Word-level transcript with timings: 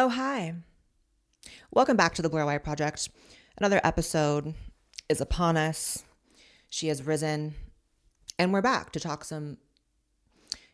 Oh, 0.00 0.10
hi. 0.10 0.54
Welcome 1.72 1.96
back 1.96 2.14
to 2.14 2.22
the 2.22 2.30
Blaire 2.30 2.46
White 2.46 2.62
Project. 2.62 3.08
Another 3.56 3.80
episode 3.82 4.54
is 5.08 5.20
upon 5.20 5.56
us. 5.56 6.04
She 6.70 6.86
has 6.86 7.02
risen, 7.02 7.56
and 8.38 8.52
we're 8.52 8.62
back 8.62 8.92
to 8.92 9.00
talk 9.00 9.24
some. 9.24 9.58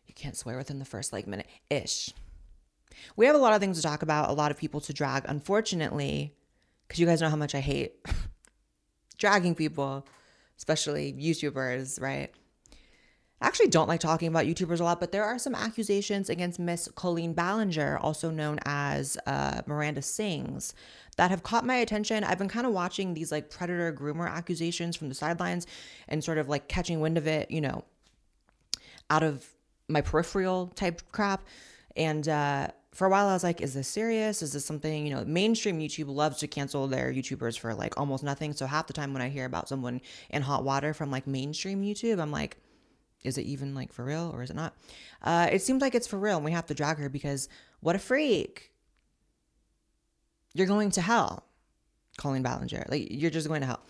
You 0.05 0.13
can't 0.13 0.37
swear 0.37 0.57
within 0.57 0.77
the 0.77 0.85
first 0.85 1.11
like 1.11 1.25
minute 1.25 1.47
ish. 1.71 2.11
We 3.15 3.25
have 3.25 3.33
a 3.33 3.39
lot 3.39 3.53
of 3.53 3.59
things 3.59 3.77
to 3.77 3.81
talk 3.81 4.03
about, 4.03 4.29
a 4.29 4.33
lot 4.33 4.51
of 4.51 4.57
people 4.57 4.79
to 4.81 4.93
drag. 4.93 5.25
Unfortunately, 5.27 6.35
because 6.87 6.99
you 6.99 7.07
guys 7.07 7.19
know 7.19 7.29
how 7.29 7.35
much 7.35 7.55
I 7.55 7.61
hate 7.61 7.95
dragging 9.17 9.55
people, 9.55 10.05
especially 10.55 11.13
YouTubers, 11.13 11.99
right? 11.99 12.31
I 13.41 13.47
actually 13.47 13.67
don't 13.67 13.89
like 13.89 13.99
talking 13.99 14.29
about 14.29 14.45
YouTubers 14.45 14.79
a 14.79 14.83
lot, 14.83 15.01
but 15.01 15.11
there 15.11 15.25
are 15.25 15.37
some 15.37 15.55
accusations 15.55 16.29
against 16.29 16.57
Miss 16.57 16.87
Colleen 16.95 17.33
Ballinger, 17.33 17.97
also 17.97 18.31
known 18.31 18.59
as 18.65 19.17
uh, 19.27 19.61
Miranda 19.65 20.01
Sings, 20.01 20.73
that 21.17 21.31
have 21.31 21.43
caught 21.43 21.65
my 21.65 21.75
attention. 21.75 22.23
I've 22.23 22.37
been 22.37 22.47
kind 22.47 22.65
of 22.65 22.71
watching 22.71 23.13
these 23.13 23.33
like 23.33 23.49
predator 23.49 23.91
groomer 23.91 24.29
accusations 24.29 24.95
from 24.95 25.09
the 25.09 25.15
sidelines 25.15 25.67
and 26.07 26.23
sort 26.23 26.37
of 26.37 26.47
like 26.47 26.69
catching 26.69 27.01
wind 27.01 27.17
of 27.17 27.27
it, 27.27 27.51
you 27.51 27.59
know, 27.59 27.83
out 29.09 29.23
of 29.23 29.45
my 29.89 29.99
peripheral 29.99 30.67
type 30.67 31.01
crap. 31.11 31.45
And 31.97 32.27
uh, 32.29 32.69
for 32.93 33.05
a 33.05 33.09
while, 33.09 33.27
I 33.27 33.33
was 33.33 33.43
like, 33.43 33.59
is 33.59 33.73
this 33.73 33.89
serious? 33.89 34.41
Is 34.41 34.53
this 34.53 34.65
something, 34.65 35.05
you 35.05 35.13
know, 35.13 35.25
mainstream 35.25 35.79
YouTube 35.79 36.07
loves 36.07 36.37
to 36.39 36.47
cancel 36.47 36.87
their 36.87 37.11
YouTubers 37.11 37.59
for 37.59 37.73
like 37.75 37.99
almost 37.99 38.23
nothing. 38.23 38.53
So 38.53 38.65
half 38.65 38.87
the 38.87 38.93
time 38.93 39.11
when 39.11 39.21
I 39.21 39.27
hear 39.27 39.45
about 39.45 39.67
someone 39.67 39.99
in 40.29 40.41
hot 40.41 40.63
water 40.63 40.93
from 40.93 41.11
like 41.11 41.27
mainstream 41.27 41.83
YouTube, 41.83 42.21
I'm 42.21 42.31
like, 42.31 42.57
is 43.25 43.37
it 43.37 43.43
even 43.43 43.73
like 43.73 43.91
for 43.91 44.05
real 44.05 44.31
or 44.33 44.43
is 44.43 44.49
it 44.49 44.55
not? 44.55 44.75
Uh, 45.21 45.49
it 45.51 45.61
seems 45.61 45.81
like 45.81 45.95
it's 45.95 46.07
for 46.07 46.19
real 46.19 46.37
and 46.37 46.45
we 46.45 46.51
have 46.51 46.65
to 46.67 46.73
drag 46.73 46.97
her 46.97 47.09
because 47.09 47.49
what 47.79 47.95
a 47.95 47.99
freak. 47.99 48.71
You're 50.53 50.67
going 50.67 50.91
to 50.91 51.01
hell, 51.01 51.43
Colleen 52.17 52.43
Ballinger. 52.43 52.85
Like, 52.87 53.07
you're 53.11 53.31
just 53.31 53.47
going 53.47 53.61
to 53.61 53.67
hell. 53.67 53.81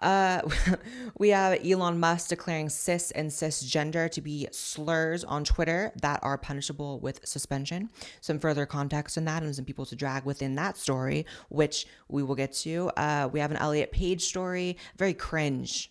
Uh, 0.00 0.42
we 1.18 1.30
have 1.30 1.64
Elon 1.64 1.98
Musk 1.98 2.28
declaring 2.28 2.68
cis 2.68 3.10
and 3.12 3.30
cisgender 3.30 4.10
to 4.10 4.20
be 4.20 4.48
slurs 4.52 5.24
on 5.24 5.44
Twitter 5.44 5.92
that 6.02 6.20
are 6.22 6.38
punishable 6.38 7.00
with 7.00 7.26
suspension. 7.26 7.90
Some 8.20 8.38
further 8.38 8.66
context 8.66 9.16
in 9.16 9.24
that 9.24 9.42
and 9.42 9.54
some 9.54 9.64
people 9.64 9.86
to 9.86 9.96
drag 9.96 10.24
within 10.24 10.54
that 10.56 10.76
story, 10.76 11.26
which 11.48 11.86
we 12.08 12.22
will 12.22 12.34
get 12.34 12.52
to. 12.54 12.90
Uh, 12.96 13.28
we 13.32 13.40
have 13.40 13.50
an 13.50 13.56
Elliot 13.56 13.92
Page 13.92 14.22
story, 14.22 14.76
very 14.96 15.14
cringe 15.14 15.90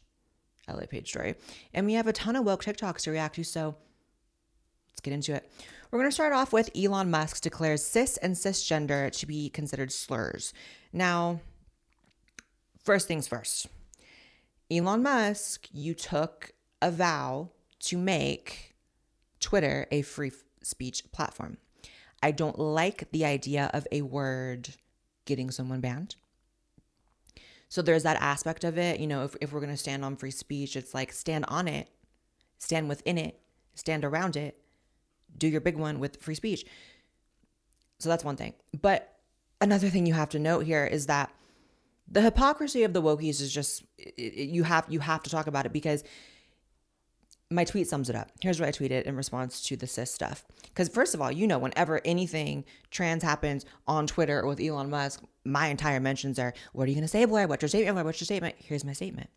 Elliot 0.67 0.89
Page 0.89 1.09
story. 1.09 1.35
And 1.73 1.85
we 1.85 1.93
have 1.93 2.07
a 2.07 2.13
ton 2.13 2.35
of 2.35 2.45
woke 2.45 2.63
TikToks 2.63 3.01
to 3.01 3.11
react 3.11 3.35
to, 3.35 3.43
so 3.43 3.75
let's 4.89 5.01
get 5.01 5.13
into 5.13 5.33
it. 5.33 5.49
We're 5.91 5.99
going 5.99 6.09
to 6.09 6.13
start 6.13 6.33
off 6.33 6.51
with 6.51 6.71
Elon 6.75 7.11
Musk 7.11 7.41
declares 7.41 7.85
cis 7.85 8.17
and 8.17 8.35
cisgender 8.35 9.11
to 9.19 9.25
be 9.27 9.49
considered 9.49 9.91
slurs. 9.91 10.53
Now, 10.91 11.41
first 12.83 13.07
things 13.07 13.27
first. 13.27 13.67
Elon 14.71 15.03
Musk, 15.03 15.67
you 15.71 15.93
took 15.93 16.53
a 16.81 16.89
vow 16.89 17.49
to 17.81 17.97
make 17.97 18.73
Twitter 19.39 19.87
a 19.91 20.01
free 20.01 20.31
speech 20.63 21.11
platform. 21.11 21.57
I 22.23 22.31
don't 22.31 22.57
like 22.57 23.11
the 23.11 23.25
idea 23.25 23.69
of 23.73 23.85
a 23.91 24.01
word 24.01 24.69
getting 25.25 25.51
someone 25.51 25.81
banned. 25.81 26.15
So 27.73 27.81
there's 27.81 28.03
that 28.03 28.21
aspect 28.21 28.63
of 28.65 28.77
it. 28.77 28.99
You 28.99 29.07
know, 29.07 29.23
if, 29.23 29.35
if 29.41 29.51
we're 29.51 29.59
going 29.59 29.71
to 29.71 29.77
stand 29.77 30.05
on 30.05 30.15
free 30.15 30.29
speech, 30.29 30.75
it's 30.75 30.93
like 30.93 31.11
stand 31.11 31.43
on 31.47 31.67
it, 31.67 31.89
stand 32.59 32.87
within 32.87 33.17
it, 33.17 33.39
stand 33.73 34.05
around 34.05 34.35
it, 34.35 34.59
do 35.35 35.47
your 35.47 35.59
big 35.59 35.75
one 35.75 35.97
with 35.97 36.21
free 36.21 36.35
speech. 36.35 36.67
So 37.97 38.09
that's 38.09 38.23
one 38.23 38.35
thing. 38.35 38.53
But 38.79 39.15
another 39.59 39.89
thing 39.89 40.05
you 40.05 40.13
have 40.13 40.29
to 40.29 40.39
note 40.39 40.67
here 40.67 40.85
is 40.85 41.07
that 41.07 41.33
the 42.07 42.21
hypocrisy 42.21 42.83
of 42.83 42.93
the 42.93 43.01
wokies 43.01 43.41
is 43.41 43.51
just 43.51 43.81
it, 43.97 44.13
it, 44.19 44.49
you 44.49 44.61
have 44.61 44.85
you 44.87 44.99
have 44.99 45.23
to 45.23 45.31
talk 45.31 45.47
about 45.47 45.65
it 45.65 45.73
because 45.73 46.03
my 47.49 47.63
tweet 47.63 47.87
sums 47.87 48.07
it 48.07 48.15
up. 48.15 48.29
Here's 48.39 48.59
what 48.59 48.69
I 48.69 48.71
tweeted 48.71 49.03
in 49.03 49.15
response 49.15 49.63
to 49.63 49.75
the 49.75 49.87
cis 49.87 50.11
stuff. 50.11 50.45
Because, 50.65 50.89
first 50.89 51.15
of 51.15 51.21
all, 51.21 51.31
you 51.31 51.47
know, 51.47 51.57
whenever 51.57 52.01
anything 52.05 52.65
trans 52.91 53.23
happens 53.23 53.65
on 53.87 54.05
Twitter 54.05 54.41
or 54.41 54.47
with 54.47 54.59
Elon 54.59 54.91
Musk, 54.91 55.23
my 55.45 55.67
entire 55.67 55.99
mentions 55.99 56.39
are, 56.39 56.53
What 56.71 56.85
are 56.85 56.89
you 56.89 56.95
going 56.95 57.03
to 57.03 57.07
say, 57.07 57.25
Blaire? 57.25 57.47
What's 57.47 57.61
your 57.61 57.69
statement? 57.69 58.05
What's 58.05 58.19
your 58.19 58.25
statement? 58.25 58.55
Here's 58.57 58.85
my 58.85 58.93
statement. 58.93 59.29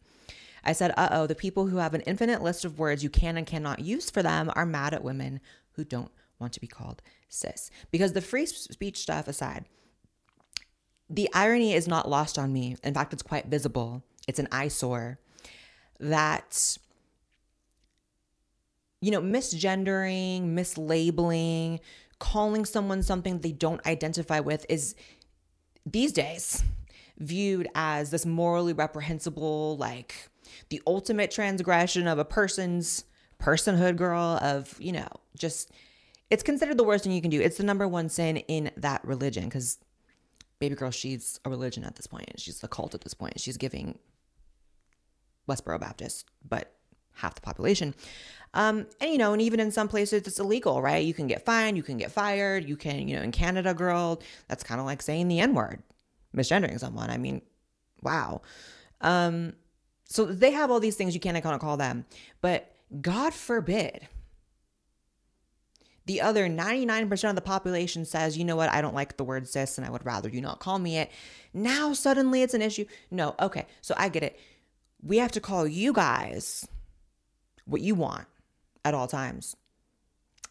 I 0.64 0.72
said, 0.72 0.92
Uh 0.96 1.08
oh, 1.10 1.26
the 1.26 1.34
people 1.34 1.66
who 1.66 1.76
have 1.78 1.94
an 1.94 2.02
infinite 2.02 2.42
list 2.42 2.64
of 2.64 2.78
words 2.78 3.02
you 3.02 3.10
can 3.10 3.36
and 3.36 3.46
cannot 3.46 3.80
use 3.80 4.10
for 4.10 4.22
them 4.22 4.50
are 4.54 4.66
mad 4.66 4.94
at 4.94 5.04
women 5.04 5.40
who 5.72 5.84
don't 5.84 6.10
want 6.38 6.52
to 6.52 6.60
be 6.60 6.66
called 6.66 7.02
cis. 7.28 7.70
Because 7.90 8.12
the 8.12 8.20
free 8.20 8.46
speech 8.46 8.98
stuff 8.98 9.28
aside, 9.28 9.64
the 11.08 11.28
irony 11.32 11.72
is 11.72 11.86
not 11.86 12.08
lost 12.08 12.38
on 12.38 12.52
me. 12.52 12.76
In 12.82 12.94
fact, 12.94 13.12
it's 13.12 13.22
quite 13.22 13.46
visible. 13.46 14.02
It's 14.26 14.38
an 14.38 14.48
eyesore 14.50 15.18
that 16.00 16.78
you 19.00 19.10
know, 19.10 19.20
misgendering, 19.20 20.54
mislabeling, 20.54 21.80
calling 22.18 22.64
someone 22.64 23.02
something 23.02 23.38
they 23.38 23.52
don't 23.52 23.84
identify 23.86 24.40
with 24.40 24.64
is 24.68 24.94
these 25.86 26.12
days 26.12 26.64
viewed 27.18 27.68
as 27.74 28.10
this 28.10 28.26
morally 28.26 28.72
reprehensible, 28.72 29.76
like 29.78 30.28
the 30.68 30.82
ultimate 30.86 31.30
transgression 31.30 32.06
of 32.06 32.18
a 32.18 32.24
person's 32.24 33.04
personhood, 33.40 33.96
girl, 33.96 34.38
of, 34.42 34.76
you 34.80 34.92
know, 34.92 35.08
just 35.38 35.70
it's 36.28 36.42
considered 36.42 36.76
the 36.76 36.84
worst 36.84 37.04
thing 37.04 37.12
you 37.12 37.22
can 37.22 37.30
do. 37.30 37.40
It's 37.40 37.56
the 37.56 37.64
number 37.64 37.86
one 37.86 38.08
sin 38.08 38.38
in 38.38 38.70
that 38.76 39.04
religion 39.04 39.44
because 39.44 39.78
baby 40.58 40.74
girl, 40.74 40.90
she's 40.90 41.38
a 41.44 41.50
religion 41.50 41.84
at 41.84 41.96
this 41.96 42.06
point. 42.06 42.30
She's 42.38 42.62
a 42.64 42.68
cult 42.68 42.94
at 42.94 43.02
this 43.02 43.14
point. 43.14 43.38
She's 43.38 43.56
giving 43.56 43.98
Westboro 45.48 45.78
Baptist, 45.80 46.26
but 46.46 46.75
half 47.16 47.34
the 47.34 47.40
population. 47.40 47.94
Um, 48.54 48.86
and 49.00 49.10
you 49.10 49.18
know, 49.18 49.32
and 49.32 49.42
even 49.42 49.60
in 49.60 49.70
some 49.70 49.88
places 49.88 50.26
it's 50.26 50.38
illegal, 50.38 50.80
right? 50.80 51.04
You 51.04 51.12
can 51.12 51.26
get 51.26 51.44
fined, 51.44 51.76
you 51.76 51.82
can 51.82 51.98
get 51.98 52.10
fired, 52.10 52.66
you 52.66 52.76
can, 52.76 53.06
you 53.06 53.16
know, 53.16 53.22
in 53.22 53.32
Canada, 53.32 53.74
girl, 53.74 54.22
that's 54.48 54.64
kind 54.64 54.80
of 54.80 54.86
like 54.86 55.02
saying 55.02 55.28
the 55.28 55.40
N-word, 55.40 55.82
misgendering 56.34 56.80
someone. 56.80 57.10
I 57.10 57.18
mean, 57.18 57.42
wow. 58.02 58.40
Um, 59.02 59.52
so 60.08 60.24
they 60.24 60.52
have 60.52 60.70
all 60.70 60.80
these 60.80 60.96
things 60.96 61.12
you 61.12 61.20
can't 61.20 61.42
kind 61.42 61.54
of 61.54 61.60
call 61.60 61.76
them. 61.76 62.06
But 62.40 62.72
God 63.00 63.34
forbid 63.34 64.08
the 66.06 66.20
other 66.20 66.48
99% 66.48 67.28
of 67.28 67.34
the 67.34 67.42
population 67.42 68.04
says, 68.04 68.38
you 68.38 68.44
know 68.44 68.56
what, 68.56 68.70
I 68.70 68.80
don't 68.80 68.94
like 68.94 69.16
the 69.16 69.24
word 69.24 69.48
cis 69.48 69.76
and 69.76 69.86
I 69.86 69.90
would 69.90 70.06
rather 70.06 70.28
you 70.28 70.40
not 70.40 70.60
call 70.60 70.78
me 70.78 70.98
it. 70.98 71.10
Now 71.52 71.92
suddenly 71.92 72.42
it's 72.42 72.54
an 72.54 72.62
issue. 72.62 72.86
No, 73.10 73.34
okay, 73.40 73.66
so 73.80 73.94
I 73.98 74.08
get 74.08 74.22
it. 74.22 74.38
We 75.02 75.18
have 75.18 75.32
to 75.32 75.40
call 75.40 75.66
you 75.66 75.92
guys 75.92 76.66
what 77.66 77.80
you 77.80 77.94
want 77.94 78.26
at 78.84 78.94
all 78.94 79.06
times. 79.06 79.56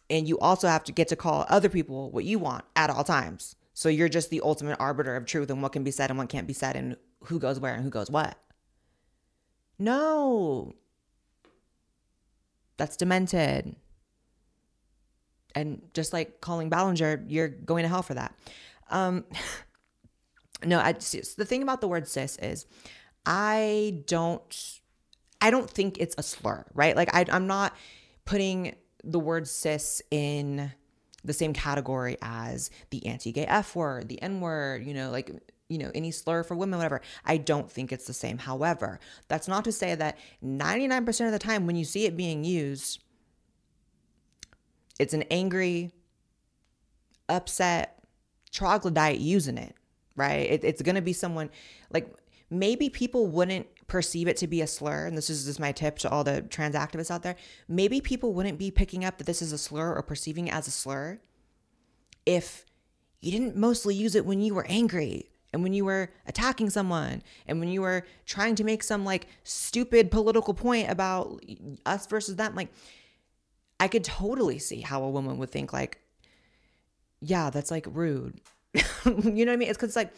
And 0.08 0.28
you 0.28 0.38
also 0.38 0.68
have 0.68 0.84
to 0.84 0.92
get 0.92 1.08
to 1.08 1.16
call 1.16 1.46
other 1.48 1.68
people 1.68 2.10
what 2.10 2.24
you 2.24 2.38
want 2.38 2.64
at 2.76 2.90
all 2.90 3.02
times. 3.02 3.56
So 3.74 3.88
you're 3.88 4.08
just 4.08 4.30
the 4.30 4.40
ultimate 4.42 4.76
arbiter 4.78 5.16
of 5.16 5.26
truth 5.26 5.50
and 5.50 5.62
what 5.62 5.72
can 5.72 5.84
be 5.84 5.90
said 5.90 6.10
and 6.10 6.18
what 6.18 6.28
can't 6.28 6.46
be 6.46 6.52
said 6.52 6.76
and 6.76 6.96
who 7.24 7.38
goes 7.38 7.58
where 7.58 7.74
and 7.74 7.82
who 7.82 7.90
goes 7.90 8.10
what. 8.10 8.38
No. 9.78 10.74
That's 12.76 12.96
demented. 12.96 13.76
And 15.54 15.82
just 15.94 16.12
like 16.12 16.40
calling 16.40 16.68
Ballinger, 16.68 17.24
you're 17.28 17.48
going 17.48 17.82
to 17.82 17.88
hell 17.88 18.02
for 18.02 18.14
that. 18.14 18.34
Um, 18.90 19.24
no, 20.64 20.78
I, 20.78 20.92
the 20.92 21.44
thing 21.46 21.62
about 21.62 21.80
the 21.80 21.88
word 21.88 22.06
cis 22.06 22.36
is 22.36 22.66
I 23.24 24.02
don't, 24.06 24.80
I 25.40 25.50
don't 25.50 25.68
think 25.68 25.98
it's 25.98 26.14
a 26.18 26.22
slur, 26.22 26.64
right? 26.74 26.96
Like 26.96 27.14
I, 27.14 27.24
I'm 27.30 27.46
not 27.46 27.74
putting 28.24 28.74
the 29.04 29.18
word 29.18 29.46
cis 29.46 30.02
in 30.10 30.72
the 31.24 31.32
same 31.32 31.52
category 31.52 32.16
as 32.22 32.70
the 32.90 33.06
anti-gay 33.06 33.46
F 33.46 33.74
word, 33.74 34.08
the 34.08 34.20
N 34.22 34.40
word, 34.40 34.84
you 34.84 34.94
know, 34.94 35.10
like 35.10 35.30
you 35.68 35.78
know, 35.78 35.90
any 35.94 36.12
slur 36.12 36.44
for 36.44 36.54
women, 36.54 36.78
whatever. 36.78 37.00
I 37.24 37.38
don't 37.38 37.70
think 37.70 37.92
it's 37.92 38.06
the 38.06 38.12
same. 38.12 38.38
However, 38.38 39.00
that's 39.26 39.48
not 39.48 39.64
to 39.64 39.72
say 39.72 39.94
that 39.96 40.16
99% 40.44 41.26
of 41.26 41.32
the 41.32 41.38
time 41.40 41.66
when 41.66 41.74
you 41.74 41.84
see 41.84 42.06
it 42.06 42.16
being 42.16 42.44
used, 42.44 43.02
it's 45.00 45.12
an 45.12 45.24
angry, 45.24 45.90
upset 47.28 47.96
troglodyte 48.52 49.18
using 49.18 49.58
it, 49.58 49.74
right? 50.14 50.50
It, 50.50 50.64
it's 50.64 50.82
going 50.82 50.94
to 50.94 51.02
be 51.02 51.12
someone 51.12 51.50
like 51.90 52.14
maybe 52.48 52.88
people 52.88 53.26
wouldn't 53.26 53.66
perceive 53.86 54.28
it 54.28 54.36
to 54.38 54.46
be 54.46 54.60
a 54.60 54.66
slur. 54.66 55.06
And 55.06 55.16
this 55.16 55.30
is 55.30 55.44
just 55.44 55.60
my 55.60 55.72
tip 55.72 55.98
to 55.98 56.10
all 56.10 56.24
the 56.24 56.42
trans 56.42 56.74
activists 56.74 57.10
out 57.10 57.22
there. 57.22 57.36
Maybe 57.68 58.00
people 58.00 58.32
wouldn't 58.32 58.58
be 58.58 58.70
picking 58.70 59.04
up 59.04 59.18
that 59.18 59.24
this 59.24 59.42
is 59.42 59.52
a 59.52 59.58
slur 59.58 59.94
or 59.94 60.02
perceiving 60.02 60.48
it 60.48 60.54
as 60.54 60.66
a 60.66 60.72
slur 60.72 61.20
if 62.26 62.66
you 63.20 63.30
didn't 63.30 63.56
mostly 63.56 63.94
use 63.94 64.14
it 64.14 64.26
when 64.26 64.40
you 64.40 64.54
were 64.54 64.66
angry 64.68 65.30
and 65.52 65.62
when 65.62 65.72
you 65.72 65.84
were 65.84 66.10
attacking 66.26 66.68
someone 66.68 67.22
and 67.46 67.60
when 67.60 67.68
you 67.68 67.80
were 67.80 68.04
trying 68.26 68.54
to 68.56 68.64
make 68.64 68.82
some 68.82 69.04
like 69.04 69.28
stupid 69.44 70.10
political 70.10 70.52
point 70.52 70.90
about 70.90 71.40
us 71.86 72.06
versus 72.06 72.36
them 72.36 72.54
like 72.54 72.68
i 73.80 73.88
could 73.88 74.04
totally 74.04 74.58
see 74.58 74.80
how 74.80 75.02
a 75.02 75.10
woman 75.10 75.38
would 75.38 75.50
think 75.50 75.72
like 75.72 76.00
yeah 77.20 77.48
that's 77.48 77.70
like 77.70 77.86
rude 77.90 78.40
you 78.74 79.44
know 79.44 79.52
what 79.52 79.54
i 79.54 79.56
mean 79.56 79.68
it's 79.68 79.78
because 79.78 79.96
like 79.96 80.12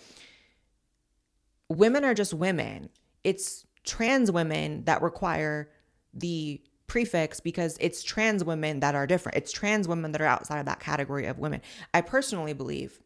women 1.68 2.04
are 2.04 2.14
just 2.14 2.34
women 2.34 2.88
it's 3.28 3.66
trans 3.84 4.30
women 4.30 4.84
that 4.84 5.02
require 5.02 5.70
the 6.14 6.60
prefix 6.86 7.40
because 7.40 7.76
it's 7.80 8.02
trans 8.02 8.42
women 8.42 8.80
that 8.80 8.94
are 8.94 9.06
different 9.06 9.36
it's 9.36 9.52
trans 9.52 9.86
women 9.86 10.12
that 10.12 10.20
are 10.20 10.26
outside 10.26 10.58
of 10.58 10.66
that 10.66 10.80
category 10.80 11.26
of 11.26 11.38
women 11.38 11.60
i 11.92 12.00
personally 12.00 12.54
believe 12.54 13.00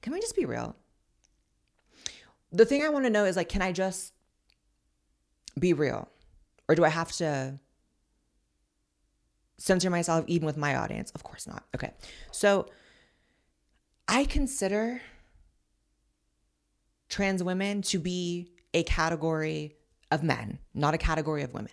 can 0.00 0.12
we 0.12 0.20
just 0.20 0.36
be 0.36 0.44
real 0.44 0.76
the 2.52 2.64
thing 2.64 2.82
I 2.82 2.88
want 2.88 3.04
to 3.04 3.10
know 3.10 3.24
is 3.24 3.36
like, 3.36 3.48
can 3.48 3.62
I 3.62 3.72
just 3.72 4.12
be 5.58 5.72
real? 5.72 6.08
Or 6.68 6.74
do 6.74 6.84
I 6.84 6.88
have 6.88 7.12
to 7.12 7.58
censor 9.58 9.90
myself 9.90 10.24
even 10.28 10.46
with 10.46 10.56
my 10.56 10.76
audience? 10.76 11.10
Of 11.12 11.22
course 11.22 11.46
not. 11.46 11.64
Okay. 11.74 11.92
So 12.30 12.66
I 14.06 14.24
consider 14.24 15.00
trans 17.08 17.42
women 17.42 17.82
to 17.82 17.98
be 17.98 18.52
a 18.78 18.82
category 18.82 19.76
of 20.10 20.22
men, 20.22 20.58
not 20.74 20.94
a 20.94 20.98
category 20.98 21.42
of 21.42 21.52
women. 21.52 21.72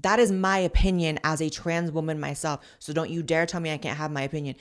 That 0.00 0.18
is 0.18 0.32
my 0.32 0.58
opinion 0.58 1.18
as 1.22 1.40
a 1.40 1.50
trans 1.50 1.90
woman 1.90 2.18
myself. 2.18 2.60
So 2.78 2.92
don't 2.92 3.10
you 3.10 3.22
dare 3.22 3.46
tell 3.46 3.60
me 3.60 3.72
I 3.72 3.78
can't 3.78 3.98
have 3.98 4.10
my 4.10 4.22
opinion. 4.22 4.56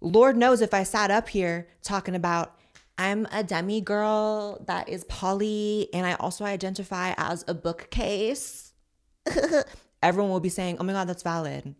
Lord 0.00 0.36
knows 0.36 0.60
if 0.60 0.74
I 0.74 0.82
sat 0.82 1.10
up 1.10 1.28
here 1.28 1.68
talking 1.82 2.14
about 2.14 2.58
I'm 2.96 3.26
a 3.32 3.42
demi 3.42 3.80
girl 3.80 4.62
that 4.66 4.88
is 4.88 5.02
poly, 5.04 5.88
and 5.92 6.06
I 6.06 6.14
also 6.14 6.44
identify 6.44 7.12
as 7.16 7.44
a 7.48 7.54
bookcase. 7.54 8.72
Everyone 10.02 10.30
will 10.30 10.40
be 10.40 10.48
saying, 10.48 10.76
oh 10.78 10.84
my 10.84 10.92
God, 10.92 11.08
that's 11.08 11.22
valid. 11.22 11.74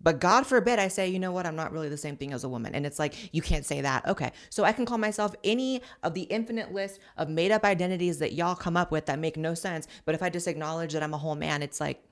But 0.00 0.20
God 0.20 0.46
forbid 0.46 0.78
I 0.78 0.88
say, 0.88 1.08
you 1.08 1.18
know 1.18 1.32
what, 1.32 1.46
I'm 1.46 1.56
not 1.56 1.72
really 1.72 1.88
the 1.88 1.96
same 1.96 2.16
thing 2.16 2.32
as 2.32 2.44
a 2.44 2.48
woman. 2.48 2.74
And 2.74 2.84
it's 2.84 2.98
like, 2.98 3.34
you 3.34 3.40
can't 3.42 3.64
say 3.64 3.80
that. 3.80 4.06
Okay. 4.06 4.32
So 4.50 4.62
I 4.64 4.72
can 4.72 4.84
call 4.84 4.98
myself 4.98 5.34
any 5.42 5.80
of 6.02 6.14
the 6.14 6.22
infinite 6.22 6.72
list 6.72 7.00
of 7.16 7.28
made 7.28 7.50
up 7.50 7.64
identities 7.64 8.18
that 8.18 8.34
y'all 8.34 8.54
come 8.54 8.76
up 8.76 8.92
with 8.92 9.06
that 9.06 9.18
make 9.18 9.36
no 9.36 9.54
sense. 9.54 9.88
But 10.04 10.14
if 10.14 10.22
I 10.22 10.28
just 10.28 10.46
acknowledge 10.46 10.92
that 10.92 11.02
I'm 11.02 11.14
a 11.14 11.18
whole 11.18 11.34
man, 11.34 11.62
it's 11.62 11.80
like 11.80 12.04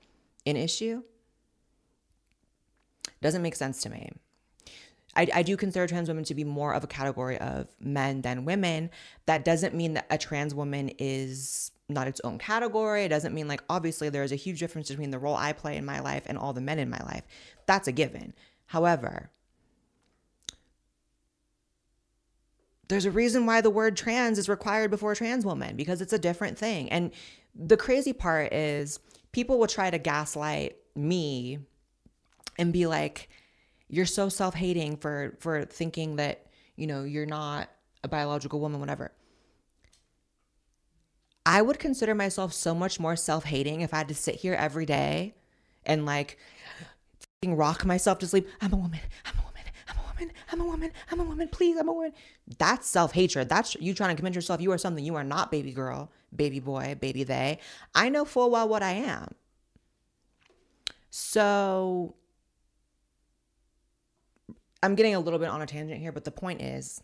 an 0.45 0.57
issue. 0.57 1.03
Doesn't 3.21 3.41
make 3.41 3.55
sense 3.55 3.81
to 3.83 3.89
me. 3.89 4.11
I, 5.15 5.27
I 5.33 5.43
do 5.43 5.55
consider 5.55 5.87
trans 5.87 6.07
women 6.07 6.23
to 6.25 6.35
be 6.35 6.43
more 6.43 6.73
of 6.73 6.83
a 6.83 6.87
category 6.87 7.37
of 7.37 7.67
men 7.79 8.21
than 8.21 8.45
women. 8.45 8.89
That 9.25 9.45
doesn't 9.45 9.73
mean 9.73 9.93
that 9.93 10.07
a 10.09 10.17
trans 10.17 10.53
woman 10.53 10.91
is 10.99 11.71
not 11.87 12.07
its 12.07 12.21
own 12.23 12.37
category. 12.37 13.03
It 13.03 13.09
doesn't 13.09 13.33
mean 13.33 13.47
like 13.47 13.61
obviously 13.69 14.09
there 14.09 14.23
is 14.23 14.31
a 14.31 14.37
huge 14.37 14.59
difference 14.59 14.89
between 14.89 15.11
the 15.11 15.19
role 15.19 15.35
I 15.35 15.53
play 15.53 15.77
in 15.77 15.85
my 15.85 15.99
life 15.99 16.23
and 16.25 16.37
all 16.37 16.53
the 16.53 16.61
men 16.61 16.79
in 16.79 16.89
my 16.89 16.99
life. 16.99 17.23
That's 17.65 17.87
a 17.87 17.91
given. 17.91 18.33
However, 18.67 19.29
there's 22.87 23.05
a 23.05 23.11
reason 23.11 23.45
why 23.45 23.61
the 23.61 23.69
word 23.69 23.95
trans 23.95 24.37
is 24.37 24.49
required 24.49 24.91
before 24.91 25.15
trans 25.15 25.45
woman 25.45 25.75
because 25.75 26.01
it's 26.01 26.13
a 26.13 26.19
different 26.19 26.57
thing. 26.57 26.89
And 26.89 27.11
the 27.55 27.77
crazy 27.77 28.13
part 28.13 28.53
is 28.53 28.99
people 29.31 29.57
will 29.57 29.67
try 29.67 29.89
to 29.89 29.97
gaslight 29.97 30.77
me 30.95 31.59
and 32.57 32.71
be 32.71 32.85
like, 32.85 33.29
you're 33.87 34.05
so 34.05 34.29
self-hating 34.29 34.97
for 34.97 35.35
for 35.39 35.65
thinking 35.65 36.15
that 36.17 36.45
you 36.75 36.87
know 36.87 37.03
you're 37.03 37.25
not 37.25 37.69
a 38.03 38.07
biological 38.07 38.59
woman 38.59 38.79
whatever. 38.79 39.11
I 41.45 41.61
would 41.61 41.77
consider 41.77 42.15
myself 42.15 42.53
so 42.53 42.73
much 42.73 42.99
more 42.99 43.15
self-hating 43.15 43.81
if 43.81 43.93
i 43.93 43.97
had 43.97 44.07
to 44.07 44.15
sit 44.15 44.35
here 44.35 44.55
every 44.55 44.85
day 44.85 45.35
and 45.85 46.05
like 46.05 46.37
rock 47.45 47.85
myself 47.85 48.17
to 48.19 48.27
sleep. 48.27 48.47
I'm 48.61 48.73
a 48.73 48.77
woman. 48.77 48.99
I'm 49.25 49.37
a 49.37 49.43
woman. 49.43 49.71
I'm 49.87 49.97
a 49.99 50.07
woman. 50.07 50.31
I'm 50.51 50.61
a 50.61 50.65
woman. 50.65 50.91
I'm 51.11 51.19
a 51.19 51.23
woman. 51.23 51.47
Please 51.49 51.77
i'm 51.77 51.87
a 51.87 51.93
woman. 51.93 52.13
That's 52.57 52.87
self-hatred. 52.87 53.47
That's 53.49 53.75
you 53.75 53.93
trying 53.93 54.09
to 54.09 54.15
convince 54.15 54.35
yourself 54.35 54.61
you 54.61 54.71
are 54.71 54.77
something. 54.79 55.05
You 55.05 55.15
are 55.15 55.23
not 55.23 55.51
baby 55.51 55.71
girl 55.71 56.11
baby 56.35 56.59
boy 56.59 56.97
baby 56.99 57.23
they. 57.23 57.59
I 57.93 58.09
know 58.09 58.25
full 58.25 58.49
well 58.49 58.67
what 58.67 58.83
i 58.83 58.91
am. 58.91 59.35
So 61.09 62.15
I'm 64.85 64.95
getting 64.95 65.15
a 65.15 65.19
little 65.19 65.39
bit 65.39 65.49
on 65.49 65.61
a 65.61 65.65
tangent 65.65 65.99
here, 65.99 66.11
but 66.11 66.23
the 66.23 66.31
point 66.31 66.61
is 66.61 67.01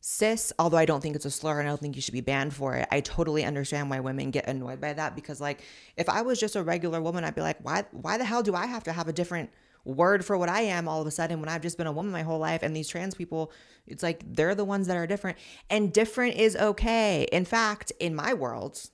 cis, 0.00 0.52
although 0.58 0.76
I 0.76 0.84
don't 0.84 1.00
think 1.00 1.16
it's 1.16 1.24
a 1.24 1.30
slur 1.30 1.60
and 1.60 1.68
I 1.68 1.70
don't 1.70 1.80
think 1.80 1.94
you 1.94 2.02
should 2.02 2.14
be 2.14 2.20
banned 2.20 2.54
for 2.54 2.74
it, 2.74 2.88
I 2.90 3.00
totally 3.00 3.44
understand 3.44 3.88
why 3.88 4.00
women 4.00 4.30
get 4.30 4.48
annoyed 4.48 4.80
by 4.80 4.92
that 4.94 5.14
because 5.14 5.40
like 5.40 5.62
if 5.96 6.08
I 6.08 6.22
was 6.22 6.40
just 6.40 6.56
a 6.56 6.62
regular 6.62 7.00
woman, 7.00 7.24
I'd 7.24 7.34
be 7.34 7.40
like, 7.40 7.58
why 7.62 7.84
why 7.92 8.18
the 8.18 8.24
hell 8.24 8.42
do 8.42 8.54
I 8.54 8.66
have 8.66 8.84
to 8.84 8.92
have 8.92 9.06
a 9.06 9.12
different 9.12 9.50
word 9.84 10.24
for 10.24 10.36
what 10.36 10.48
I 10.48 10.62
am 10.62 10.88
all 10.88 11.00
of 11.00 11.06
a 11.06 11.10
sudden 11.10 11.40
when 11.40 11.48
I've 11.48 11.62
just 11.62 11.78
been 11.78 11.86
a 11.86 11.92
woman 11.92 12.12
my 12.12 12.22
whole 12.22 12.38
life 12.38 12.62
and 12.62 12.74
these 12.74 12.88
trans 12.88 13.14
people, 13.14 13.52
it's 13.86 14.02
like 14.02 14.22
they're 14.34 14.56
the 14.56 14.64
ones 14.64 14.86
that 14.88 14.96
are 14.96 15.06
different. 15.06 15.38
And 15.70 15.92
different 15.92 16.34
is 16.36 16.56
okay. 16.56 17.28
In 17.30 17.44
fact, 17.44 17.92
in 18.00 18.14
my 18.14 18.34
world, 18.34 18.90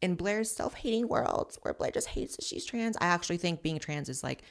in 0.00 0.16
Blaire's 0.16 0.50
self-hating 0.50 1.08
world 1.08 1.58
where 1.62 1.74
Blaire 1.74 1.92
just 1.92 2.08
hates 2.08 2.36
that 2.36 2.44
she's 2.44 2.64
trans, 2.64 2.96
I 3.00 3.06
actually 3.06 3.38
think 3.38 3.62
being 3.62 3.78
trans 3.78 4.08
is 4.08 4.22
like 4.22 4.42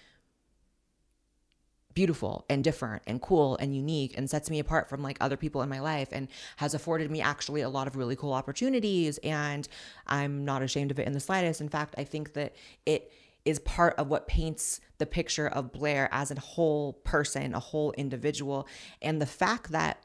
beautiful 2.00 2.46
and 2.48 2.64
different 2.64 3.04
and 3.08 3.22
cool 3.22 3.58
and 3.58 3.76
unique 3.76 4.18
and 4.18 4.30
sets 4.30 4.50
me 4.50 4.58
apart 4.58 4.88
from 4.88 5.04
like 5.04 5.18
other 5.20 5.36
people 5.36 5.62
in 5.62 5.68
my 5.68 5.82
life 5.82 6.08
and 6.14 6.30
has 6.56 6.74
afforded 6.74 7.12
me 7.12 7.20
actually 7.20 7.60
a 7.60 7.68
lot 7.68 7.88
of 7.88 7.98
really 7.98 8.16
cool 8.16 8.32
opportunities 8.32 9.18
and 9.18 9.68
I'm 10.08 10.46
not 10.46 10.62
ashamed 10.62 10.92
of 10.92 11.00
it 11.00 11.08
in 11.08 11.12
the 11.12 11.20
slightest. 11.20 11.60
In 11.60 11.68
fact, 11.68 11.96
I 11.98 12.06
think 12.06 12.32
that 12.36 12.56
it 12.86 13.12
is 13.44 13.60
part 13.60 13.96
of 13.98 14.08
what 14.08 14.30
paints 14.30 14.80
the 14.98 15.06
picture 15.06 15.50
of 15.50 15.74
Blaire 15.74 16.08
as 16.14 16.32
a 16.32 16.40
whole 16.40 16.94
person, 16.94 17.54
a 17.54 17.60
whole 17.60 17.92
individual 17.98 18.66
and 19.02 19.22
the 19.22 19.26
fact 19.26 19.74
that 19.74 20.02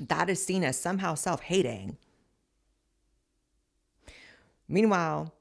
that 0.00 0.28
is 0.28 0.44
seen 0.44 0.64
as 0.64 0.76
somehow 0.76 1.14
self-hating. 1.14 1.98
Meanwhile, 4.66 5.35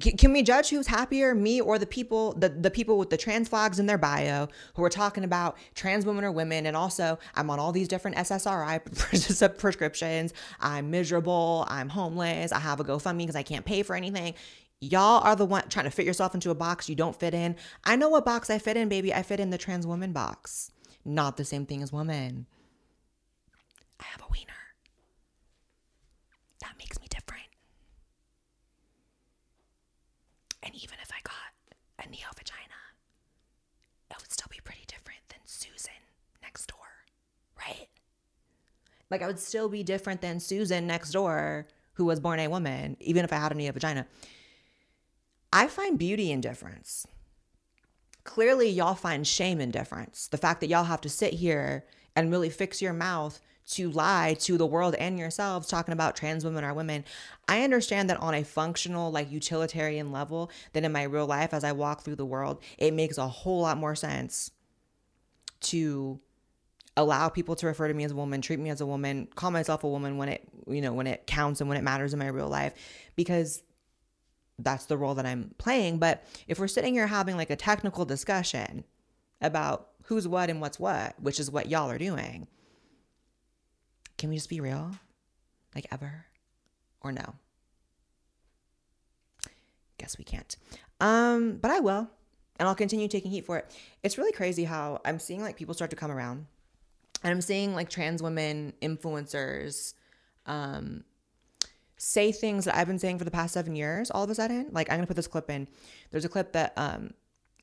can 0.00 0.32
we 0.32 0.42
judge 0.42 0.70
who's 0.70 0.88
happier, 0.88 1.36
me 1.36 1.60
or 1.60 1.78
the 1.78 1.86
people, 1.86 2.32
the, 2.32 2.48
the 2.48 2.70
people 2.70 2.98
with 2.98 3.10
the 3.10 3.16
trans 3.16 3.48
flags 3.48 3.78
in 3.78 3.86
their 3.86 3.98
bio 3.98 4.48
who 4.74 4.82
are 4.82 4.90
talking 4.90 5.22
about 5.22 5.56
trans 5.76 6.04
women 6.04 6.24
or 6.24 6.32
women? 6.32 6.66
And 6.66 6.76
also, 6.76 7.16
I'm 7.36 7.48
on 7.48 7.60
all 7.60 7.70
these 7.70 7.86
different 7.86 8.16
SSRI 8.16 9.58
prescriptions. 9.58 10.34
I'm 10.60 10.90
miserable. 10.90 11.64
I'm 11.68 11.88
homeless. 11.88 12.50
I 12.50 12.58
have 12.58 12.80
a 12.80 12.84
GoFundMe 12.84 13.18
because 13.18 13.36
I 13.36 13.44
can't 13.44 13.64
pay 13.64 13.84
for 13.84 13.94
anything. 13.94 14.34
Y'all 14.80 15.22
are 15.22 15.36
the 15.36 15.46
one 15.46 15.68
trying 15.68 15.84
to 15.84 15.92
fit 15.92 16.04
yourself 16.04 16.34
into 16.34 16.50
a 16.50 16.54
box 16.56 16.88
you 16.88 16.96
don't 16.96 17.18
fit 17.18 17.32
in. 17.32 17.54
I 17.84 17.94
know 17.94 18.08
what 18.08 18.24
box 18.24 18.50
I 18.50 18.58
fit 18.58 18.76
in, 18.76 18.88
baby. 18.88 19.14
I 19.14 19.22
fit 19.22 19.38
in 19.38 19.50
the 19.50 19.58
trans 19.58 19.86
woman 19.86 20.12
box. 20.12 20.72
Not 21.04 21.36
the 21.36 21.44
same 21.44 21.66
thing 21.66 21.82
as 21.82 21.92
woman. 21.92 22.46
I 24.00 24.04
have 24.06 24.22
a 24.22 24.32
wiener. 24.32 24.52
That 26.60 26.72
makes 26.78 27.00
me 27.00 27.06
And 30.64 30.74
even 30.74 30.96
if 31.02 31.10
I 31.12 31.20
got 31.22 32.04
a 32.04 32.10
neo 32.10 32.26
vagina, 32.36 32.80
it 34.10 34.16
would 34.20 34.32
still 34.32 34.48
be 34.50 34.60
pretty 34.64 34.84
different 34.88 35.20
than 35.28 35.40
Susan 35.44 35.92
next 36.42 36.66
door, 36.66 36.78
right? 37.58 37.88
Like 39.10 39.22
I 39.22 39.26
would 39.26 39.38
still 39.38 39.68
be 39.68 39.82
different 39.82 40.22
than 40.22 40.40
Susan 40.40 40.86
next 40.86 41.12
door, 41.12 41.68
who 41.94 42.06
was 42.06 42.18
born 42.18 42.40
a 42.40 42.48
woman, 42.48 42.96
even 43.00 43.24
if 43.24 43.32
I 43.32 43.36
had 43.36 43.52
a 43.52 43.54
neo 43.54 43.72
vagina. 43.72 44.06
I 45.52 45.68
find 45.68 45.98
beauty 45.98 46.32
in 46.32 46.40
difference. 46.40 47.06
Clearly, 48.24 48.70
y'all 48.70 48.94
find 48.94 49.26
shame 49.26 49.60
in 49.60 49.70
difference. 49.70 50.28
The 50.28 50.38
fact 50.38 50.60
that 50.60 50.68
y'all 50.68 50.84
have 50.84 51.02
to 51.02 51.10
sit 51.10 51.34
here 51.34 51.84
and 52.16 52.30
really 52.30 52.48
fix 52.48 52.80
your 52.80 52.94
mouth 52.94 53.38
to 53.66 53.90
lie 53.90 54.36
to 54.40 54.58
the 54.58 54.66
world 54.66 54.94
and 54.96 55.18
yourselves 55.18 55.68
talking 55.68 55.92
about 55.92 56.16
trans 56.16 56.44
women 56.44 56.64
are 56.64 56.74
women. 56.74 57.04
I 57.48 57.62
understand 57.62 58.10
that 58.10 58.20
on 58.20 58.34
a 58.34 58.44
functional, 58.44 59.10
like 59.10 59.32
utilitarian 59.32 60.12
level, 60.12 60.50
than 60.72 60.84
in 60.84 60.92
my 60.92 61.04
real 61.04 61.26
life 61.26 61.54
as 61.54 61.64
I 61.64 61.72
walk 61.72 62.02
through 62.02 62.16
the 62.16 62.26
world, 62.26 62.62
it 62.78 62.92
makes 62.92 63.18
a 63.18 63.28
whole 63.28 63.62
lot 63.62 63.78
more 63.78 63.94
sense 63.94 64.50
to 65.60 66.20
allow 66.96 67.28
people 67.28 67.56
to 67.56 67.66
refer 67.66 67.88
to 67.88 67.94
me 67.94 68.04
as 68.04 68.12
a 68.12 68.16
woman, 68.16 68.40
treat 68.40 68.58
me 68.58 68.70
as 68.70 68.80
a 68.80 68.86
woman, 68.86 69.28
call 69.34 69.50
myself 69.50 69.82
a 69.82 69.88
woman 69.88 70.16
when 70.16 70.28
it, 70.28 70.48
you 70.68 70.80
know, 70.80 70.92
when 70.92 71.06
it 71.06 71.26
counts 71.26 71.60
and 71.60 71.68
when 71.68 71.78
it 71.78 71.82
matters 71.82 72.12
in 72.12 72.18
my 72.18 72.28
real 72.28 72.48
life 72.48 72.74
because 73.16 73.62
that's 74.58 74.86
the 74.86 74.96
role 74.96 75.14
that 75.14 75.26
I'm 75.26 75.54
playing. 75.58 75.98
But 75.98 76.24
if 76.46 76.58
we're 76.58 76.68
sitting 76.68 76.94
here 76.94 77.06
having 77.06 77.36
like 77.36 77.50
a 77.50 77.56
technical 77.56 78.04
discussion 78.04 78.84
about 79.40 79.88
who's 80.04 80.28
what 80.28 80.50
and 80.50 80.60
what's 80.60 80.78
what, 80.78 81.20
which 81.20 81.40
is 81.40 81.50
what 81.50 81.68
y'all 81.68 81.90
are 81.90 81.98
doing, 81.98 82.46
can 84.18 84.30
we 84.30 84.36
just 84.36 84.48
be 84.48 84.60
real? 84.60 84.92
Like 85.74 85.86
ever? 85.90 86.26
Or 87.00 87.12
no? 87.12 87.34
Guess 89.98 90.18
we 90.18 90.24
can't. 90.24 90.56
Um, 91.00 91.58
but 91.60 91.70
I 91.70 91.80
will. 91.80 92.08
And 92.58 92.68
I'll 92.68 92.74
continue 92.74 93.08
taking 93.08 93.30
heat 93.30 93.46
for 93.46 93.58
it. 93.58 93.76
It's 94.02 94.16
really 94.16 94.32
crazy 94.32 94.64
how 94.64 95.00
I'm 95.04 95.18
seeing 95.18 95.42
like 95.42 95.56
people 95.56 95.74
start 95.74 95.90
to 95.90 95.96
come 95.96 96.10
around. 96.10 96.46
And 97.22 97.32
I'm 97.32 97.40
seeing 97.40 97.74
like 97.74 97.88
trans 97.88 98.22
women 98.22 98.74
influencers 98.82 99.94
um 100.46 101.04
say 101.96 102.32
things 102.32 102.66
that 102.66 102.76
I've 102.76 102.86
been 102.86 102.98
saying 102.98 103.18
for 103.18 103.24
the 103.24 103.30
past 103.30 103.54
seven 103.54 103.74
years 103.74 104.10
all 104.10 104.22
of 104.22 104.30
a 104.30 104.34
sudden. 104.34 104.68
Like 104.72 104.90
I'm 104.90 104.98
gonna 104.98 105.06
put 105.06 105.16
this 105.16 105.26
clip 105.26 105.50
in. 105.50 105.66
There's 106.10 106.24
a 106.24 106.28
clip 106.28 106.52
that 106.52 106.74
um 106.76 107.14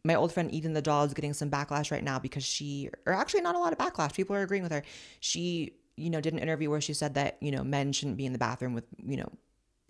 my 0.03 0.15
old 0.15 0.33
friend 0.33 0.53
Eden 0.53 0.73
the 0.73 0.81
doll 0.81 1.05
is 1.05 1.13
getting 1.13 1.33
some 1.33 1.49
backlash 1.49 1.91
right 1.91 2.03
now 2.03 2.17
because 2.19 2.43
she 2.43 2.89
or 3.05 3.13
actually 3.13 3.41
not 3.41 3.55
a 3.55 3.59
lot 3.59 3.71
of 3.71 3.79
backlash. 3.79 4.13
People 4.13 4.35
are 4.35 4.41
agreeing 4.41 4.63
with 4.63 4.71
her. 4.71 4.83
She 5.19 5.73
you 6.01 6.09
know, 6.09 6.21
did 6.21 6.33
an 6.33 6.39
interview 6.39 6.69
where 6.69 6.81
she 6.81 6.93
said 6.93 7.13
that, 7.15 7.37
you 7.41 7.51
know, 7.51 7.63
men 7.63 7.93
shouldn't 7.93 8.17
be 8.17 8.25
in 8.25 8.33
the 8.33 8.39
bathroom 8.39 8.73
with, 8.73 8.85
you 9.05 9.17
know, 9.17 9.29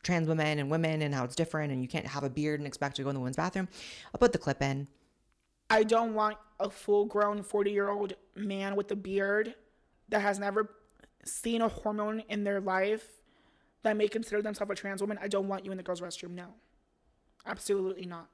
trans 0.04 0.28
women 0.28 0.60
and 0.60 0.70
women 0.72 1.02
and 1.02 1.14
how 1.14 1.24
it's 1.24 1.36
different 1.36 1.72
and 1.72 1.82
you 1.82 1.88
can't 1.88 2.08
have 2.08 2.24
a 2.24 2.30
beard 2.30 2.60
and 2.60 2.68
expect 2.68 2.96
to 2.96 3.04
go 3.04 3.10
in 3.10 3.16
the 3.16 3.20
women's 3.20 3.38
bathroom. 3.38 3.68
I'll 4.14 4.20
put 4.20 4.32
the 4.32 4.40
clip 4.40 4.62
in. 4.62 4.88
I 5.70 5.84
don't 5.84 6.14
want 6.14 6.38
a 6.60 6.70
full 6.70 7.06
grown 7.06 7.44
40 7.44 7.72
year 7.72 7.90
old 7.90 8.14
man 8.36 8.76
with 8.76 8.92
a 8.92 8.96
beard 8.96 9.56
that 10.10 10.22
has 10.22 10.40
never 10.40 10.70
seen 11.24 11.62
a 11.62 11.68
hormone 11.68 12.24
in 12.30 12.44
their 12.44 12.60
life 12.60 13.08
that 13.84 13.96
may 13.96 14.08
consider 14.08 14.42
themselves 14.42 14.72
a 14.72 14.76
trans 14.76 15.02
woman. 15.02 15.18
I 15.22 15.28
don't 15.28 15.48
want 15.48 15.66
you 15.66 15.72
in 15.72 15.78
the 15.78 15.84
girls' 15.84 16.02
restroom. 16.02 16.32
No. 16.32 16.48
Absolutely 17.46 18.06
not. 18.06 18.28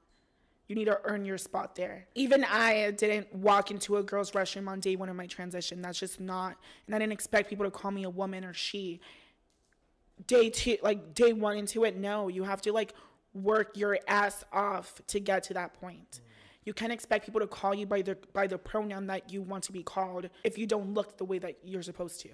You 0.68 0.74
need 0.74 0.84
to 0.84 1.00
earn 1.04 1.24
your 1.24 1.38
spot 1.38 1.74
there. 1.74 2.06
Even 2.14 2.44
I 2.44 2.90
didn't 2.90 3.34
walk 3.34 3.70
into 3.70 3.96
a 3.96 4.02
girl's 4.02 4.32
restroom 4.32 4.68
on 4.68 4.80
day 4.80 4.96
one 4.96 5.08
of 5.08 5.16
my 5.16 5.26
transition. 5.26 5.80
That's 5.80 5.98
just 5.98 6.20
not, 6.20 6.56
and 6.86 6.94
I 6.94 6.98
didn't 6.98 7.14
expect 7.14 7.48
people 7.48 7.64
to 7.64 7.70
call 7.70 7.90
me 7.90 8.04
a 8.04 8.10
woman 8.10 8.44
or 8.44 8.52
she. 8.52 9.00
Day 10.26 10.50
two, 10.50 10.76
like 10.82 11.14
day 11.14 11.32
one 11.32 11.56
into 11.56 11.84
it, 11.84 11.96
no, 11.96 12.28
you 12.28 12.44
have 12.44 12.60
to 12.62 12.72
like 12.72 12.92
work 13.32 13.76
your 13.76 13.98
ass 14.06 14.44
off 14.52 15.00
to 15.06 15.20
get 15.20 15.42
to 15.44 15.54
that 15.54 15.72
point. 15.80 16.20
You 16.64 16.74
can't 16.74 16.92
expect 16.92 17.24
people 17.24 17.40
to 17.40 17.46
call 17.46 17.74
you 17.74 17.86
by 17.86 18.02
the 18.02 18.18
by 18.34 18.46
the 18.46 18.58
pronoun 18.58 19.06
that 19.06 19.32
you 19.32 19.40
want 19.40 19.64
to 19.64 19.72
be 19.72 19.82
called 19.82 20.28
if 20.44 20.58
you 20.58 20.66
don't 20.66 20.92
look 20.92 21.16
the 21.16 21.24
way 21.24 21.38
that 21.38 21.56
you're 21.64 21.82
supposed 21.82 22.20
to. 22.20 22.28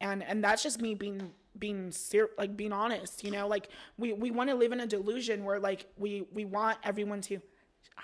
And 0.00 0.22
and 0.22 0.42
that's 0.42 0.62
just 0.62 0.80
me 0.80 0.94
being 0.94 1.32
being 1.58 1.90
ser- 1.90 2.30
like 2.38 2.56
being 2.56 2.72
honest, 2.72 3.22
you 3.22 3.30
know? 3.30 3.46
Like 3.46 3.68
we 3.98 4.14
we 4.14 4.30
want 4.30 4.48
to 4.48 4.56
live 4.56 4.72
in 4.72 4.80
a 4.80 4.86
delusion 4.86 5.44
where 5.44 5.60
like 5.60 5.86
we 5.98 6.24
we 6.32 6.46
want 6.46 6.78
everyone 6.84 7.20
to 7.22 7.40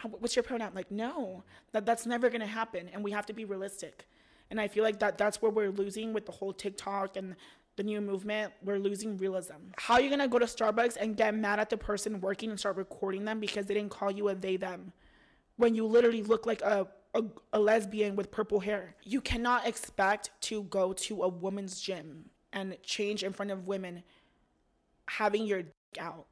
what's 0.02 0.36
your 0.36 0.42
pronoun? 0.42 0.72
Like, 0.74 0.90
no, 0.90 1.42
that 1.72 1.86
that's 1.86 2.06
never 2.06 2.30
gonna 2.30 2.46
happen, 2.46 2.88
and 2.92 3.02
we 3.02 3.10
have 3.12 3.26
to 3.26 3.32
be 3.32 3.44
realistic. 3.44 4.06
And 4.50 4.60
I 4.60 4.68
feel 4.68 4.84
like 4.84 5.00
that 5.00 5.18
that's 5.18 5.42
where 5.42 5.50
we're 5.50 5.70
losing 5.70 6.12
with 6.12 6.26
the 6.26 6.32
whole 6.32 6.52
TikTok 6.52 7.16
and 7.16 7.34
the 7.76 7.82
new 7.82 8.00
movement. 8.00 8.52
We're 8.62 8.78
losing 8.78 9.16
realism. 9.18 9.72
How 9.76 9.94
are 9.94 10.00
you 10.00 10.10
gonna 10.10 10.28
go 10.28 10.38
to 10.38 10.46
Starbucks 10.46 10.96
and 11.00 11.16
get 11.16 11.34
mad 11.34 11.58
at 11.58 11.70
the 11.70 11.76
person 11.76 12.20
working 12.20 12.50
and 12.50 12.58
start 12.58 12.76
recording 12.76 13.24
them 13.24 13.40
because 13.40 13.66
they 13.66 13.74
didn't 13.74 13.90
call 13.90 14.10
you 14.10 14.28
a 14.28 14.34
they 14.34 14.56
them, 14.56 14.92
when 15.56 15.74
you 15.74 15.86
literally 15.86 16.22
look 16.22 16.46
like 16.46 16.62
a 16.62 16.88
a, 17.14 17.22
a 17.54 17.58
lesbian 17.58 18.14
with 18.14 18.30
purple 18.30 18.60
hair? 18.60 18.94
You 19.02 19.20
cannot 19.20 19.66
expect 19.66 20.30
to 20.42 20.64
go 20.64 20.92
to 20.92 21.22
a 21.22 21.28
woman's 21.28 21.80
gym 21.80 22.26
and 22.52 22.76
change 22.82 23.24
in 23.24 23.32
front 23.32 23.50
of 23.50 23.66
women 23.66 24.02
having 25.08 25.46
your 25.46 25.62
dick 25.62 25.72
out 25.98 26.26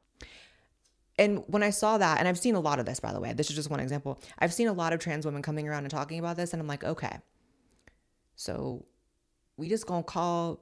and 1.19 1.45
when 1.47 1.63
I 1.63 1.71
saw 1.71 1.99
that, 1.99 2.19
and 2.19 2.27
I've 2.27 2.39
seen 2.39 2.55
a 2.55 2.61
lot 2.61 2.79
of 2.79 2.87
this, 2.87 3.01
by 3.01 3.13
the 3.13 3.21
way, 3.21 3.33
this 3.33 3.49
is 3.51 3.57
just 3.57 3.71
one 3.71 3.81
example. 3.81 4.21
I've 4.39 4.53
seen 4.53 4.69
a 4.69 4.73
lot 4.73 4.93
of 4.93 5.01
trans 5.01 5.25
women 5.25 5.43
coming 5.43 5.69
around 5.69 5.85
and 5.85 5.91
talking 5.91 6.19
about 6.19 6.37
this, 6.37 6.53
and 6.53 6.61
I'm 6.61 6.67
like, 6.67 6.85
okay, 6.85 7.19
so 8.37 8.85
we 9.57 9.69
just 9.69 9.87
gonna 9.87 10.03
call 10.03 10.61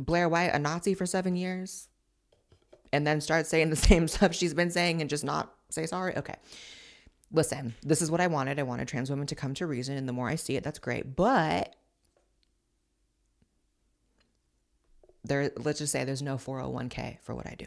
Blaire 0.00 0.30
White 0.30 0.54
a 0.54 0.58
Nazi 0.58 0.94
for 0.94 1.06
seven 1.06 1.36
years 1.36 1.88
and 2.92 3.06
then 3.06 3.20
start 3.20 3.46
saying 3.46 3.70
the 3.70 3.76
same 3.90 4.08
stuff 4.08 4.34
she's 4.34 4.54
been 4.54 4.70
saying 4.70 5.00
and 5.00 5.10
just 5.10 5.24
not 5.24 5.52
say 5.68 5.86
sorry? 5.86 6.16
Okay. 6.16 6.34
Listen, 7.32 7.74
this 7.82 8.02
is 8.02 8.10
what 8.10 8.20
I 8.20 8.26
wanted. 8.26 8.58
I 8.58 8.64
wanted 8.64 8.88
trans 8.88 9.08
women 9.08 9.26
to 9.28 9.36
come 9.36 9.54
to 9.54 9.66
reason, 9.66 9.96
and 9.96 10.08
the 10.08 10.12
more 10.12 10.28
I 10.28 10.34
see 10.34 10.56
it, 10.56 10.64
that's 10.64 10.80
great. 10.80 11.14
But 11.14 11.76
there, 15.22 15.52
let's 15.56 15.78
just 15.78 15.92
say 15.92 16.02
there's 16.02 16.22
no 16.22 16.36
401k 16.36 17.20
for 17.20 17.36
what 17.36 17.46
I 17.46 17.54
do. 17.56 17.66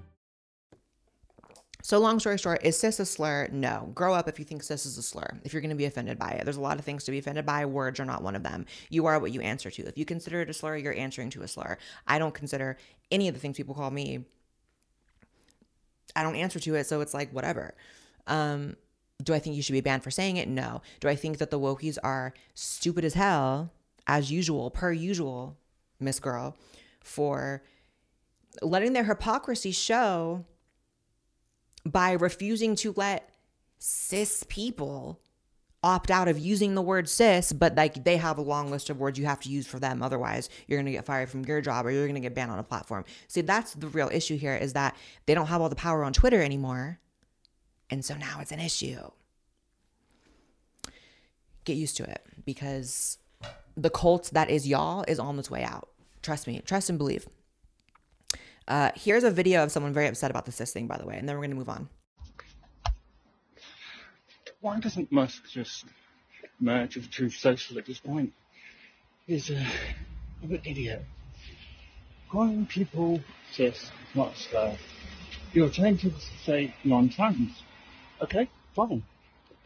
So, 1.91 1.99
long 1.99 2.21
story 2.21 2.37
short, 2.37 2.63
is 2.63 2.77
cis 2.77 3.01
a 3.01 3.05
slur? 3.05 3.49
No. 3.51 3.91
Grow 3.93 4.13
up 4.13 4.29
if 4.29 4.39
you 4.39 4.45
think 4.45 4.63
cis 4.63 4.85
is 4.85 4.97
a 4.97 5.01
slur, 5.01 5.27
if 5.43 5.51
you're 5.51 5.61
going 5.61 5.71
to 5.71 5.75
be 5.75 5.83
offended 5.83 6.17
by 6.17 6.29
it. 6.29 6.45
There's 6.45 6.55
a 6.55 6.61
lot 6.61 6.79
of 6.79 6.85
things 6.85 7.03
to 7.03 7.11
be 7.11 7.17
offended 7.17 7.45
by. 7.45 7.65
Words 7.65 7.99
are 7.99 8.05
not 8.05 8.23
one 8.23 8.33
of 8.33 8.43
them. 8.43 8.65
You 8.89 9.07
are 9.07 9.19
what 9.19 9.33
you 9.33 9.41
answer 9.41 9.69
to. 9.69 9.85
If 9.85 9.97
you 9.97 10.05
consider 10.05 10.39
it 10.39 10.49
a 10.49 10.53
slur, 10.53 10.77
you're 10.77 10.95
answering 10.95 11.29
to 11.31 11.41
a 11.41 11.49
slur. 11.49 11.77
I 12.07 12.17
don't 12.17 12.33
consider 12.33 12.77
any 13.11 13.27
of 13.27 13.33
the 13.33 13.41
things 13.41 13.57
people 13.57 13.75
call 13.75 13.91
me, 13.91 14.23
I 16.15 16.23
don't 16.23 16.37
answer 16.37 16.61
to 16.61 16.75
it. 16.75 16.87
So, 16.87 17.01
it's 17.01 17.13
like, 17.13 17.29
whatever. 17.33 17.75
Um, 18.25 18.77
do 19.21 19.33
I 19.33 19.39
think 19.39 19.57
you 19.57 19.61
should 19.61 19.73
be 19.73 19.81
banned 19.81 20.03
for 20.03 20.11
saying 20.11 20.37
it? 20.37 20.47
No. 20.47 20.81
Do 21.01 21.09
I 21.09 21.17
think 21.17 21.39
that 21.39 21.51
the 21.51 21.59
wokies 21.59 21.97
are 22.01 22.33
stupid 22.53 23.03
as 23.03 23.15
hell, 23.15 23.69
as 24.07 24.31
usual, 24.31 24.69
per 24.69 24.93
usual, 24.93 25.57
Miss 25.99 26.21
Girl, 26.21 26.55
for 27.01 27.63
letting 28.61 28.93
their 28.93 29.03
hypocrisy 29.03 29.71
show? 29.71 30.45
By 31.85 32.11
refusing 32.11 32.75
to 32.77 32.93
let 32.95 33.29
cis 33.79 34.43
people 34.47 35.19
opt 35.83 36.11
out 36.11 36.27
of 36.27 36.37
using 36.37 36.75
the 36.75 36.81
word 36.81 37.09
cis, 37.09 37.51
but 37.51 37.75
like 37.75 38.03
they 38.03 38.17
have 38.17 38.37
a 38.37 38.41
long 38.41 38.69
list 38.69 38.89
of 38.89 38.99
words 38.99 39.17
you 39.17 39.25
have 39.25 39.39
to 39.39 39.49
use 39.49 39.65
for 39.65 39.79
them. 39.79 40.03
Otherwise, 40.03 40.49
you're 40.67 40.81
to 40.81 40.91
get 40.91 41.05
fired 41.05 41.29
from 41.29 41.43
your 41.43 41.61
job 41.61 41.85
or 41.85 41.91
you're 41.91 42.07
to 42.07 42.19
get 42.19 42.35
banned 42.35 42.51
on 42.51 42.59
a 42.59 42.63
platform. 42.63 43.03
See, 43.27 43.41
that's 43.41 43.73
the 43.73 43.87
real 43.87 44.09
issue 44.11 44.37
here 44.37 44.55
is 44.55 44.73
that 44.73 44.95
they 45.25 45.33
don't 45.33 45.47
have 45.47 45.61
all 45.61 45.69
the 45.69 45.75
power 45.75 46.03
on 46.03 46.13
Twitter 46.13 46.41
anymore. 46.41 46.99
And 47.89 48.05
so 48.05 48.15
now 48.15 48.39
it's 48.39 48.51
an 48.51 48.59
issue. 48.59 48.99
Get 51.65 51.77
used 51.77 51.97
to 51.97 52.03
it 52.03 52.23
because 52.45 53.17
the 53.75 53.89
cult 53.89 54.29
that 54.33 54.49
is 54.49 54.67
y'all 54.67 55.03
is 55.07 55.19
on 55.19 55.37
its 55.39 55.49
way 55.49 55.63
out. 55.63 55.89
Trust 56.21 56.45
me, 56.45 56.61
trust 56.63 56.89
and 56.89 56.99
believe. 56.99 57.27
Uh, 58.71 58.89
here's 58.95 59.25
a 59.25 59.29
video 59.29 59.63
of 59.63 59.69
someone 59.69 59.91
very 59.91 60.07
upset 60.07 60.31
about 60.31 60.45
the 60.45 60.51
cis 60.53 60.71
thing, 60.71 60.87
by 60.87 60.97
the 60.97 61.05
way, 61.05 61.17
and 61.17 61.27
then 61.27 61.35
we're 61.35 61.41
going 61.41 61.49
to 61.49 61.57
move 61.57 61.67
on. 61.67 61.89
Why 64.61 64.79
doesn't 64.79 65.11
Musk 65.11 65.43
just 65.51 65.83
merge 66.57 66.95
with 66.95 67.11
Truth 67.11 67.33
Social 67.33 67.77
at 67.79 67.85
this 67.85 67.99
point? 67.99 68.31
He's 69.27 69.49
a, 69.49 69.55
an 70.41 70.61
idiot. 70.63 71.03
Calling 72.29 72.65
people 72.65 73.19
cis, 73.51 73.91
not 74.15 74.37
slow. 74.37 74.77
You're 75.51 75.69
changing 75.69 76.11
to 76.11 76.19
say 76.45 76.73
non-trans. 76.85 77.63
Okay, 78.21 78.49
fine. 78.73 79.03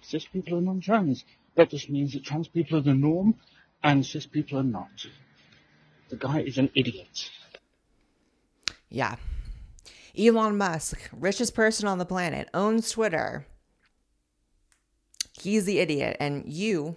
Cis 0.02 0.26
people 0.26 0.58
are 0.58 0.62
non-trans. 0.62 1.26
That 1.54 1.70
just 1.70 1.92
means 1.92 2.14
that 2.14 2.24
trans 2.24 2.48
people 2.48 2.80
are 2.80 2.82
the 2.82 2.96
norm 2.96 3.36
and 3.84 4.04
cis 4.04 4.26
people 4.26 4.58
are 4.58 4.64
not. 4.64 5.06
The 6.10 6.16
guy 6.16 6.40
is 6.40 6.58
an 6.58 6.72
idiot. 6.74 7.30
Yeah. 8.90 9.16
Elon 10.18 10.58
Musk, 10.58 11.10
richest 11.12 11.54
person 11.54 11.88
on 11.88 11.98
the 11.98 12.06
planet, 12.06 12.50
owns 12.54 12.90
Twitter. 12.90 13.46
He's 15.34 15.66
the 15.66 15.80
idiot. 15.80 16.16
And 16.20 16.44
you, 16.46 16.96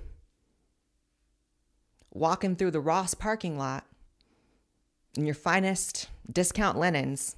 walking 2.13 2.55
through 2.55 2.71
the 2.71 2.81
Ross 2.81 3.15
parking 3.15 3.59
lot 3.59 3.85
in 5.17 5.27
your 5.27 5.35
finest 5.35 6.09
discount 6.31 6.79
linens, 6.79 7.37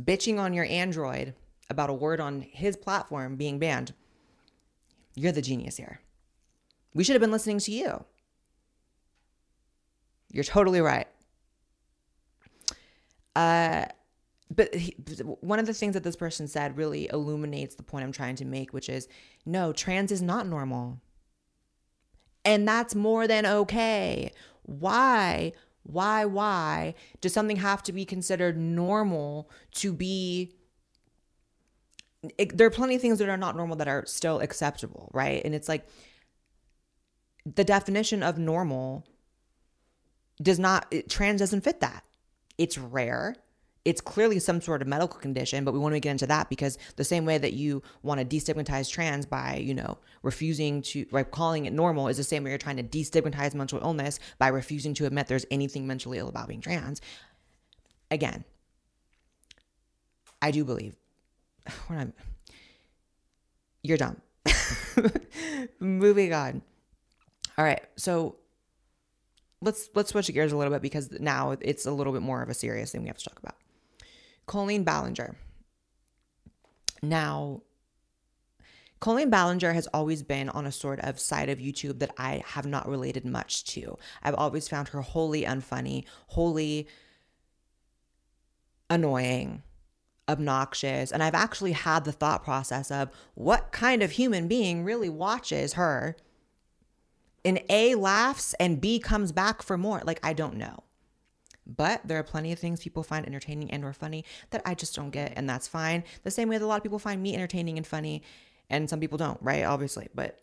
bitching 0.00 0.38
on 0.38 0.54
your 0.54 0.66
Android 0.66 1.34
about 1.68 1.90
a 1.90 1.94
word 1.94 2.20
on 2.20 2.42
his 2.42 2.76
platform 2.76 3.36
being 3.36 3.58
banned, 3.58 3.94
you're 5.14 5.32
the 5.32 5.42
genius 5.42 5.76
here. 5.76 6.00
We 6.94 7.02
should 7.04 7.14
have 7.14 7.20
been 7.20 7.32
listening 7.32 7.58
to 7.60 7.72
you. 7.72 8.04
You're 10.30 10.44
totally 10.44 10.80
right. 10.80 11.08
Uh, 13.34 13.86
but 14.54 14.74
he, 14.74 14.94
one 15.40 15.58
of 15.58 15.66
the 15.66 15.74
things 15.74 15.94
that 15.94 16.04
this 16.04 16.16
person 16.16 16.46
said 16.46 16.76
really 16.76 17.08
illuminates 17.12 17.74
the 17.74 17.82
point 17.82 18.04
I'm 18.04 18.12
trying 18.12 18.36
to 18.36 18.44
make, 18.44 18.72
which 18.72 18.88
is 18.88 19.08
no, 19.46 19.72
trans 19.72 20.12
is 20.12 20.22
not 20.22 20.46
normal. 20.46 21.00
And 22.44 22.66
that's 22.66 22.94
more 22.94 23.26
than 23.26 23.46
okay. 23.46 24.32
Why, 24.62 25.52
why, 25.84 26.24
why 26.24 26.94
does 27.20 27.32
something 27.32 27.56
have 27.56 27.82
to 27.84 27.92
be 27.92 28.04
considered 28.04 28.56
normal 28.56 29.48
to 29.76 29.92
be? 29.92 30.54
It, 32.38 32.56
there 32.56 32.66
are 32.66 32.70
plenty 32.70 32.96
of 32.96 33.00
things 33.00 33.18
that 33.18 33.28
are 33.28 33.36
not 33.36 33.56
normal 33.56 33.76
that 33.76 33.88
are 33.88 34.04
still 34.06 34.40
acceptable, 34.40 35.10
right? 35.12 35.42
And 35.44 35.54
it's 35.54 35.68
like 35.68 35.86
the 37.44 37.64
definition 37.64 38.22
of 38.22 38.38
normal 38.38 39.04
does 40.40 40.58
not, 40.58 40.86
it, 40.90 41.08
trans 41.08 41.40
doesn't 41.40 41.62
fit 41.62 41.80
that. 41.80 42.04
It's 42.58 42.78
rare. 42.78 43.36
It's 43.84 44.00
clearly 44.00 44.38
some 44.38 44.60
sort 44.60 44.80
of 44.80 44.86
medical 44.86 45.18
condition, 45.18 45.64
but 45.64 45.72
we 45.72 45.80
want 45.80 45.94
to 45.94 46.00
get 46.00 46.12
into 46.12 46.26
that 46.28 46.48
because 46.48 46.78
the 46.96 47.04
same 47.04 47.24
way 47.24 47.36
that 47.38 47.52
you 47.52 47.82
want 48.02 48.20
to 48.20 48.24
destigmatize 48.36 48.88
trans 48.88 49.26
by, 49.26 49.56
you 49.56 49.74
know, 49.74 49.98
refusing 50.22 50.82
to, 50.82 51.04
by 51.06 51.24
calling 51.24 51.66
it 51.66 51.72
normal 51.72 52.06
is 52.06 52.16
the 52.16 52.22
same 52.22 52.44
way 52.44 52.50
you're 52.50 52.58
trying 52.58 52.76
to 52.76 52.84
destigmatize 52.84 53.54
mental 53.54 53.80
illness 53.80 54.20
by 54.38 54.48
refusing 54.48 54.94
to 54.94 55.06
admit 55.06 55.26
there's 55.26 55.46
anything 55.50 55.86
mentally 55.86 56.18
ill 56.18 56.28
about 56.28 56.46
being 56.46 56.60
trans. 56.60 57.00
Again, 58.10 58.44
I 60.40 60.52
do 60.52 60.64
believe, 60.64 60.94
we're 61.90 61.96
not, 61.96 62.08
you're 63.82 63.98
dumb. 63.98 64.20
Moving 65.80 66.32
on. 66.32 66.62
All 67.58 67.64
right. 67.64 67.82
So 67.96 68.36
let's 69.62 69.88
let's 69.94 70.10
switch 70.10 70.32
gears 70.32 70.52
a 70.52 70.56
little 70.56 70.72
bit 70.72 70.82
because 70.82 71.10
now 71.20 71.56
it's 71.60 71.86
a 71.86 71.92
little 71.92 72.12
bit 72.12 72.22
more 72.22 72.42
of 72.42 72.50
a 72.50 72.54
serious 72.54 72.92
thing 72.92 73.02
we 73.02 73.08
have 73.08 73.18
to 73.18 73.24
talk 73.24 73.38
about. 73.38 73.54
Colleen 74.46 74.84
Ballinger. 74.84 75.36
Now, 77.02 77.62
Colleen 79.00 79.30
Ballinger 79.30 79.72
has 79.72 79.88
always 79.88 80.22
been 80.22 80.48
on 80.48 80.66
a 80.66 80.72
sort 80.72 81.00
of 81.00 81.18
side 81.18 81.48
of 81.48 81.58
YouTube 81.58 81.98
that 82.00 82.12
I 82.18 82.42
have 82.46 82.66
not 82.66 82.88
related 82.88 83.24
much 83.24 83.64
to. 83.66 83.98
I've 84.22 84.34
always 84.34 84.68
found 84.68 84.88
her 84.88 85.00
wholly 85.00 85.42
unfunny, 85.42 86.04
wholly 86.28 86.88
annoying, 88.88 89.62
obnoxious. 90.28 91.10
And 91.10 91.22
I've 91.22 91.34
actually 91.34 91.72
had 91.72 92.04
the 92.04 92.12
thought 92.12 92.44
process 92.44 92.90
of 92.90 93.10
what 93.34 93.72
kind 93.72 94.02
of 94.02 94.12
human 94.12 94.46
being 94.46 94.84
really 94.84 95.08
watches 95.08 95.72
her 95.72 96.16
and 97.44 97.60
A 97.68 97.94
laughs 97.94 98.54
and 98.54 98.80
B 98.80 98.98
comes 98.98 99.32
back 99.32 99.62
for 99.62 99.76
more. 99.76 100.02
Like, 100.04 100.20
I 100.22 100.32
don't 100.32 100.56
know. 100.56 100.82
But 101.66 102.02
there 102.04 102.18
are 102.18 102.24
plenty 102.24 102.52
of 102.52 102.58
things 102.58 102.80
people 102.80 103.02
find 103.02 103.24
entertaining 103.24 103.70
and 103.70 103.84
or 103.84 103.92
funny 103.92 104.24
that 104.50 104.62
I 104.64 104.74
just 104.74 104.96
don't 104.96 105.10
get, 105.10 105.32
and 105.36 105.48
that's 105.48 105.68
fine. 105.68 106.02
The 106.24 106.30
same 106.30 106.48
way 106.48 106.58
that 106.58 106.64
a 106.64 106.66
lot 106.66 106.76
of 106.76 106.82
people 106.82 106.98
find 106.98 107.22
me 107.22 107.34
entertaining 107.34 107.76
and 107.76 107.86
funny, 107.86 108.22
and 108.68 108.90
some 108.90 109.00
people 109.00 109.18
don't, 109.18 109.38
right? 109.40 109.64
Obviously. 109.64 110.08
But 110.14 110.40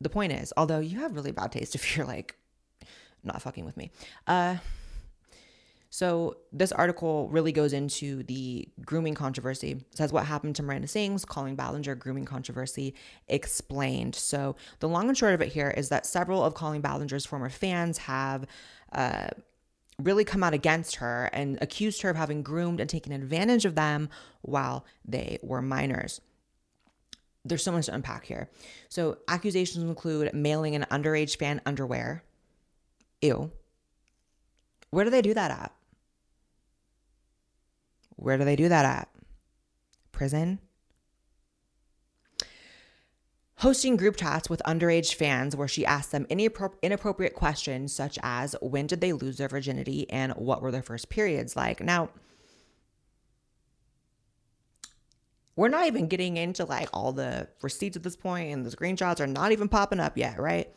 the 0.00 0.08
point 0.08 0.32
is, 0.32 0.52
although 0.56 0.80
you 0.80 1.00
have 1.00 1.14
really 1.14 1.32
bad 1.32 1.52
taste 1.52 1.74
if 1.74 1.96
you're 1.96 2.06
like 2.06 2.36
not 3.24 3.42
fucking 3.42 3.64
with 3.64 3.76
me. 3.76 3.90
Uh 4.26 4.56
so 5.94 6.38
this 6.54 6.72
article 6.72 7.28
really 7.28 7.52
goes 7.52 7.74
into 7.74 8.22
the 8.22 8.66
grooming 8.82 9.12
controversy. 9.14 9.72
It 9.72 9.84
says 9.98 10.10
what 10.10 10.24
happened 10.24 10.56
to 10.56 10.62
Miranda 10.62 10.88
Sings, 10.88 11.26
Colleen 11.26 11.54
Ballinger 11.54 11.94
grooming 11.94 12.24
controversy 12.24 12.94
explained. 13.28 14.14
So 14.14 14.56
the 14.80 14.88
long 14.88 15.08
and 15.08 15.18
short 15.18 15.34
of 15.34 15.42
it 15.42 15.52
here 15.52 15.68
is 15.68 15.90
that 15.90 16.06
several 16.06 16.42
of 16.42 16.54
Colleen 16.54 16.80
Ballinger's 16.80 17.26
former 17.26 17.50
fans 17.50 17.98
have 17.98 18.46
uh, 18.92 19.26
really 19.98 20.24
come 20.24 20.42
out 20.42 20.54
against 20.54 20.96
her 20.96 21.28
and 21.30 21.58
accused 21.60 22.00
her 22.00 22.08
of 22.08 22.16
having 22.16 22.42
groomed 22.42 22.80
and 22.80 22.88
taken 22.88 23.12
advantage 23.12 23.66
of 23.66 23.74
them 23.74 24.08
while 24.40 24.86
they 25.04 25.38
were 25.42 25.60
minors. 25.60 26.22
There's 27.44 27.62
so 27.62 27.70
much 27.70 27.84
to 27.86 27.94
unpack 27.94 28.24
here. 28.24 28.48
So 28.88 29.18
accusations 29.28 29.84
include 29.84 30.32
mailing 30.32 30.74
an 30.74 30.86
underage 30.90 31.36
fan 31.36 31.60
underwear. 31.66 32.24
Ew. 33.20 33.50
Where 34.88 35.04
do 35.04 35.10
they 35.10 35.20
do 35.20 35.34
that 35.34 35.50
at? 35.50 35.72
Where 38.22 38.38
do 38.38 38.44
they 38.44 38.54
do 38.54 38.68
that 38.68 38.84
at? 38.84 39.08
Prison? 40.12 40.60
Hosting 43.56 43.96
group 43.96 44.16
chats 44.16 44.48
with 44.48 44.62
underage 44.64 45.14
fans 45.14 45.56
where 45.56 45.66
she 45.66 45.84
asked 45.84 46.12
them 46.12 46.26
any 46.30 46.48
inappropriate 46.82 47.34
questions 47.34 47.92
such 47.92 48.18
as 48.22 48.54
when 48.62 48.86
did 48.86 49.00
they 49.00 49.12
lose 49.12 49.38
their 49.38 49.48
virginity 49.48 50.08
and 50.08 50.32
what 50.34 50.62
were 50.62 50.70
their 50.70 50.82
first 50.82 51.08
periods 51.08 51.56
like. 51.56 51.80
Now, 51.80 52.10
we're 55.56 55.68
not 55.68 55.88
even 55.88 56.06
getting 56.06 56.36
into 56.36 56.64
like 56.64 56.88
all 56.92 57.12
the 57.12 57.48
receipts 57.60 57.96
at 57.96 58.04
this 58.04 58.16
point 58.16 58.52
and 58.52 58.64
the 58.64 58.74
screenshots 58.74 59.20
are 59.20 59.26
not 59.26 59.50
even 59.50 59.68
popping 59.68 60.00
up 60.00 60.16
yet, 60.16 60.38
right? 60.38 60.72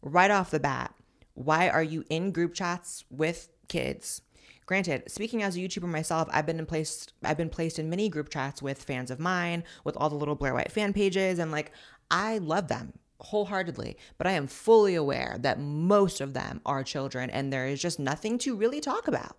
Right 0.00 0.30
off 0.30 0.50
the 0.50 0.60
bat, 0.60 0.94
why 1.34 1.68
are 1.68 1.82
you 1.82 2.04
in 2.08 2.32
group 2.32 2.54
chats 2.54 3.04
with 3.10 3.50
kids 3.68 4.22
Granted, 4.70 5.10
speaking 5.10 5.42
as 5.42 5.56
a 5.56 5.58
YouTuber 5.58 5.88
myself, 5.88 6.28
I've 6.30 6.46
been 6.46 6.60
in 6.60 6.64
place 6.64 7.08
I've 7.24 7.36
been 7.36 7.50
placed 7.50 7.80
in 7.80 7.90
many 7.90 8.08
group 8.08 8.28
chats 8.28 8.62
with 8.62 8.80
fans 8.80 9.10
of 9.10 9.18
mine, 9.18 9.64
with 9.82 9.96
all 9.96 10.08
the 10.08 10.14
little 10.14 10.36
Blaire 10.36 10.54
White 10.54 10.70
fan 10.70 10.92
pages, 10.92 11.40
and 11.40 11.50
like 11.50 11.72
I 12.08 12.38
love 12.38 12.68
them 12.68 12.92
wholeheartedly, 13.18 13.96
but 14.16 14.28
I 14.28 14.30
am 14.30 14.46
fully 14.46 14.94
aware 14.94 15.34
that 15.40 15.58
most 15.58 16.20
of 16.20 16.34
them 16.34 16.60
are 16.64 16.84
children 16.84 17.30
and 17.30 17.52
there 17.52 17.66
is 17.66 17.82
just 17.82 17.98
nothing 17.98 18.38
to 18.38 18.54
really 18.54 18.80
talk 18.80 19.08
about. 19.08 19.36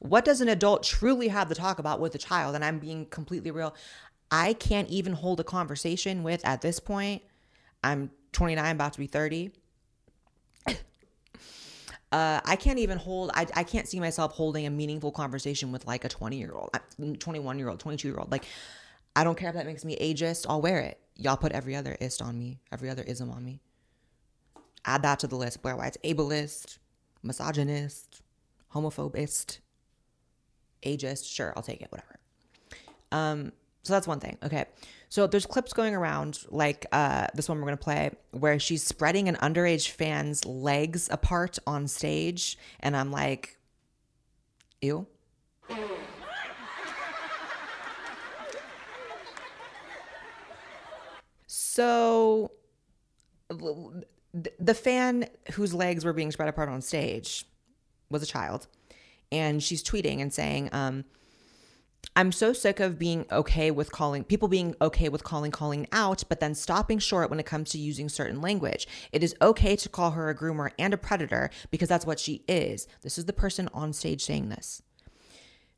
What 0.00 0.26
does 0.26 0.42
an 0.42 0.50
adult 0.50 0.82
truly 0.82 1.28
have 1.28 1.48
to 1.48 1.54
talk 1.54 1.78
about 1.78 1.98
with 1.98 2.14
a 2.14 2.18
child? 2.18 2.56
And 2.56 2.62
I'm 2.62 2.78
being 2.78 3.06
completely 3.06 3.52
real. 3.52 3.74
I 4.30 4.52
can't 4.52 4.90
even 4.90 5.14
hold 5.14 5.40
a 5.40 5.44
conversation 5.44 6.22
with 6.22 6.44
at 6.44 6.60
this 6.60 6.78
point. 6.78 7.22
I'm 7.82 8.10
29, 8.32 8.74
about 8.74 8.92
to 8.92 8.98
be 8.98 9.06
30 9.06 9.50
uh, 12.12 12.40
I 12.44 12.56
can't 12.56 12.78
even 12.78 12.98
hold, 12.98 13.30
I, 13.34 13.46
I 13.54 13.64
can't 13.64 13.88
see 13.88 13.98
myself 13.98 14.32
holding 14.32 14.66
a 14.66 14.70
meaningful 14.70 15.10
conversation 15.10 15.72
with 15.72 15.86
like 15.86 16.04
a 16.04 16.08
20 16.08 16.38
year 16.38 16.52
old, 16.52 16.70
21 17.18 17.58
year 17.58 17.68
old, 17.68 17.80
22 17.80 18.08
year 18.08 18.18
old. 18.18 18.30
Like, 18.30 18.44
I 19.16 19.24
don't 19.24 19.36
care 19.36 19.48
if 19.48 19.54
that 19.54 19.66
makes 19.66 19.84
me 19.84 19.96
ageist, 19.96 20.46
I'll 20.48 20.60
wear 20.60 20.80
it. 20.80 21.00
Y'all 21.16 21.36
put 21.36 21.52
every 21.52 21.74
other 21.74 21.96
ist 22.00 22.22
on 22.22 22.38
me, 22.38 22.60
every 22.70 22.90
other 22.90 23.02
ism 23.02 23.30
on 23.30 23.44
me. 23.44 23.60
Add 24.84 25.02
that 25.02 25.18
to 25.20 25.26
the 25.26 25.36
list. 25.36 25.62
Blaire 25.62 25.76
White's 25.76 25.96
ableist, 26.04 26.78
misogynist, 27.22 28.22
homophobist, 28.72 29.58
ageist. 30.82 31.32
Sure, 31.32 31.52
I'll 31.56 31.62
take 31.62 31.80
it, 31.80 31.90
whatever. 31.90 32.16
Um, 33.10 33.52
so 33.86 33.92
that's 33.92 34.06
one 34.08 34.18
thing. 34.20 34.36
Okay. 34.42 34.64
So 35.08 35.28
there's 35.28 35.46
clips 35.46 35.72
going 35.72 35.94
around, 35.94 36.40
like 36.50 36.84
uh, 36.90 37.28
this 37.32 37.48
one 37.48 37.58
we're 37.58 37.66
going 37.66 37.78
to 37.78 37.84
play, 37.84 38.10
where 38.32 38.58
she's 38.58 38.82
spreading 38.82 39.28
an 39.28 39.36
underage 39.36 39.90
fan's 39.90 40.44
legs 40.44 41.08
apart 41.12 41.58
on 41.66 41.86
stage. 41.86 42.58
And 42.80 42.96
I'm 42.96 43.12
like, 43.12 43.56
ew. 44.80 45.06
So 51.48 52.50
the 54.32 54.74
fan 54.74 55.28
whose 55.52 55.72
legs 55.72 56.04
were 56.04 56.12
being 56.12 56.32
spread 56.32 56.48
apart 56.48 56.68
on 56.68 56.82
stage 56.82 57.44
was 58.10 58.22
a 58.22 58.26
child. 58.26 58.66
and 59.32 59.62
she's 59.62 59.82
tweeting 59.82 60.20
and 60.20 60.32
saying, 60.32 60.68
um, 60.72 61.04
I'm 62.18 62.32
so 62.32 62.54
sick 62.54 62.80
of 62.80 62.98
being 62.98 63.26
okay 63.30 63.70
with 63.70 63.92
calling 63.92 64.24
people 64.24 64.48
being 64.48 64.74
okay 64.80 65.10
with 65.10 65.22
calling 65.22 65.50
calling 65.50 65.86
out, 65.92 66.24
but 66.30 66.40
then 66.40 66.54
stopping 66.54 66.98
short 66.98 67.28
when 67.28 67.38
it 67.38 67.44
comes 67.44 67.68
to 67.72 67.78
using 67.78 68.08
certain 68.08 68.40
language. 68.40 68.88
It 69.12 69.22
is 69.22 69.36
okay 69.42 69.76
to 69.76 69.88
call 69.90 70.12
her 70.12 70.30
a 70.30 70.34
groomer 70.34 70.70
and 70.78 70.94
a 70.94 70.96
predator 70.96 71.50
because 71.70 71.90
that's 71.90 72.06
what 72.06 72.18
she 72.18 72.42
is. 72.48 72.88
This 73.02 73.18
is 73.18 73.26
the 73.26 73.34
person 73.34 73.68
on 73.74 73.92
stage 73.92 74.24
saying 74.24 74.48
this. 74.48 74.80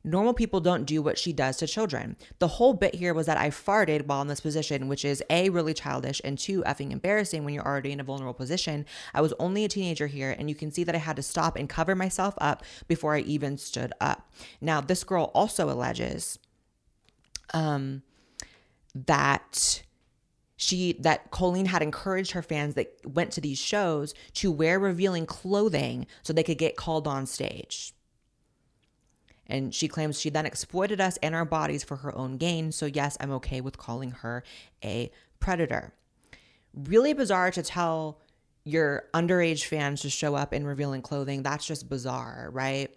Normal 0.03 0.33
people 0.33 0.61
don't 0.61 0.85
do 0.85 1.01
what 1.01 1.17
she 1.17 1.33
does 1.33 1.57
to 1.57 1.67
children. 1.67 2.15
The 2.39 2.47
whole 2.47 2.73
bit 2.73 2.95
here 2.95 3.13
was 3.13 3.25
that 3.25 3.37
I 3.37 3.49
farted 3.49 4.05
while 4.05 4.21
in 4.21 4.27
this 4.27 4.39
position, 4.39 4.87
which 4.87 5.03
is 5.03 5.21
A, 5.29 5.49
really 5.49 5.73
childish, 5.73 6.21
and 6.23 6.39
two, 6.39 6.63
effing 6.63 6.91
embarrassing 6.91 7.43
when 7.43 7.53
you're 7.53 7.65
already 7.65 7.91
in 7.91 7.99
a 7.99 8.03
vulnerable 8.03 8.33
position. 8.33 8.85
I 9.13 9.19
was 9.19 9.33
only 9.39 9.65
a 9.65 9.69
teenager 9.69 10.07
here, 10.07 10.33
and 10.37 10.47
you 10.47 10.55
can 10.55 10.71
see 10.71 10.85
that 10.85 10.95
I 10.95 10.99
had 10.99 11.17
to 11.17 11.21
stop 11.21 11.57
and 11.57 11.67
cover 11.67 11.95
myself 11.95 12.33
up 12.39 12.63
before 12.87 13.15
I 13.15 13.19
even 13.19 13.57
stood 13.57 13.91
up. 13.99 14.31
Now, 14.61 14.79
this 14.79 15.03
girl 15.03 15.31
also 15.33 15.69
alleges 15.69 16.39
um, 17.53 18.03
that 18.95 19.83
she 20.55 20.93
that 20.99 21.31
Colleen 21.31 21.67
had 21.67 21.81
encouraged 21.81 22.31
her 22.31 22.41
fans 22.41 22.75
that 22.75 22.93
went 23.05 23.31
to 23.31 23.41
these 23.41 23.57
shows 23.57 24.13
to 24.35 24.51
wear 24.51 24.79
revealing 24.79 25.25
clothing 25.25 26.07
so 26.21 26.33
they 26.33 26.43
could 26.43 26.57
get 26.57 26.75
called 26.75 27.07
on 27.07 27.25
stage. 27.25 27.93
And 29.49 29.73
she 29.73 29.87
claims 29.87 30.19
she 30.19 30.29
then 30.29 30.45
exploited 30.45 31.01
us 31.01 31.17
and 31.17 31.35
our 31.35 31.45
bodies 31.45 31.83
for 31.83 31.97
her 31.97 32.15
own 32.15 32.37
gain. 32.37 32.71
So, 32.71 32.85
yes, 32.85 33.17
I'm 33.19 33.31
okay 33.33 33.61
with 33.61 33.77
calling 33.77 34.11
her 34.11 34.43
a 34.83 35.11
predator. 35.39 35.93
Really 36.73 37.13
bizarre 37.13 37.51
to 37.51 37.63
tell 37.63 38.21
your 38.63 39.05
underage 39.13 39.65
fans 39.65 40.01
to 40.01 40.09
show 40.09 40.35
up 40.35 40.53
in 40.53 40.65
revealing 40.65 41.01
clothing. 41.01 41.43
That's 41.43 41.65
just 41.65 41.89
bizarre, 41.89 42.49
right? 42.53 42.93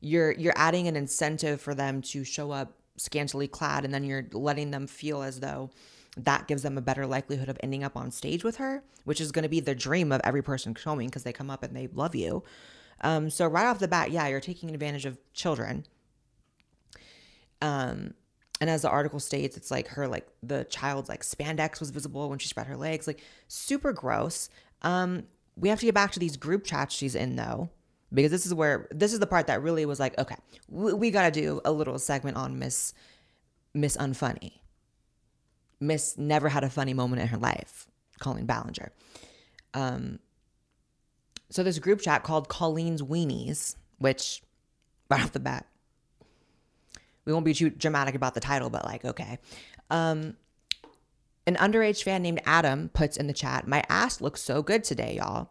You're 0.00 0.32
you're 0.32 0.54
adding 0.56 0.88
an 0.88 0.96
incentive 0.96 1.60
for 1.60 1.74
them 1.74 2.02
to 2.02 2.24
show 2.24 2.50
up 2.50 2.78
scantily 2.96 3.48
clad 3.48 3.84
and 3.84 3.92
then 3.92 4.04
you're 4.04 4.26
letting 4.32 4.70
them 4.70 4.86
feel 4.86 5.22
as 5.22 5.40
though 5.40 5.70
that 6.16 6.46
gives 6.46 6.62
them 6.62 6.76
a 6.76 6.82
better 6.82 7.06
likelihood 7.06 7.48
of 7.48 7.58
ending 7.62 7.82
up 7.82 7.96
on 7.96 8.10
stage 8.10 8.44
with 8.44 8.56
her, 8.56 8.82
which 9.04 9.20
is 9.20 9.32
going 9.32 9.44
to 9.44 9.48
be 9.48 9.60
the 9.60 9.74
dream 9.74 10.12
of 10.12 10.20
every 10.24 10.42
person 10.42 10.74
showing 10.74 11.08
because 11.08 11.22
they 11.22 11.32
come 11.32 11.50
up 11.50 11.62
and 11.62 11.74
they 11.74 11.86
love 11.88 12.14
you. 12.14 12.42
Um, 13.02 13.30
so 13.30 13.46
right 13.46 13.66
off 13.66 13.78
the 13.78 13.88
bat, 13.88 14.10
yeah, 14.10 14.28
you're 14.28 14.40
taking 14.40 14.70
advantage 14.70 15.06
of 15.06 15.18
children. 15.32 15.84
Um, 17.60 18.14
and 18.60 18.70
as 18.70 18.82
the 18.82 18.90
article 18.90 19.18
states, 19.18 19.56
it's 19.56 19.70
like 19.70 19.88
her 19.88 20.06
like 20.06 20.28
the 20.42 20.64
child's 20.64 21.08
like 21.08 21.22
spandex 21.22 21.80
was 21.80 21.90
visible 21.90 22.30
when 22.30 22.38
she 22.38 22.48
spread 22.48 22.66
her 22.68 22.76
legs, 22.76 23.06
like 23.06 23.20
super 23.48 23.92
gross. 23.92 24.48
Um, 24.82 25.24
we 25.56 25.68
have 25.68 25.80
to 25.80 25.86
get 25.86 25.94
back 25.94 26.12
to 26.12 26.20
these 26.20 26.36
group 26.36 26.64
chats 26.64 26.94
she's 26.94 27.14
in 27.14 27.36
though, 27.36 27.70
because 28.12 28.30
this 28.30 28.46
is 28.46 28.54
where 28.54 28.88
this 28.92 29.12
is 29.12 29.18
the 29.18 29.26
part 29.26 29.48
that 29.48 29.62
really 29.62 29.84
was 29.84 29.98
like, 29.98 30.16
okay, 30.18 30.36
we, 30.68 30.92
we 30.92 31.10
got 31.10 31.32
to 31.32 31.40
do 31.40 31.60
a 31.64 31.72
little 31.72 31.98
segment 31.98 32.36
on 32.36 32.58
Miss 32.58 32.94
Miss 33.74 33.96
Unfunny. 33.96 34.60
Miss 35.80 36.16
never 36.16 36.48
had 36.48 36.62
a 36.62 36.70
funny 36.70 36.94
moment 36.94 37.20
in 37.20 37.28
her 37.28 37.38
life, 37.38 37.88
Colleen 38.20 38.46
Ballinger. 38.46 38.92
Um, 39.74 40.20
so 41.52 41.62
this 41.62 41.78
group 41.78 42.00
chat 42.00 42.22
called 42.22 42.48
Colleen's 42.48 43.02
Weenies, 43.02 43.76
which 43.98 44.42
right 45.10 45.22
off 45.22 45.32
the 45.32 45.40
bat, 45.40 45.66
we 47.26 47.32
won't 47.32 47.44
be 47.44 47.52
too 47.52 47.68
dramatic 47.68 48.14
about 48.14 48.32
the 48.32 48.40
title, 48.40 48.70
but 48.70 48.86
like, 48.86 49.04
okay. 49.04 49.38
Um, 49.90 50.36
an 51.46 51.56
underage 51.56 52.02
fan 52.02 52.22
named 52.22 52.40
Adam 52.46 52.88
puts 52.94 53.18
in 53.18 53.26
the 53.26 53.34
chat, 53.34 53.68
My 53.68 53.84
ass 53.90 54.22
looks 54.22 54.40
so 54.40 54.62
good 54.62 54.82
today, 54.82 55.16
y'all. 55.16 55.50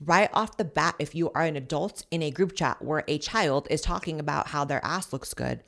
Right 0.00 0.30
off 0.32 0.56
the 0.56 0.64
bat, 0.64 0.94
if 0.98 1.14
you 1.14 1.30
are 1.32 1.42
an 1.42 1.56
adult 1.56 2.06
in 2.10 2.22
a 2.22 2.30
group 2.30 2.54
chat 2.54 2.80
where 2.80 3.04
a 3.08 3.18
child 3.18 3.66
is 3.70 3.82
talking 3.82 4.18
about 4.18 4.48
how 4.48 4.64
their 4.64 4.84
ass 4.84 5.12
looks 5.12 5.34
good, 5.34 5.62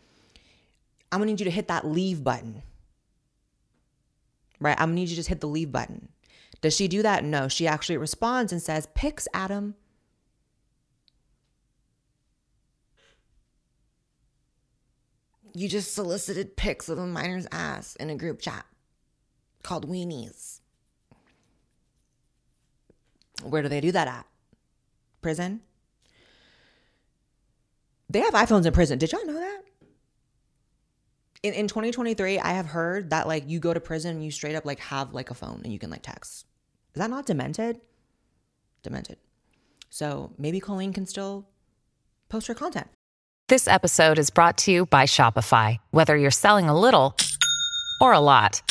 I'm 1.13 1.19
gonna 1.19 1.33
need 1.33 1.41
you 1.41 1.45
to 1.45 1.51
hit 1.51 1.69
that 1.69 1.87
leave 1.87 2.25
button. 2.25 2.63
Right? 4.61 4.79
I'm 4.79 4.89
gonna 4.89 4.95
need 4.95 5.03
you 5.03 5.09
to 5.09 5.17
just 5.17 5.29
hit 5.29 5.41
the 5.41 5.49
leave 5.49 5.73
button. 5.73 6.09
Does 6.61 6.77
she 6.77 6.89
do 6.89 7.03
that? 7.03 7.25
No. 7.25 7.49
She 7.49 7.67
actually 7.67 7.97
responds 7.97 8.53
and 8.53 8.63
says, 8.63 8.89
Pics, 8.95 9.27
Adam. 9.33 9.75
You 15.53 15.69
just 15.69 15.95
solicited 15.95 16.57
pics 16.57 16.89
of 16.89 16.99
a 16.99 17.07
minor's 17.07 17.47
ass 17.51 17.97
in 17.97 18.09
a 18.09 18.17
group 18.17 18.41
chat 18.41 18.67
called 19.63 19.89
Weenies. 19.89 20.61
Where 23.43 23.63
do 23.63 23.69
they 23.69 23.81
do 23.81 23.91
that 23.93 24.07
at? 24.07 24.27
Prison? 25.23 25.63
They 28.09 28.21
have 28.21 28.35
iPhones 28.35 28.67
in 28.67 28.73
prison. 28.73 28.99
Did 28.99 29.13
y'all 29.13 29.25
know 29.25 29.35
that? 29.35 29.63
In, 31.43 31.55
in 31.55 31.69
2023, 31.69 32.39
I 32.39 32.53
have 32.53 32.67
heard 32.67 33.11
that 33.11 33.27
like 33.27 33.49
you 33.49 33.61
go 33.61 33.73
to 33.73 33.81
prison, 33.81 34.17
and 34.17 34.25
you 34.25 34.31
straight 34.31 34.55
up 34.57 34.67
like 34.67 34.81
have 34.81 35.15
like 35.15 35.31
a 35.31 35.35
phone 35.35 35.63
and 35.65 35.73
you 35.73 35.79
can 35.79 35.91
like 35.91 36.03
text. 36.03 36.47
Is 36.95 36.99
that 36.99 37.11
not 37.11 37.27
demented? 37.27 37.81
Demented. 38.83 39.19
So 39.91 40.33
maybe 40.39 40.61
Colleen 40.61 40.93
can 40.93 41.07
still 41.07 41.47
post 42.29 42.47
her 42.49 42.55
content. 42.55 42.89
This 43.49 43.67
episode 43.67 44.19
is 44.19 44.31
brought 44.31 44.59
to 44.59 44.71
you 44.73 44.87
by 44.87 45.05
Shopify. 45.05 45.79
Whether 45.91 46.17
you're 46.17 46.31
selling 46.31 46.69
a 46.69 46.79
little 46.79 47.17
or 48.01 48.13
a 48.13 48.21
lot, 48.21 48.63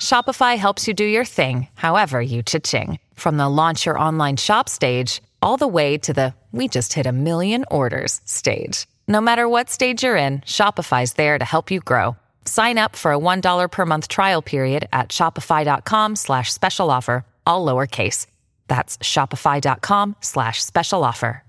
Shopify 0.00 0.56
helps 0.56 0.88
you 0.88 0.94
do 0.94 1.04
your 1.04 1.24
thing, 1.24 1.68
however 1.74 2.20
you 2.20 2.42
cha-ching. 2.42 2.98
From 3.14 3.36
the 3.36 3.48
launch 3.48 3.86
your 3.86 3.98
online 3.98 4.36
shop 4.36 4.68
stage, 4.68 5.22
all 5.42 5.56
the 5.56 5.68
way 5.68 5.98
to 5.98 6.12
the 6.12 6.34
we 6.52 6.68
just 6.68 6.94
hit 6.94 7.06
a 7.06 7.12
million 7.12 7.64
orders 7.70 8.20
stage. 8.24 8.86
No 9.08 9.20
matter 9.20 9.48
what 9.48 9.70
stage 9.70 10.02
you're 10.02 10.16
in, 10.16 10.40
Shopify's 10.40 11.12
there 11.14 11.38
to 11.38 11.44
help 11.44 11.70
you 11.70 11.80
grow. 11.80 12.16
Sign 12.46 12.78
up 12.78 12.96
for 12.96 13.12
a 13.12 13.18
$1 13.18 13.70
per 13.70 13.86
month 13.86 14.08
trial 14.08 14.42
period 14.42 14.88
at 14.92 15.08
shopify.com 15.10 16.16
slash 16.16 16.52
special 16.52 16.90
offer, 16.90 17.24
all 17.46 17.66
lowercase. 17.66 18.26
That's 18.68 18.98
shopify.com 18.98 20.16
slash 20.20 20.64
special 20.64 21.04
offer. 21.04 21.42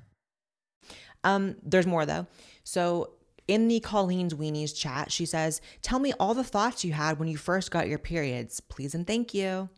Um, 1.24 1.56
there's 1.64 1.88
more 1.88 2.06
though. 2.06 2.28
So 2.64 3.12
in 3.48 3.68
the 3.68 3.80
Colleen's 3.80 4.34
Weenies 4.34 4.76
chat, 4.76 5.12
she 5.12 5.26
says, 5.26 5.62
Tell 5.82 6.00
me 6.00 6.14
all 6.20 6.34
the 6.34 6.44
thoughts 6.44 6.84
you 6.84 6.94
had 6.94 7.20
when 7.20 7.28
you 7.28 7.38
first 7.38 7.72
got 7.72 7.88
your 7.88 8.00
periods. 8.00 8.60
Please 8.60 8.94
and 8.94 9.06
thank 9.06 9.34
you. 9.34 9.70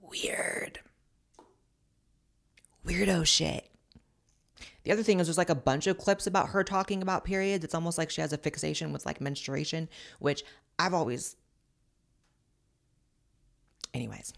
Weird. 0.00 0.80
Weirdo 2.86 3.26
shit. 3.26 3.68
The 4.84 4.92
other 4.92 5.02
thing 5.02 5.18
is 5.18 5.26
there's 5.26 5.38
like 5.38 5.50
a 5.50 5.54
bunch 5.54 5.86
of 5.86 5.98
clips 5.98 6.26
about 6.26 6.50
her 6.50 6.62
talking 6.62 7.00
about 7.02 7.24
periods. 7.24 7.64
It's 7.64 7.74
almost 7.74 7.96
like 7.98 8.10
she 8.10 8.20
has 8.20 8.32
a 8.32 8.38
fixation 8.38 8.92
with 8.92 9.06
like 9.06 9.20
menstruation, 9.20 9.88
which 10.18 10.44
I've 10.78 10.94
always. 10.94 11.36
Anyways, 13.94 14.32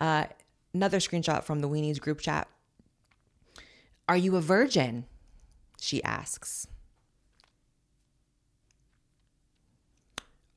uh, 0.00 0.24
another 0.72 0.98
screenshot 0.98 1.44
from 1.44 1.60
the 1.60 1.68
Weenies 1.68 2.00
group 2.00 2.20
chat. 2.20 2.48
Are 4.08 4.16
you 4.16 4.36
a 4.36 4.40
virgin? 4.40 5.04
She 5.80 6.02
asks. 6.02 6.66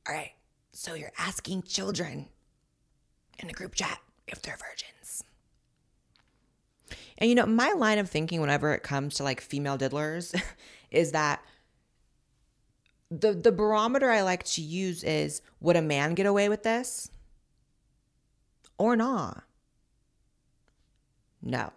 All 0.08 0.16
right, 0.16 0.32
so 0.72 0.94
you're 0.94 1.12
asking 1.18 1.64
children 1.64 2.28
in 3.40 3.50
a 3.50 3.54
group 3.54 3.76
chat 3.76 4.00
if 4.28 4.42
they're 4.42 4.58
virgins. 4.58 5.01
And 7.22 7.30
you 7.30 7.36
know, 7.36 7.46
my 7.46 7.72
line 7.74 8.00
of 8.00 8.10
thinking 8.10 8.42
whenever 8.42 8.74
it 8.74 8.82
comes 8.82 9.14
to 9.16 9.24
like 9.24 9.40
female 9.40 9.78
diddlers 9.78 10.34
is 10.92 11.12
that 11.12 11.42
the 13.12 13.34
the 13.34 13.52
barometer 13.52 14.10
I 14.10 14.22
like 14.24 14.44
to 14.46 14.62
use 14.62 15.04
is 15.04 15.44
would 15.60 15.76
a 15.76 15.82
man 15.84 16.16
get 16.16 16.26
away 16.26 16.50
with 16.50 16.64
this 16.64 17.12
or 18.80 18.96
not? 18.96 19.44
No. 21.44 21.72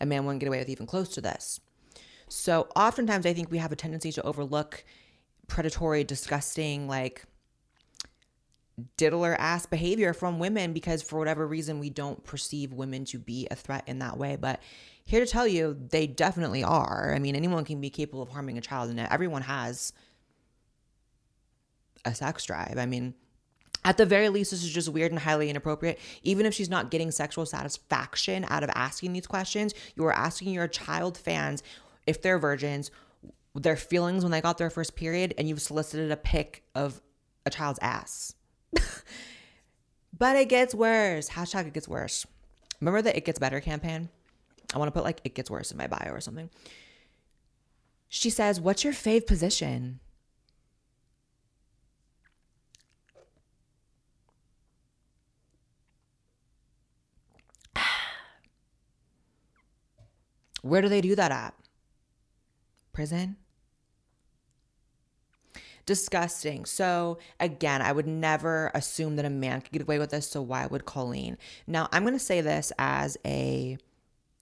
A 0.00 0.06
man 0.06 0.24
wouldn't 0.24 0.40
get 0.40 0.46
away 0.46 0.60
with 0.60 0.70
even 0.70 0.86
close 0.86 1.10
to 1.10 1.20
this. 1.20 1.60
So 2.28 2.68
oftentimes 2.74 3.26
I 3.26 3.34
think 3.34 3.50
we 3.50 3.58
have 3.58 3.72
a 3.72 3.76
tendency 3.76 4.12
to 4.12 4.22
overlook 4.22 4.82
predatory, 5.46 6.04
disgusting, 6.04 6.88
like 6.88 7.24
diddler 8.96 9.34
ass 9.38 9.66
behavior 9.66 10.12
from 10.12 10.38
women 10.38 10.72
because 10.72 11.02
for 11.02 11.18
whatever 11.18 11.46
reason 11.46 11.78
we 11.78 11.90
don't 11.90 12.22
perceive 12.24 12.72
women 12.72 13.04
to 13.06 13.18
be 13.18 13.48
a 13.50 13.54
threat 13.54 13.84
in 13.86 13.98
that 13.98 14.16
way. 14.16 14.36
But 14.36 14.60
here 15.04 15.20
to 15.20 15.30
tell 15.30 15.46
you, 15.46 15.76
they 15.90 16.06
definitely 16.06 16.62
are. 16.62 17.12
I 17.14 17.18
mean, 17.18 17.34
anyone 17.34 17.64
can 17.64 17.80
be 17.80 17.90
capable 17.90 18.22
of 18.22 18.28
harming 18.28 18.58
a 18.58 18.60
child, 18.60 18.90
and 18.90 19.00
everyone 19.00 19.42
has 19.42 19.92
a 22.04 22.14
sex 22.14 22.44
drive. 22.44 22.76
I 22.78 22.86
mean, 22.86 23.14
at 23.84 23.96
the 23.96 24.06
very 24.06 24.28
least, 24.28 24.50
this 24.50 24.62
is 24.62 24.70
just 24.70 24.88
weird 24.88 25.12
and 25.12 25.20
highly 25.20 25.48
inappropriate. 25.48 25.98
Even 26.22 26.46
if 26.46 26.52
she's 26.54 26.68
not 26.68 26.90
getting 26.90 27.10
sexual 27.10 27.46
satisfaction 27.46 28.44
out 28.48 28.62
of 28.62 28.70
asking 28.74 29.12
these 29.12 29.26
questions, 29.26 29.72
you 29.96 30.04
are 30.04 30.12
asking 30.12 30.52
your 30.52 30.68
child 30.68 31.16
fans 31.16 31.62
if 32.06 32.20
they're 32.20 32.38
virgins, 32.38 32.90
their 33.54 33.76
feelings 33.76 34.24
when 34.24 34.30
they 34.30 34.40
got 34.40 34.58
their 34.58 34.70
first 34.70 34.94
period, 34.94 35.32
and 35.38 35.48
you've 35.48 35.62
solicited 35.62 36.10
a 36.10 36.16
pic 36.16 36.64
of 36.74 37.00
a 37.46 37.50
child's 37.50 37.78
ass. 37.80 38.34
but 40.18 40.36
it 40.36 40.48
gets 40.48 40.74
worse. 40.74 41.30
Hashtag 41.30 41.66
it 41.68 41.74
gets 41.74 41.88
worse. 41.88 42.26
Remember 42.80 43.02
the 43.02 43.16
It 43.16 43.24
Gets 43.24 43.38
Better 43.38 43.60
campaign? 43.60 44.08
I 44.74 44.78
want 44.78 44.88
to 44.88 44.92
put 44.92 45.04
like 45.04 45.20
it 45.24 45.34
gets 45.34 45.50
worse 45.50 45.70
in 45.70 45.78
my 45.78 45.86
bio 45.86 46.12
or 46.12 46.20
something. 46.20 46.50
She 48.08 48.30
says, 48.30 48.60
What's 48.60 48.84
your 48.84 48.92
fave 48.92 49.26
position? 49.26 50.00
Where 60.62 60.82
do 60.82 60.88
they 60.88 61.00
do 61.00 61.14
that 61.16 61.32
at? 61.32 61.54
Prison? 62.92 63.36
Disgusting. 65.88 66.66
So, 66.66 67.16
again, 67.40 67.80
I 67.80 67.92
would 67.92 68.06
never 68.06 68.70
assume 68.74 69.16
that 69.16 69.24
a 69.24 69.30
man 69.30 69.62
could 69.62 69.72
get 69.72 69.80
away 69.80 69.98
with 69.98 70.10
this. 70.10 70.28
So, 70.28 70.42
why 70.42 70.66
would 70.66 70.84
Colleen? 70.84 71.38
Now, 71.66 71.88
I'm 71.92 72.02
going 72.02 72.12
to 72.12 72.18
say 72.18 72.42
this 72.42 72.74
as 72.78 73.16
a 73.24 73.78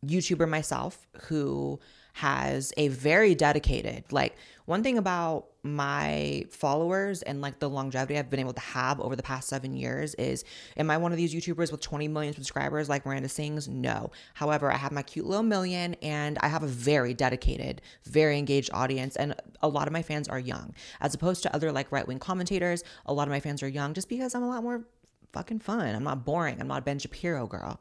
YouTuber 0.05 0.49
myself 0.49 1.07
who 1.29 1.79
has 2.17 2.73
a 2.77 2.89
very 2.89 3.35
dedicated, 3.35 4.05
like, 4.11 4.37
one 4.65 4.83
thing 4.83 4.99
about 4.99 5.47
my 5.63 6.45
followers 6.51 7.23
and 7.23 7.41
like 7.41 7.59
the 7.59 7.69
longevity 7.69 8.19
I've 8.19 8.31
been 8.31 8.41
able 8.41 8.53
to 8.53 8.61
have 8.61 9.01
over 9.01 9.15
the 9.15 9.23
past 9.23 9.49
seven 9.49 9.77
years 9.77 10.15
is 10.15 10.45
am 10.77 10.91
I 10.91 10.97
one 10.97 11.13
of 11.13 11.19
these 11.19 11.35
YouTubers 11.35 11.71
with 11.71 11.81
20 11.81 12.09
million 12.09 12.35
subscribers 12.35 12.89
like 12.89 13.07
Miranda 13.07 13.29
Sings? 13.29 13.69
No. 13.69 14.11
However, 14.35 14.73
I 14.73 14.77
have 14.77 14.93
my 14.93 15.03
cute 15.03 15.27
little 15.27 15.45
million 15.45 15.95
and 16.03 16.39
I 16.41 16.49
have 16.49 16.63
a 16.63 16.69
very 16.69 17.15
dedicated, 17.15 17.81
very 18.05 18.39
engaged 18.39 18.71
audience. 18.73 19.15
And 19.17 19.35
a 19.61 19.69
lot 19.69 19.87
of 19.87 19.93
my 19.93 20.03
fans 20.03 20.27
are 20.29 20.39
young, 20.39 20.75
as 21.01 21.15
opposed 21.15 21.43
to 21.45 21.55
other 21.55 21.71
like 21.71 21.93
right 21.93 22.07
wing 22.07 22.19
commentators. 22.19 22.83
A 23.07 23.13
lot 23.13 23.29
of 23.29 23.31
my 23.31 23.41
fans 23.41 23.63
are 23.63 23.69
young 23.69 23.95
just 23.95 24.09
because 24.09 24.35
I'm 24.35 24.43
a 24.43 24.49
lot 24.49 24.65
more 24.65 24.85
fucking 25.33 25.61
fun. 25.61 25.95
I'm 25.95 26.05
not 26.05 26.25
boring. 26.25 26.61
I'm 26.61 26.69
not 26.69 26.79
a 26.79 26.83
Ben 26.83 26.99
Shapiro 26.99 27.47
girl. 27.47 27.81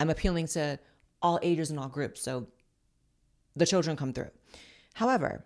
I'm 0.00 0.08
appealing 0.08 0.46
to 0.48 0.78
all 1.20 1.38
ages 1.42 1.70
and 1.70 1.78
all 1.78 1.88
groups. 1.88 2.22
So 2.22 2.46
the 3.58 3.66
children 3.66 3.96
come 3.96 4.12
through. 4.12 4.30
However, 4.94 5.44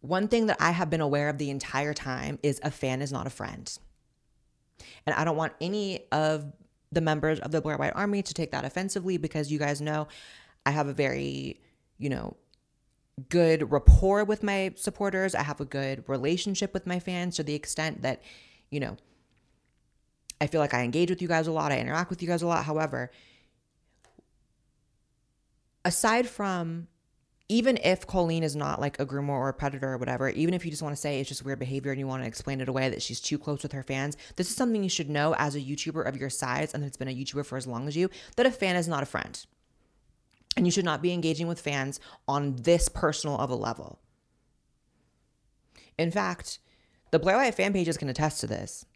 one 0.00 0.28
thing 0.28 0.46
that 0.46 0.56
I 0.60 0.70
have 0.70 0.90
been 0.90 1.00
aware 1.00 1.28
of 1.28 1.38
the 1.38 1.50
entire 1.50 1.92
time 1.92 2.38
is 2.42 2.60
a 2.62 2.70
fan 2.70 3.02
is 3.02 3.12
not 3.12 3.26
a 3.26 3.30
friend. 3.30 3.78
And 5.06 5.14
I 5.14 5.24
don't 5.24 5.36
want 5.36 5.52
any 5.60 6.06
of 6.10 6.52
the 6.92 7.00
members 7.00 7.38
of 7.40 7.52
the 7.52 7.60
Blair 7.60 7.76
White 7.76 7.94
Army 7.94 8.22
to 8.22 8.34
take 8.34 8.52
that 8.52 8.64
offensively 8.64 9.18
because 9.18 9.52
you 9.52 9.58
guys 9.58 9.80
know 9.80 10.08
I 10.64 10.70
have 10.70 10.88
a 10.88 10.92
very, 10.92 11.60
you 11.98 12.08
know, 12.08 12.36
good 13.28 13.70
rapport 13.70 14.24
with 14.24 14.42
my 14.42 14.72
supporters. 14.76 15.34
I 15.34 15.42
have 15.42 15.60
a 15.60 15.64
good 15.64 16.04
relationship 16.08 16.72
with 16.72 16.86
my 16.86 16.98
fans 16.98 17.36
to 17.36 17.42
the 17.42 17.54
extent 17.54 18.02
that, 18.02 18.22
you 18.70 18.80
know, 18.80 18.96
I 20.40 20.46
feel 20.46 20.60
like 20.60 20.72
I 20.72 20.82
engage 20.82 21.10
with 21.10 21.20
you 21.20 21.28
guys 21.28 21.46
a 21.46 21.52
lot, 21.52 21.70
I 21.70 21.78
interact 21.78 22.08
with 22.08 22.22
you 22.22 22.28
guys 22.28 22.40
a 22.40 22.46
lot. 22.46 22.64
However, 22.64 23.10
aside 25.84 26.28
from 26.28 26.88
even 27.48 27.78
if 27.82 28.06
Colleen 28.06 28.44
is 28.44 28.54
not 28.54 28.80
like 28.80 29.00
a 29.00 29.04
groomer 29.06 29.30
or 29.30 29.48
a 29.48 29.52
predator 29.52 29.92
or 29.92 29.98
whatever, 29.98 30.28
even 30.28 30.54
if 30.54 30.64
you 30.64 30.70
just 30.70 30.82
want 30.82 30.94
to 30.94 31.00
say 31.00 31.18
it's 31.18 31.28
just 31.28 31.44
weird 31.44 31.58
behavior 31.58 31.90
and 31.90 31.98
you 31.98 32.06
want 32.06 32.22
to 32.22 32.28
explain 32.28 32.60
it 32.60 32.68
away 32.68 32.88
that 32.88 33.02
she's 33.02 33.20
too 33.20 33.38
close 33.38 33.64
with 33.64 33.72
her 33.72 33.82
fans, 33.82 34.16
this 34.36 34.48
is 34.48 34.54
something 34.54 34.84
you 34.84 34.88
should 34.88 35.10
know 35.10 35.34
as 35.36 35.56
a 35.56 35.60
YouTuber 35.60 36.06
of 36.06 36.16
your 36.16 36.30
size 36.30 36.72
and 36.72 36.82
that's 36.82 36.96
been 36.96 37.08
a 37.08 37.14
YouTuber 37.14 37.44
for 37.44 37.56
as 37.56 37.66
long 37.66 37.88
as 37.88 37.96
you 37.96 38.08
that 38.36 38.46
a 38.46 38.52
fan 38.52 38.76
is 38.76 38.86
not 38.86 39.02
a 39.02 39.06
friend. 39.06 39.44
And 40.56 40.64
you 40.64 40.70
should 40.70 40.84
not 40.84 41.02
be 41.02 41.12
engaging 41.12 41.48
with 41.48 41.60
fans 41.60 41.98
on 42.28 42.54
this 42.54 42.88
personal 42.88 43.36
of 43.36 43.50
a 43.50 43.56
level. 43.56 43.98
In 45.98 46.12
fact, 46.12 46.60
the 47.10 47.18
Blaire 47.18 47.36
White 47.36 47.54
fan 47.56 47.72
pages 47.72 47.96
can 47.96 48.08
attest 48.08 48.40
to 48.42 48.46
this 48.46 48.86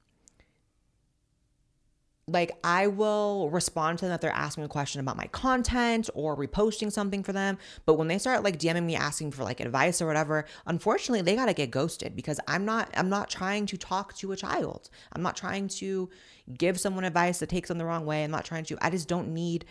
like 2.27 2.53
I 2.65 2.87
will 2.87 3.51
respond 3.51 3.99
to 3.99 4.07
them 4.07 4.15
if 4.15 4.21
they're 4.21 4.31
asking 4.31 4.65
a 4.65 4.69
question 4.69 5.01
about 5.01 5.17
my 5.17 5.27
content 5.27 6.09
or 6.15 6.37
reposting 6.37 6.91
something 6.91 7.23
for 7.23 7.33
them. 7.33 7.59
But 7.85 7.95
when 7.95 8.09
they 8.09 8.19
start 8.19 8.43
like 8.43 8.59
DMing 8.59 8.85
me 8.85 8.97
asking 8.97 9.33
for 9.33 9.45
like 9.45 9.61
advice 9.61 10.01
or 10.01 10.07
whatever, 10.07 10.47
unfortunately 10.67 11.23
they 11.23 11.37
gotta 11.37 11.53
get 11.53 11.71
ghosted 11.71 12.17
because 12.17 12.41
I'm 12.49 12.65
not 12.65 12.89
I'm 12.95 13.11
not 13.11 13.29
trying 13.29 13.67
to 13.67 13.77
talk 13.77 14.15
to 14.17 14.33
a 14.33 14.37
child. 14.37 14.89
I'm 15.13 15.23
not 15.23 15.37
trying 15.37 15.69
to 15.69 16.09
give 16.57 16.81
someone 16.81 17.05
advice 17.05 17.41
that 17.41 17.51
takes 17.51 17.69
them 17.69 17.79
the 17.79 17.85
wrong 17.85 18.07
way. 18.07 18.25
I'm 18.25 18.31
not 18.31 18.45
trying 18.45 18.65
to 18.65 18.79
I 18.81 18.91
just 18.91 19.09
don't 19.09 19.35
need 19.35 19.67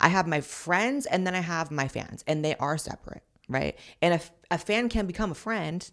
I 0.00 0.08
have 0.08 0.26
my 0.26 0.40
friends 0.40 1.06
and 1.06 1.24
then 1.24 1.34
I 1.36 1.40
have 1.40 1.70
my 1.70 1.86
fans 1.86 2.24
and 2.26 2.44
they 2.44 2.56
are 2.56 2.76
separate, 2.76 3.22
right? 3.48 3.78
And 4.02 4.14
if 4.14 4.32
a 4.50 4.58
fan 4.58 4.88
can 4.88 5.06
become 5.06 5.30
a 5.30 5.36
friend, 5.36 5.88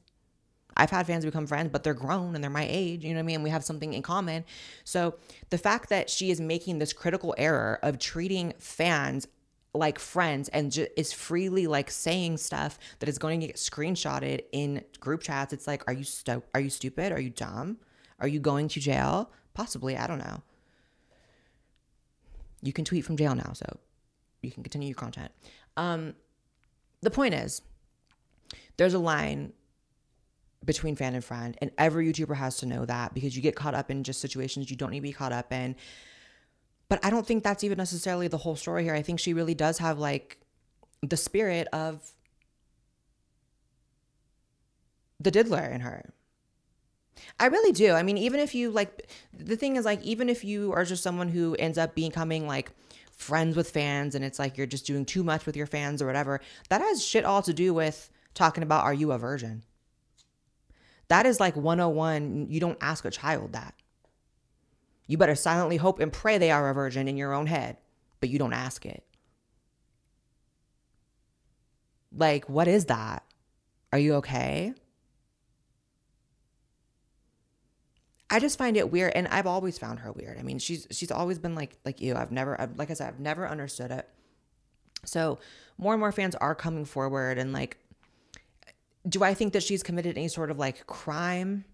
I've 0.78 0.90
had 0.90 1.08
fans 1.08 1.26
become 1.26 1.48
friends, 1.48 1.70
but 1.72 1.84
they're 1.84 1.94
grown 1.94 2.36
and 2.36 2.44
they're 2.44 2.52
my 2.52 2.68
age, 2.70 3.04
you 3.04 3.10
know 3.10 3.18
what 3.18 3.24
I 3.24 3.28
mean? 3.28 3.44
We 3.44 3.50
have 3.50 3.64
something 3.64 3.94
in 3.94 4.02
common. 4.02 4.46
So 4.84 5.16
the 5.50 5.58
fact 5.58 5.90
that 5.90 6.10
she 6.10 6.32
is 6.32 6.40
making 6.40 6.80
this 6.80 6.94
critical 6.94 7.36
error 7.38 7.80
of 7.84 8.00
treating 8.00 8.54
fans 8.58 9.28
like 9.74 10.00
friends 10.00 10.50
and 10.50 10.72
just 10.72 10.92
is 10.98 11.14
freely 11.14 11.68
like 11.68 11.90
saying 11.90 12.38
stuff 12.38 12.78
that 13.00 13.08
is 13.08 13.18
going 13.18 13.40
to 13.40 13.48
get 13.48 13.56
screenshotted 13.56 14.44
in 14.52 14.84
group 15.00 15.22
chats. 15.22 15.54
It's 15.54 15.68
like, 15.68 15.84
are 15.88 15.94
you 15.94 16.04
stu- 16.04 16.44
are 16.54 16.60
you 16.60 16.70
stupid? 16.70 17.12
Are 17.12 17.20
you 17.20 17.30
dumb? 17.30 17.78
Are 18.20 18.28
you 18.28 18.40
going 18.40 18.68
to 18.70 18.80
jail? 18.80 19.32
Possibly, 19.54 19.98
I 19.98 20.08
don't 20.08 20.20
know. 20.20 20.42
You 22.62 22.74
can 22.74 22.86
tweet 22.86 23.06
from 23.06 23.18
jail 23.18 23.34
now, 23.34 23.54
so 23.54 23.66
you 24.42 24.52
can 24.52 24.64
continue 24.64 24.90
your 24.90 24.96
content. 24.96 25.32
Um, 25.78 26.16
the 27.02 27.10
point 27.10 27.34
is, 27.34 27.62
there's 28.78 28.94
a 28.94 29.00
line 29.00 29.54
between 30.64 30.96
fan 30.96 31.16
and 31.16 31.24
friend. 31.24 31.58
And 31.62 31.72
every 31.78 32.12
YouTuber 32.12 32.36
has 32.36 32.58
to 32.58 32.66
know 32.66 32.86
that 32.86 33.14
because 33.14 33.36
you 33.36 33.42
get 33.42 33.56
caught 33.56 33.74
up 33.74 33.90
in 33.90 34.04
just 34.04 34.22
situations 34.22 34.70
you 34.70 34.76
don't 34.78 34.92
need 34.92 35.00
to 35.00 35.04
be 35.04 35.14
caught 35.14 35.32
up 35.32 35.52
in. 35.52 35.76
But 36.90 37.04
I 37.04 37.10
don't 37.10 37.26
think 37.26 37.44
that's 37.44 37.64
even 37.64 37.78
necessarily 37.78 38.28
the 38.28 38.38
whole 38.38 38.56
story 38.56 38.84
here. 38.84 38.94
I 38.94 39.02
think 39.02 39.20
she 39.20 39.34
really 39.34 39.56
does 39.56 39.78
have 39.78 39.98
like 39.98 40.38
the 41.02 41.18
spirit 41.18 41.68
of 41.74 42.12
the 45.20 45.32
diddler 45.32 45.64
in 45.64 45.82
her. 45.82 46.14
I 47.40 47.48
really 47.48 47.72
do. 47.72 47.94
I 47.94 48.04
mean, 48.04 48.18
even 48.18 48.40
if 48.40 48.56
you 48.56 48.72
like, 48.72 49.10
the 49.34 49.56
thing 49.56 49.76
is, 49.76 49.86
like, 49.86 50.02
even 50.02 50.30
if 50.30 50.44
you 50.44 50.74
are 50.74 50.86
just 50.86 51.04
someone 51.04 51.30
who 51.30 51.56
ends 51.56 51.78
up 51.78 51.96
becoming 51.96 52.48
like 52.48 52.72
friends 53.16 53.56
with 53.56 53.70
fans 53.70 54.16
and 54.16 54.26
it's 54.26 54.40
like 54.40 54.58
you're 54.58 54.68
just 54.68 54.86
doing 54.86 55.06
too 55.06 55.24
much 55.24 55.46
with 55.46 55.56
your 55.56 55.68
fans 55.68 56.02
or 56.02 56.08
whatever, 56.08 56.42
that 56.70 56.82
has 56.82 57.04
shit 57.04 57.26
all 57.26 57.42
to 57.44 57.54
do 57.54 57.74
with 57.74 58.10
talking 58.34 58.64
about 58.64 58.84
are 58.84 58.94
you 58.94 59.12
a 59.12 59.18
virgin? 59.18 59.64
That 61.12 61.26
is 61.26 61.42
like 61.42 61.58
101. 61.58 62.48
You 62.50 62.62
don't 62.62 62.78
ask 62.80 63.04
a 63.04 63.12
child 63.12 63.52
that. 63.52 63.74
You 65.08 65.18
better 65.18 65.36
silently 65.36 65.76
hope 65.76 66.00
and 66.00 66.12
pray 66.12 66.38
they 66.38 66.52
are 66.52 66.70
a 66.70 66.74
virgin 66.74 67.10
in 67.10 67.18
your 67.18 67.34
own 67.34 67.48
head, 67.48 67.76
but 68.22 68.30
you 68.30 68.40
don't 68.40 68.54
ask 68.54 68.86
it. 68.86 69.04
Like, 72.16 72.48
what 72.48 72.70
is 72.70 72.86
that? 72.86 73.26
Are 73.92 74.00
you 74.00 74.14
okay? 74.16 74.74
I 78.30 78.40
just 78.40 78.58
find 78.58 78.78
it 78.78 78.90
weird, 78.90 79.12
and 79.14 79.28
I've 79.28 79.48
always 79.48 79.78
found 79.78 80.00
her 80.00 80.14
weird. 80.14 80.40
I 80.40 80.44
mean, 80.44 80.60
she's 80.60 80.88
she's 80.92 81.12
always 81.12 81.40
been 81.40 81.56
like 81.56 81.78
like 81.84 82.00
you. 82.00 82.16
I've 82.16 82.32
never, 82.32 82.60
I've, 82.60 82.78
like 82.78 82.90
I 82.90 82.94
said, 82.94 83.10
I've 83.10 83.20
never 83.20 83.46
understood 83.50 83.92
it. 83.92 84.08
So 85.04 85.40
more 85.78 85.92
and 85.94 86.00
more 86.00 86.14
fans 86.14 86.36
are 86.36 86.56
coming 86.56 86.86
forward 86.86 87.38
and 87.38 87.52
like 87.52 87.81
do 89.08 89.24
I 89.24 89.34
think 89.34 89.54
that 89.54 89.64
she's 89.64 89.84
committed 89.84 90.18
any 90.18 90.28
sort 90.28 90.52
of 90.52 90.60
like 90.60 90.86
crime? 90.88 91.66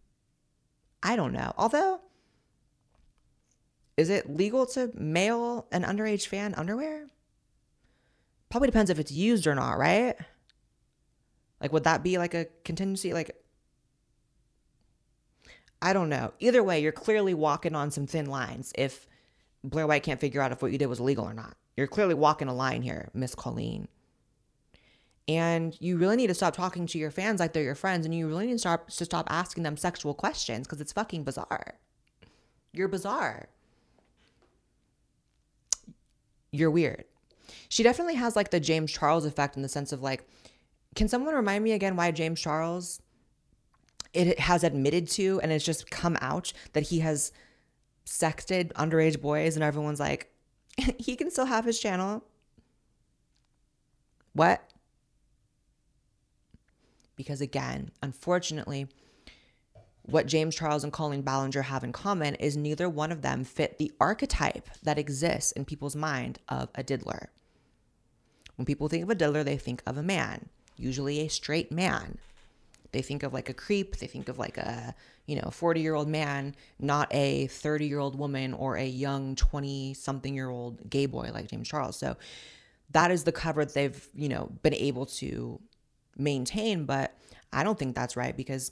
I 1.03 1.15
don't 1.15 1.33
know. 1.33 1.53
Although, 1.57 2.01
is 3.95 4.09
it 4.09 4.29
legal 4.29 4.65
to 4.67 4.91
mail 4.95 5.67
an 5.71 5.83
underage 5.83 6.27
fan 6.27 6.53
underwear? 6.55 7.07
Probably 8.49 8.67
depends 8.67 8.89
if 8.89 8.99
it's 8.99 9.11
used 9.11 9.47
or 9.47 9.55
not, 9.55 9.77
right? 9.77 10.15
Like, 11.59 11.73
would 11.73 11.83
that 11.83 12.03
be 12.03 12.17
like 12.17 12.33
a 12.33 12.47
contingency? 12.63 13.13
Like, 13.13 13.35
I 15.81 15.93
don't 15.93 16.09
know. 16.09 16.33
Either 16.39 16.63
way, 16.63 16.79
you're 16.81 16.91
clearly 16.91 17.33
walking 17.33 17.75
on 17.75 17.91
some 17.91 18.07
thin 18.07 18.27
lines 18.27 18.71
if 18.75 19.07
Blaire 19.67 19.87
White 19.87 20.03
can't 20.03 20.19
figure 20.19 20.41
out 20.41 20.51
if 20.51 20.61
what 20.61 20.71
you 20.71 20.77
did 20.77 20.87
was 20.87 20.99
legal 20.99 21.25
or 21.25 21.33
not. 21.33 21.57
You're 21.75 21.87
clearly 21.87 22.13
walking 22.13 22.47
a 22.47 22.53
line 22.53 22.81
here, 22.81 23.09
Miss 23.13 23.35
Colleen. 23.35 23.87
And 25.27 25.75
you 25.81 25.97
really 25.97 26.15
need 26.15 26.27
to 26.27 26.33
stop 26.33 26.55
talking 26.55 26.87
to 26.87 26.97
your 26.97 27.11
fans 27.11 27.39
like 27.39 27.51
they're 27.51 27.63
your 27.63 27.75
friends, 27.75 28.05
and 28.05 28.15
you 28.15 28.27
really 28.27 28.45
need 28.45 28.53
to 28.53 28.59
stop 28.59 28.89
to 28.89 29.05
stop 29.05 29.27
asking 29.29 29.63
them 29.63 29.75
sexual 29.75 30.13
questions 30.13 30.65
because 30.65 30.79
it's 30.79 30.93
fucking 30.93 31.23
bizarre. 31.23 31.75
You're 32.71 32.87
bizarre. 32.87 33.49
You're 36.51 36.71
weird. 36.71 37.03
She 37.69 37.83
definitely 37.83 38.15
has 38.15 38.35
like 38.35 38.51
the 38.51 38.59
James 38.59 38.91
Charles 38.91 39.25
effect 39.25 39.57
in 39.57 39.61
the 39.61 39.69
sense 39.69 39.91
of 39.91 40.01
like, 40.01 40.27
can 40.95 41.07
someone 41.07 41.35
remind 41.35 41.63
me 41.63 41.73
again 41.73 41.95
why 41.95 42.11
James 42.11 42.39
Charles 42.39 43.01
it 44.13 44.39
has 44.39 44.63
admitted 44.63 45.07
to 45.07 45.39
and 45.43 45.51
it's 45.51 45.65
just 45.65 45.91
come 45.91 46.17
out 46.21 46.53
that 46.73 46.83
he 46.83 46.99
has 46.99 47.31
sexted 48.05 48.71
underage 48.73 49.21
boys 49.21 49.55
and 49.55 49.63
everyone's 49.63 49.99
like, 49.99 50.31
he 50.97 51.15
can 51.15 51.29
still 51.29 51.45
have 51.45 51.65
his 51.65 51.79
channel. 51.79 52.23
What? 54.33 54.66
Because 57.17 57.41
again, 57.41 57.91
unfortunately, 58.01 58.87
What 60.03 60.25
James 60.25 60.55
Charles 60.55 60.85
and 60.85 60.93
Colleen 60.93 61.21
Ballinger 61.21 61.63
have 61.63 61.83
in 61.83 61.91
common 61.91 62.35
is 62.35 62.55
neither 62.55 62.87
one 62.87 63.11
of 63.11 63.21
them 63.21 63.43
fit 63.43 63.77
the 63.77 63.91
archetype 63.99 64.69
that 64.83 64.97
exists 64.97 65.51
in 65.51 65.65
people's 65.65 65.97
mind 65.97 66.39
of 66.47 66.69
a 66.75 66.81
diddler. 66.83 67.29
When 68.55 68.65
people 68.65 68.87
think 68.87 69.03
of 69.03 69.09
a 69.09 69.15
diddler, 69.15 69.43
they 69.43 69.57
think 69.57 69.83
of 69.85 69.97
a 69.97 70.03
man, 70.03 70.47
usually 70.77 71.19
a 71.19 71.27
straight 71.27 71.73
man. 71.73 72.19
They 72.93 73.01
think 73.01 73.23
of 73.23 73.33
like 73.33 73.49
a 73.49 73.53
creep, 73.53 73.97
they 73.97 74.07
think 74.07 74.29
of 74.29 74.39
like 74.39 74.57
a, 74.57 74.95
you 75.25 75.35
know, 75.35 75.49
40 75.51 75.81
year 75.81 75.93
old 75.93 76.07
man, 76.07 76.55
not 76.79 77.13
a 77.13 77.47
30 77.47 77.85
year 77.85 77.99
old 77.99 78.17
woman 78.17 78.53
or 78.53 78.77
a 78.77 78.85
young 78.85 79.35
20 79.35 79.93
something 79.93 80.33
year 80.33 80.49
old 80.49 80.89
gay 80.89 81.05
boy 81.05 81.31
like 81.33 81.49
James 81.49 81.67
Charles. 81.67 81.97
So 81.97 82.15
that 82.91 83.11
is 83.11 83.25
the 83.25 83.33
cover 83.33 83.65
that 83.65 83.73
they've, 83.73 84.07
you 84.15 84.29
know, 84.29 84.53
been 84.63 84.73
able 84.73 85.05
to 85.05 85.59
maintain. 86.17 86.85
But 86.85 87.15
I 87.53 87.63
don't 87.63 87.77
think 87.77 87.95
that's 87.95 88.17
right 88.17 88.35
because 88.35 88.71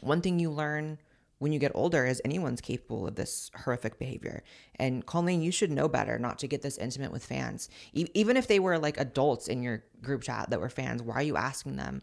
one 0.00 0.20
thing 0.20 0.38
you 0.38 0.50
learn 0.50 0.98
when 1.38 1.52
you 1.52 1.58
get 1.58 1.72
older 1.74 2.04
is 2.04 2.20
anyone's 2.24 2.60
capable 2.60 3.06
of 3.06 3.14
this 3.14 3.50
horrific 3.54 3.98
behavior. 3.98 4.42
And 4.76 5.06
Colleen, 5.06 5.40
you 5.40 5.52
should 5.52 5.70
know 5.70 5.88
better 5.88 6.18
not 6.18 6.38
to 6.40 6.48
get 6.48 6.62
this 6.62 6.78
intimate 6.78 7.12
with 7.12 7.24
fans. 7.24 7.68
E- 7.92 8.08
even 8.14 8.36
if 8.36 8.48
they 8.48 8.58
were 8.58 8.78
like 8.78 8.98
adults 8.98 9.46
in 9.46 9.62
your 9.62 9.84
group 10.02 10.22
chat 10.22 10.50
that 10.50 10.60
were 10.60 10.68
fans, 10.68 11.02
why 11.02 11.14
are 11.16 11.22
you 11.22 11.36
asking 11.36 11.76
them 11.76 12.02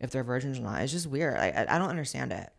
if 0.00 0.10
they're 0.10 0.24
virgins 0.24 0.58
or 0.58 0.62
not? 0.62 0.82
It's 0.82 0.92
just 0.92 1.06
weird. 1.06 1.38
I, 1.38 1.66
I 1.68 1.78
don't 1.78 1.90
understand 1.90 2.32
it. 2.32 2.50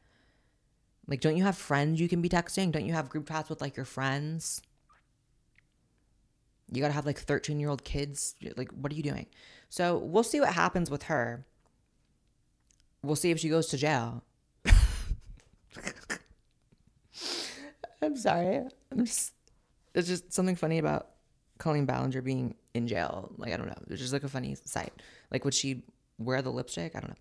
Like, 1.08 1.22
don't 1.22 1.38
you 1.38 1.44
have 1.44 1.58
friends 1.58 2.00
you 2.00 2.10
can 2.10 2.22
be 2.22 2.30
texting? 2.30 2.72
Don't 2.72 2.86
you 2.86 2.94
have 2.94 3.10
group 3.10 3.28
chats 3.28 3.50
with 3.50 3.62
like 3.62 3.76
your 3.76 3.86
friends? 3.86 4.62
You 6.72 6.82
gotta 6.82 6.94
have 6.94 7.06
like 7.06 7.18
13 7.20 7.60
year 7.60 7.70
old 7.70 7.84
kids. 7.84 8.36
Like, 8.56 8.72
what 8.72 8.92
are 8.92 8.96
you 8.96 9.04
doing? 9.04 9.26
So 9.70 9.98
we'll 9.98 10.24
see 10.24 10.40
what 10.40 10.54
happens 10.54 10.90
with 10.90 11.04
her. 11.04 11.46
We'll 13.04 13.16
see 13.16 13.32
if 13.32 13.40
she 13.40 13.50
goes 13.50 13.68
to 13.68 13.78
jail. 13.78 14.24
I'm 18.02 18.18
sorry. 18.18 18.66
I'm 18.92 19.06
just, 19.06 19.34
there's 19.94 20.08
just 20.08 20.34
something 20.34 20.56
funny 20.56 20.80
about 20.80 21.10
Colleen 21.60 21.86
Ballinger 21.86 22.22
being 22.22 22.56
in 22.74 22.88
jail. 22.88 23.32
Like, 23.38 23.54
I 23.54 23.58
don't 23.58 23.68
know. 23.68 23.78
It's 23.90 24.02
just 24.02 24.14
like 24.14 24.24
a 24.24 24.30
funny 24.30 24.56
sight. 24.66 24.94
Like, 25.32 25.46
would 25.46 25.54
she 25.54 25.84
wear 26.18 26.42
the 26.42 26.52
lipstick? 26.52 26.96
I 26.96 27.00
don't 27.00 27.10
know. 27.10 27.16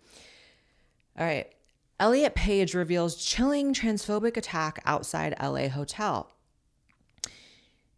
All 1.19 1.27
right. 1.27 1.53
Elliot 2.01 2.35
Page 2.35 2.75
reveals 2.75 3.17
chilling 3.17 3.75
transphobic 3.75 4.37
attack 4.37 4.81
outside 4.87 5.35
LA 5.43 5.69
hotel. 5.69 6.33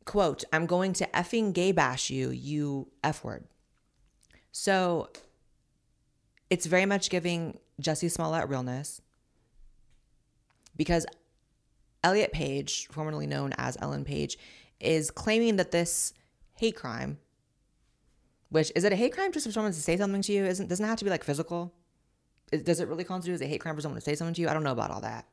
Quote, 0.07 0.43
I'm 0.53 0.67
going 0.67 0.95
to 0.95 1.07
effing 1.09 1.53
gay 1.53 1.73
bash 1.73 2.09
you, 2.11 2.31
you 2.31 2.89
F 3.05 3.23
word. 3.23 3.45
So 4.53 5.11
it's 6.49 6.67
very 6.67 6.87
much 6.87 7.11
giving 7.11 7.59
Jussie 7.81 8.11
Smollett 8.11 8.49
realness 8.49 9.01
because 10.77 11.07
Elliot 12.03 12.33
Page, 12.33 12.89
formerly 12.91 13.27
known 13.27 13.53
as 13.59 13.77
Ellen 13.81 14.05
Page, 14.05 14.39
is 14.81 15.11
claiming 15.11 15.57
that 15.57 15.71
this 15.71 16.13
hate 16.57 16.77
crime, 16.77 17.19
which 18.49 18.73
is 18.75 18.85
it 18.85 18.93
a 18.93 18.97
hate 18.97 19.13
crime 19.13 19.33
just 19.33 19.47
for 19.47 19.53
someone 19.53 19.73
to 19.73 19.81
say 19.81 19.97
something 19.97 20.23
to 20.23 20.33
you? 20.33 20.45
Isn't 20.45 20.69
doesn't 20.69 20.85
have 20.85 20.99
to 20.99 21.05
be 21.05 21.11
like 21.11 21.25
physical? 21.25 21.73
Does 22.51 22.81
it 22.81 22.89
really 22.89 23.05
constitute 23.05 23.35
as 23.35 23.43
a 23.43 23.47
hate 23.47 23.61
crime 23.61 23.77
for 23.77 23.83
someone 23.83 24.01
to 24.01 24.05
say 24.05 24.17
something 24.17 24.35
to 24.35 24.41
you? 24.41 24.49
I 24.49 24.55
don't 24.55 24.65
know 24.65 24.73
about 24.73 24.91
all 24.91 25.03
that. 25.03 25.27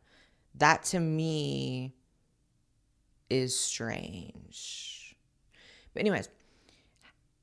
That 0.56 0.84
to 0.86 1.00
me 1.00 1.96
is 3.30 3.58
strange. 3.58 5.16
But 5.94 6.02
anyways, 6.02 6.30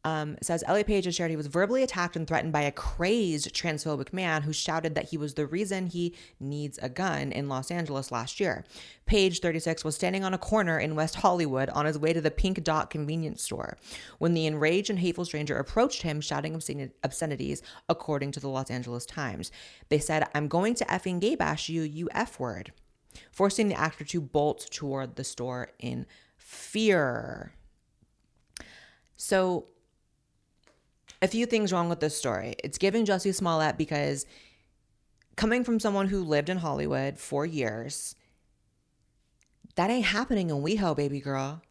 um, 0.05 0.37
says 0.43 0.63
Elliot 0.67 0.87
Page 0.87 1.07
has 1.07 1.15
shared 1.15 1.31
he 1.31 1.37
was 1.37 1.47
verbally 1.47 1.83
attacked 1.83 2.15
and 2.15 2.29
threatened 2.29 2.53
by 2.53 2.61
a 2.61 2.71
crazed 2.71 3.55
transphobic 3.55 4.13
man 4.13 4.43
who 4.43 4.53
shouted 4.53 4.95
that 4.95 5.09
he 5.09 5.17
was 5.17 5.35
the 5.35 5.47
reason 5.47 5.87
he 5.87 6.15
needs 6.39 6.79
a 6.83 6.91
gun 6.91 7.33
in 7.33 7.49
Los 7.49 7.71
Angeles 7.71 8.13
last 8.13 8.39
year. 8.39 8.65
Page, 9.07 9.41
36, 9.41 9.83
was 9.83 9.95
standing 9.95 10.23
on 10.23 10.35
a 10.35 10.39
corner 10.39 10.79
in 10.79 10.95
West 10.95 11.17
Hollywood 11.17 11.71
on 11.71 11.87
his 11.87 11.99
way 11.99 12.13
to 12.13 12.21
the 12.21 12.31
Pink 12.31 12.63
Dot 12.63 12.91
convenience 12.91 13.43
store 13.43 13.79
when 14.19 14.35
the 14.35 14.47
enraged 14.47 14.91
and 14.91 14.99
hateful 14.99 15.25
stranger 15.25 15.57
approached 15.57 16.03
him, 16.03 16.21
shouting 16.21 16.55
obscenities, 17.03 17.63
according 17.89 18.33
to 18.33 18.41
the 18.41 18.49
Los 18.49 18.71
Angeles 18.71 19.07
Times. 19.07 19.51
They 19.89 19.99
said, 19.99 20.29
I'm 20.35 20.49
going 20.49 20.75
to 20.77 20.85
effing 20.85 21.21
gay 21.21 21.35
bash 21.35 21.69
you, 21.69 21.83
you 21.83 22.09
F 22.13 22.39
word, 22.39 22.73
forcing 23.31 23.69
the 23.69 23.79
actor 23.79 24.05
to 24.05 24.21
bolt 24.21 24.69
toward 24.71 25.17
the 25.17 25.25
store 25.25 25.71
in 25.79 26.07
fear. 26.37 27.53
So, 29.17 29.69
a 31.25 31.29
few 31.29 31.47
things 31.47 31.73
wrong 31.73 31.89
with 31.89 32.01
this 32.01 32.17
story. 32.17 32.55
It's 32.63 32.77
giving 32.77 33.07
Jussie 33.07 33.35
Smollett 33.35 33.79
because 33.79 34.27
coming 35.37 35.65
from 35.65 35.81
someone 35.81 36.07
who 36.07 36.23
lived 36.23 36.51
in 36.51 36.59
Hollywood 36.59 37.19
for 37.19 37.47
years, 37.47 38.15
that 39.77 39.89
ain't 39.89 40.05
happening 40.05 40.51
in 40.51 40.57
WeHo, 40.57 40.95
baby 40.95 41.21
girl. 41.21 41.63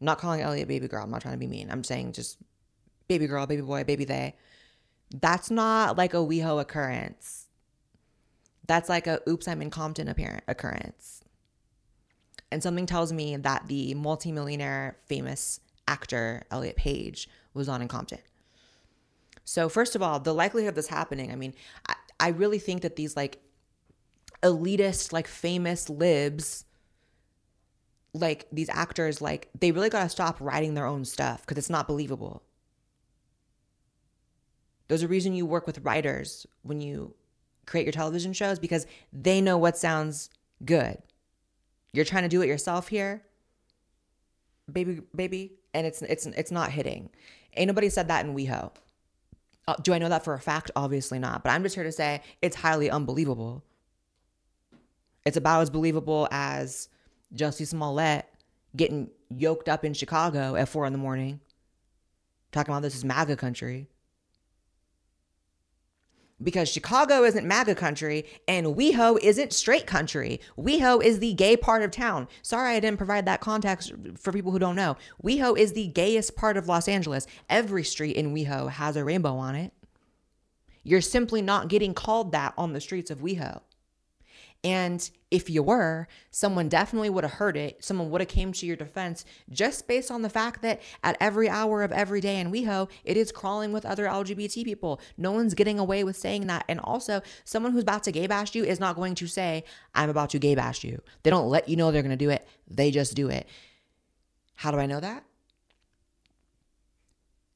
I'm 0.00 0.04
not 0.06 0.18
calling 0.18 0.40
Elliot 0.40 0.68
baby 0.68 0.88
girl. 0.88 1.04
I'm 1.04 1.10
not 1.10 1.20
trying 1.20 1.34
to 1.34 1.38
be 1.38 1.46
mean. 1.46 1.70
I'm 1.70 1.84
saying 1.84 2.12
just 2.12 2.38
baby 3.08 3.26
girl, 3.26 3.46
baby 3.46 3.62
boy, 3.62 3.84
baby 3.84 4.06
they. 4.06 4.34
That's 5.14 5.50
not 5.50 5.98
like 5.98 6.14
a 6.14 6.18
WeHo 6.18 6.62
occurrence. 6.62 7.48
That's 8.66 8.88
like 8.88 9.06
a 9.06 9.20
oops, 9.28 9.46
I'm 9.46 9.60
in 9.60 9.68
Compton 9.68 10.08
apparent 10.08 10.44
occurrence. 10.48 11.22
And 12.50 12.62
something 12.62 12.86
tells 12.86 13.12
me 13.12 13.36
that 13.36 13.68
the 13.68 13.92
multimillionaire 13.92 14.96
famous 15.04 15.60
actor 15.86 16.42
Elliot 16.50 16.76
Page 16.76 17.28
was 17.58 17.68
on 17.68 17.82
in 17.82 17.88
Compton. 17.88 18.20
So, 19.44 19.68
first 19.68 19.94
of 19.96 20.02
all, 20.02 20.20
the 20.20 20.34
likelihood 20.34 20.70
of 20.70 20.74
this 20.74 20.88
happening, 20.88 21.32
I 21.32 21.36
mean, 21.36 21.54
I, 21.88 21.94
I 22.20 22.28
really 22.28 22.58
think 22.58 22.82
that 22.82 22.96
these 22.96 23.16
like 23.16 23.40
elitist, 24.42 25.12
like 25.12 25.26
famous 25.26 25.88
libs, 25.88 26.64
like 28.12 28.46
these 28.52 28.68
actors, 28.68 29.20
like 29.20 29.48
they 29.58 29.72
really 29.72 29.90
got 29.90 30.02
to 30.02 30.08
stop 30.08 30.36
writing 30.40 30.74
their 30.74 30.86
own 30.86 31.04
stuff 31.04 31.40
because 31.42 31.58
it's 31.58 31.70
not 31.70 31.86
believable. 31.86 32.42
There's 34.88 35.02
a 35.02 35.08
reason 35.08 35.34
you 35.34 35.46
work 35.46 35.66
with 35.66 35.84
writers 35.84 36.46
when 36.62 36.80
you 36.80 37.14
create 37.66 37.84
your 37.84 37.92
television 37.92 38.32
shows 38.32 38.58
because 38.58 38.86
they 39.12 39.40
know 39.40 39.58
what 39.58 39.76
sounds 39.76 40.30
good. 40.64 40.98
You're 41.92 42.06
trying 42.06 42.22
to 42.22 42.28
do 42.28 42.42
it 42.42 42.48
yourself 42.48 42.88
here, 42.88 43.22
baby, 44.70 45.00
baby, 45.14 45.52
and 45.74 45.86
it's 45.86 46.02
it's 46.02 46.26
it's 46.26 46.50
not 46.50 46.70
hitting. 46.70 47.10
Ain't 47.56 47.68
nobody 47.68 47.88
said 47.88 48.08
that 48.08 48.24
in 48.24 48.34
WeHo. 48.34 48.70
Uh, 49.66 49.74
do 49.82 49.92
I 49.92 49.98
know 49.98 50.08
that 50.08 50.24
for 50.24 50.34
a 50.34 50.40
fact? 50.40 50.70
Obviously 50.76 51.18
not. 51.18 51.42
But 51.42 51.50
I'm 51.50 51.62
just 51.62 51.74
here 51.74 51.84
to 51.84 51.92
say 51.92 52.22
it's 52.40 52.56
highly 52.56 52.90
unbelievable. 52.90 53.62
It's 55.24 55.36
about 55.36 55.60
as 55.60 55.70
believable 55.70 56.28
as 56.30 56.88
Jussie 57.34 57.66
Smollett 57.66 58.26
getting 58.76 59.10
yoked 59.28 59.68
up 59.68 59.84
in 59.84 59.92
Chicago 59.92 60.54
at 60.54 60.68
four 60.68 60.86
in 60.86 60.92
the 60.92 60.98
morning, 60.98 61.40
talking 62.52 62.72
about 62.72 62.80
this 62.80 62.96
is 62.96 63.04
MAGA 63.04 63.36
country 63.36 63.88
because 66.42 66.68
Chicago 66.68 67.24
isn't 67.24 67.46
MAGA 67.46 67.74
country 67.74 68.24
and 68.46 68.66
WeHo 68.68 69.18
isn't 69.22 69.52
straight 69.52 69.86
country. 69.86 70.40
WeHo 70.56 71.02
is 71.02 71.18
the 71.18 71.34
gay 71.34 71.56
part 71.56 71.82
of 71.82 71.90
town. 71.90 72.28
Sorry 72.42 72.74
I 72.76 72.80
didn't 72.80 72.98
provide 72.98 73.26
that 73.26 73.40
context 73.40 73.92
for 74.16 74.32
people 74.32 74.52
who 74.52 74.58
don't 74.58 74.76
know. 74.76 74.96
WeHo 75.22 75.58
is 75.58 75.72
the 75.72 75.88
gayest 75.88 76.36
part 76.36 76.56
of 76.56 76.68
Los 76.68 76.88
Angeles. 76.88 77.26
Every 77.48 77.84
street 77.84 78.16
in 78.16 78.34
WeHo 78.34 78.70
has 78.70 78.96
a 78.96 79.04
rainbow 79.04 79.36
on 79.36 79.54
it. 79.54 79.72
You're 80.82 81.00
simply 81.00 81.42
not 81.42 81.68
getting 81.68 81.92
called 81.92 82.32
that 82.32 82.54
on 82.56 82.72
the 82.72 82.80
streets 82.80 83.10
of 83.10 83.18
WeHo. 83.18 83.60
And 84.64 85.08
if 85.30 85.48
you 85.48 85.62
were, 85.62 86.08
someone 86.30 86.68
definitely 86.68 87.10
would 87.10 87.22
have 87.22 87.34
heard 87.34 87.56
it. 87.56 87.84
Someone 87.84 88.10
would 88.10 88.20
have 88.20 88.28
came 88.28 88.52
to 88.52 88.66
your 88.66 88.74
defense 88.74 89.24
just 89.50 89.86
based 89.86 90.10
on 90.10 90.22
the 90.22 90.28
fact 90.28 90.62
that 90.62 90.80
at 91.04 91.16
every 91.20 91.48
hour 91.48 91.82
of 91.82 91.92
every 91.92 92.20
day 92.20 92.40
in 92.40 92.50
WeHo, 92.50 92.90
it 93.04 93.16
is 93.16 93.30
crawling 93.30 93.72
with 93.72 93.86
other 93.86 94.06
LGBT 94.06 94.64
people. 94.64 95.00
No 95.16 95.30
one's 95.30 95.54
getting 95.54 95.78
away 95.78 96.02
with 96.02 96.16
saying 96.16 96.48
that. 96.48 96.64
And 96.68 96.80
also, 96.80 97.22
someone 97.44 97.72
who's 97.72 97.84
about 97.84 98.02
to 98.04 98.12
gay 98.12 98.26
bash 98.26 98.54
you 98.56 98.64
is 98.64 98.80
not 98.80 98.96
going 98.96 99.14
to 99.16 99.28
say, 99.28 99.64
I'm 99.94 100.10
about 100.10 100.30
to 100.30 100.40
gay 100.40 100.56
bash 100.56 100.82
you. 100.82 101.00
They 101.22 101.30
don't 101.30 101.48
let 101.48 101.68
you 101.68 101.76
know 101.76 101.92
they're 101.92 102.02
going 102.02 102.10
to 102.10 102.16
do 102.16 102.30
it. 102.30 102.46
They 102.68 102.90
just 102.90 103.14
do 103.14 103.28
it. 103.28 103.46
How 104.54 104.72
do 104.72 104.78
I 104.78 104.86
know 104.86 104.98
that? 104.98 105.24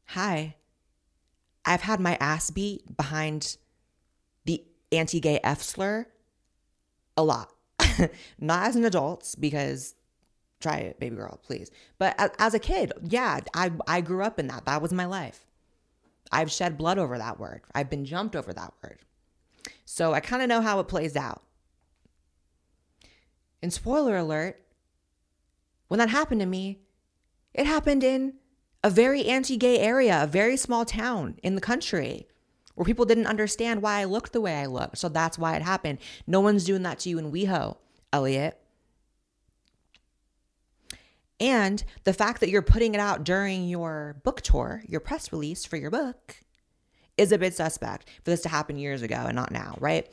Hi. 0.07 0.55
I've 1.65 1.83
had 1.83 1.99
my 1.99 2.17
ass 2.21 2.51
beat 2.51 2.97
behind 2.97 3.57
the 4.45 4.63
anti 4.93 5.19
gay 5.19 5.41
F 5.43 5.63
slur 5.63 6.07
a 7.17 7.23
lot. 7.23 7.53
Not 8.39 8.67
as 8.67 8.77
an 8.77 8.85
adult 8.85 9.35
because 9.39 9.95
try 10.61 10.77
it, 10.77 11.01
baby 11.01 11.17
girl, 11.17 11.41
please. 11.43 11.71
But 11.99 12.15
as, 12.19 12.31
as 12.39 12.55
a 12.55 12.59
kid, 12.59 12.93
yeah, 13.03 13.41
I 13.55 13.73
I 13.87 14.01
grew 14.01 14.23
up 14.23 14.39
in 14.39 14.47
that. 14.49 14.65
That 14.67 14.83
was 14.83 14.93
my 14.93 15.05
life. 15.05 15.47
I've 16.31 16.51
shed 16.51 16.79
blood 16.79 16.99
over 16.99 17.19
that 17.19 17.39
word. 17.39 17.63
I've 17.75 17.91
been 17.91 18.05
jumped 18.05 18.35
over 18.35 18.53
that 18.53 18.73
word. 18.83 19.01
So 19.85 20.15
I 20.15 20.21
kind 20.21 20.43
of 20.43 20.49
know 20.49 20.63
how 20.63 20.81
it 20.81 20.89
plays 20.89 21.17
out. 21.17 21.43
And 23.63 23.73
spoiler 23.73 24.17
alert, 24.17 24.61
when 25.89 25.99
that 25.99 26.09
happened 26.09 26.41
to 26.41 26.47
me, 26.47 26.81
it 27.53 27.67
happened 27.67 28.03
in 28.03 28.35
a 28.83 28.91
very 28.91 29.27
anti 29.27 29.57
gay 29.57 29.79
area, 29.79 30.23
a 30.23 30.27
very 30.27 30.57
small 30.57 30.85
town 30.85 31.39
in 31.43 31.55
the 31.55 31.61
country. 31.61 32.27
Where 32.75 32.85
people 32.85 33.05
didn't 33.05 33.27
understand 33.27 33.83
why 33.83 34.01
I 34.01 34.05
looked 34.05 34.33
the 34.33 34.41
way 34.41 34.57
I 34.57 34.67
looked. 34.67 34.99
So 34.99 35.09
that's 35.09 35.39
why 35.39 35.57
it 35.57 35.63
happened. 35.63 35.99
No 36.27 36.41
one's 36.41 36.65
doing 36.65 36.83
that 36.83 36.99
to 37.01 37.09
you 37.09 37.19
in 37.19 37.33
WeHo, 37.33 37.77
Elliot. 38.13 38.59
And 41.39 41.83
the 42.05 42.13
fact 42.13 42.41
that 42.41 42.51
you're 42.51 42.63
putting 42.63 42.95
it 42.95 43.01
out 43.01 43.25
during 43.25 43.69
your 43.69 44.21
book 44.23 44.43
tour, 44.43 44.83
your 44.87 45.01
press 45.01 45.33
release 45.33 45.65
for 45.65 45.77
your 45.77 45.91
book, 45.91 46.37
is 47.19 47.33
a 47.33 47.39
bit 47.39 47.55
suspect 47.55 48.09
for 48.23 48.31
this 48.31 48.43
to 48.43 48.49
happen 48.49 48.77
years 48.77 49.03
ago 49.03 49.25
and 49.27 49.35
not 49.35 49.51
now, 49.51 49.77
right? 49.81 50.09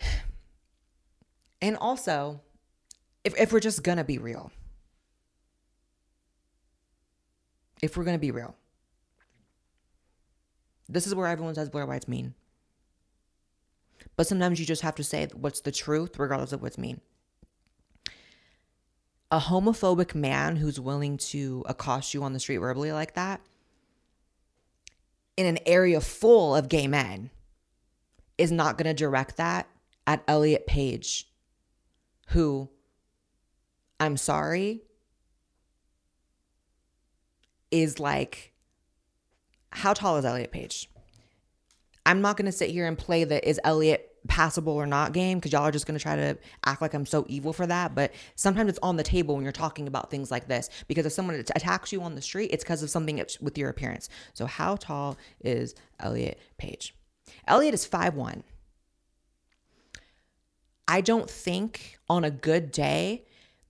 And 1.62 1.78
also, 1.78 2.42
if, 3.24 3.34
if 3.40 3.50
we're 3.50 3.60
just 3.60 3.82
gonna 3.82 4.04
be 4.04 4.18
real, 4.18 4.52
if 7.80 7.96
we're 7.96 8.04
gonna 8.04 8.18
be 8.18 8.32
real, 8.32 8.54
this 10.88 11.06
is 11.06 11.14
where 11.14 11.26
everyone 11.26 11.54
says 11.54 11.70
Blaire 11.70 11.88
White's 11.88 12.08
mean. 12.08 12.34
But 14.16 14.26
sometimes 14.26 14.60
you 14.60 14.66
just 14.66 14.82
have 14.82 14.94
to 14.96 15.04
say 15.04 15.26
what's 15.34 15.60
the 15.60 15.72
truth, 15.72 16.18
regardless 16.18 16.52
of 16.52 16.62
what's 16.62 16.78
mean. 16.78 17.00
A 19.30 19.40
homophobic 19.40 20.14
man 20.14 20.56
who's 20.56 20.78
willing 20.78 21.16
to 21.16 21.64
accost 21.66 22.14
you 22.14 22.22
on 22.22 22.32
the 22.32 22.40
street 22.40 22.58
verbally 22.58 22.92
like 22.92 23.14
that 23.14 23.40
in 25.36 25.46
an 25.46 25.58
area 25.66 26.00
full 26.00 26.54
of 26.54 26.68
gay 26.68 26.86
men 26.86 27.30
is 28.38 28.52
not 28.52 28.78
going 28.78 28.86
to 28.86 28.94
direct 28.94 29.36
that 29.36 29.68
at 30.06 30.22
Elliot 30.28 30.66
Page, 30.66 31.28
who 32.28 32.68
I'm 33.98 34.16
sorry 34.16 34.82
is 37.70 37.98
like, 37.98 38.52
how 39.74 39.92
tall 39.92 40.16
is 40.16 40.24
Elliot 40.24 40.52
Page? 40.52 40.88
I'm 42.06 42.20
not 42.20 42.36
going 42.36 42.46
to 42.46 42.52
sit 42.52 42.70
here 42.70 42.86
and 42.86 42.96
play 42.96 43.24
the 43.24 43.46
is 43.46 43.60
Elliot 43.64 44.10
passable 44.28 44.72
or 44.72 44.86
not 44.86 45.12
game 45.12 45.38
because 45.38 45.52
y'all 45.52 45.62
are 45.62 45.70
just 45.70 45.86
going 45.86 45.98
to 45.98 46.02
try 46.02 46.16
to 46.16 46.38
act 46.64 46.80
like 46.80 46.94
I'm 46.94 47.04
so 47.06 47.26
evil 47.28 47.52
for 47.52 47.66
that. 47.66 47.94
But 47.94 48.12
sometimes 48.36 48.70
it's 48.70 48.78
on 48.82 48.96
the 48.96 49.02
table 49.02 49.34
when 49.34 49.42
you're 49.42 49.52
talking 49.52 49.86
about 49.86 50.10
things 50.10 50.30
like 50.30 50.46
this 50.48 50.70
because 50.86 51.04
if 51.06 51.12
someone 51.12 51.34
attacks 51.34 51.92
you 51.92 52.02
on 52.02 52.14
the 52.14 52.22
street, 52.22 52.50
it's 52.52 52.64
because 52.64 52.82
of 52.82 52.90
something 52.90 53.22
with 53.40 53.58
your 53.58 53.68
appearance. 53.68 54.08
So, 54.32 54.46
how 54.46 54.76
tall 54.76 55.16
is 55.42 55.74
Elliot 55.98 56.38
Page? 56.56 56.94
Elliot 57.46 57.74
is 57.74 57.86
5'1. 57.86 58.42
I 60.86 61.00
don't 61.00 61.28
think 61.28 61.98
on 62.08 62.24
a 62.24 62.30
good 62.30 62.70
day 62.70 63.24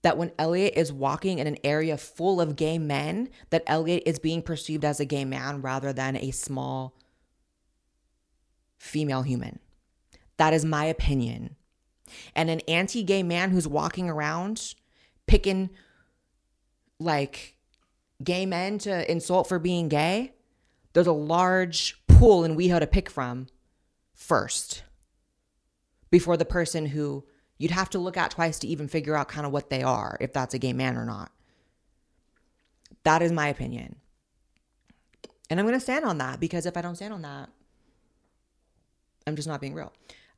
that 0.05 0.19
when 0.19 0.31
Elliot 0.37 0.75
is 0.75 0.93
walking 0.93 1.39
in 1.39 1.47
an 1.47 1.57
area 1.63 1.97
full 1.97 2.39
of 2.39 2.55
gay 2.55 2.77
men, 2.77 3.27
that 3.49 3.63
Elliot 3.65 4.03
is 4.05 4.19
being 4.19 4.43
perceived 4.43 4.85
as 4.85 4.99
a 4.99 5.05
gay 5.05 5.25
man 5.25 5.63
rather 5.63 5.91
than 5.91 6.15
a 6.15 6.29
small 6.29 6.95
female 8.77 9.23
human. 9.23 9.57
That 10.37 10.53
is 10.53 10.63
my 10.63 10.85
opinion. 10.85 11.55
And 12.35 12.51
an 12.51 12.59
anti 12.67 13.01
gay 13.01 13.23
man 13.23 13.49
who's 13.49 13.67
walking 13.67 14.07
around 14.07 14.75
picking 15.25 15.71
like 16.99 17.57
gay 18.23 18.45
men 18.45 18.77
to 18.77 19.11
insult 19.11 19.49
for 19.49 19.57
being 19.57 19.89
gay, 19.89 20.33
there's 20.93 21.07
a 21.07 21.13
large 21.13 21.99
pool 22.07 22.43
in 22.43 22.55
WeHo 22.55 22.79
to 22.79 22.85
pick 22.85 23.09
from 23.09 23.47
first 24.13 24.83
before 26.11 26.37
the 26.37 26.45
person 26.45 26.85
who 26.85 27.25
you'd 27.57 27.71
have 27.71 27.89
to 27.91 27.99
look 27.99 28.17
at 28.17 28.31
twice 28.31 28.59
to 28.59 28.67
even 28.67 28.87
figure 28.87 29.15
out 29.15 29.27
kind 29.27 29.45
of 29.45 29.51
what 29.51 29.69
they 29.69 29.83
are, 29.83 30.17
if 30.19 30.33
that's 30.33 30.53
a 30.53 30.59
gay 30.59 30.73
man 30.73 30.97
or 30.97 31.05
not. 31.05 31.31
That 33.03 33.21
is 33.21 33.31
my 33.31 33.47
opinion. 33.47 33.97
And 35.49 35.59
I'm 35.59 35.65
going 35.65 35.77
to 35.77 35.83
stand 35.83 36.05
on 36.05 36.17
that 36.17 36.39
because 36.39 36.65
if 36.65 36.75
I 36.75 36.81
don't 36.81 36.95
stand 36.95 37.13
on 37.13 37.21
that, 37.21 37.49
I'm 39.27 39.35
just 39.35 39.47
not 39.47 39.61
being 39.61 39.73
real. 39.73 39.93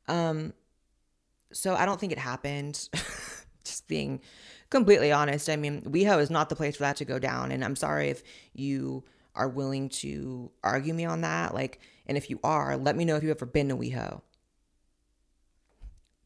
Um, 0.06 0.52
so 1.52 1.74
I 1.74 1.86
don't 1.86 1.98
think 1.98 2.12
it 2.12 2.18
happened. 2.18 2.88
just 3.64 3.86
being 3.88 4.20
completely 4.70 5.12
honest. 5.12 5.48
I 5.48 5.56
mean, 5.56 5.82
WeHo 5.82 6.20
is 6.20 6.30
not 6.30 6.48
the 6.48 6.56
place 6.56 6.76
for 6.76 6.82
that 6.82 6.96
to 6.96 7.04
go 7.04 7.18
down. 7.18 7.52
And 7.52 7.64
I'm 7.64 7.76
sorry 7.76 8.08
if 8.08 8.22
you 8.52 9.04
are 9.34 9.48
willing 9.48 9.88
to 9.88 10.50
argue 10.64 10.94
me 10.94 11.04
on 11.04 11.20
that. 11.20 11.54
Like, 11.54 11.80
and 12.06 12.16
if 12.16 12.30
you 12.30 12.40
are, 12.42 12.76
let 12.76 12.96
me 12.96 13.04
know 13.04 13.16
if 13.16 13.22
you've 13.22 13.36
ever 13.36 13.46
been 13.46 13.68
to 13.68 13.76
WeHo. 13.76 14.22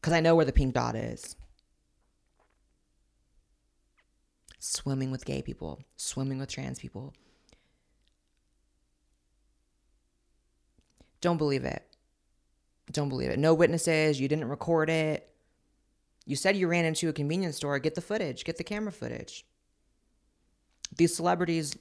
Because 0.03 0.11
I 0.11 0.19
know 0.19 0.35
where 0.35 0.43
the 0.43 0.51
pink 0.51 0.73
dot 0.73 0.97
is. 0.97 1.37
Swimming 4.59 5.11
with 5.11 5.23
gay 5.23 5.41
people, 5.41 5.81
swimming 5.95 6.39
with 6.39 6.49
trans 6.49 6.77
people. 6.77 7.13
Don't 11.21 11.37
believe 11.37 11.63
it. 11.63 11.87
Don't 12.91 13.07
believe 13.07 13.29
it. 13.29 13.39
No 13.39 13.53
witnesses. 13.53 14.19
You 14.19 14.27
didn't 14.27 14.49
record 14.49 14.89
it. 14.89 15.29
You 16.25 16.35
said 16.35 16.57
you 16.57 16.67
ran 16.67 16.83
into 16.83 17.07
a 17.07 17.13
convenience 17.13 17.55
store. 17.55 17.79
Get 17.79 17.95
the 17.95 18.01
footage, 18.01 18.43
get 18.43 18.57
the 18.57 18.63
camera 18.65 18.91
footage. 18.91 19.45
These 20.97 21.15
celebrities, 21.15 21.77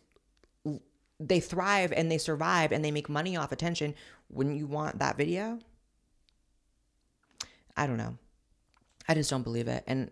they 1.19 1.41
thrive 1.41 1.93
and 1.93 2.09
they 2.09 2.19
survive 2.19 2.71
and 2.71 2.85
they 2.85 2.93
make 2.93 3.09
money 3.09 3.37
off 3.37 3.51
attention. 3.51 3.97
Wouldn't 4.31 4.59
you 4.59 4.69
want 4.69 5.01
that 5.01 5.17
video? 5.17 5.59
I 7.77 7.87
don't 7.87 7.97
know. 7.97 8.19
I 9.09 9.15
just 9.15 9.31
don't 9.31 9.43
believe 9.43 9.69
it. 9.69 9.85
And 9.87 10.11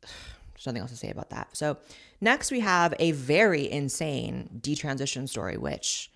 there's 0.00 0.66
nothing 0.66 0.82
else 0.82 0.90
to 0.90 0.96
say 0.96 1.10
about 1.10 1.30
that. 1.30 1.56
So, 1.56 1.78
next 2.20 2.50
we 2.50 2.60
have 2.60 2.94
a 2.98 3.12
very 3.12 3.70
insane 3.70 4.60
detransition 4.60 5.28
story, 5.28 5.56
which 5.56 6.10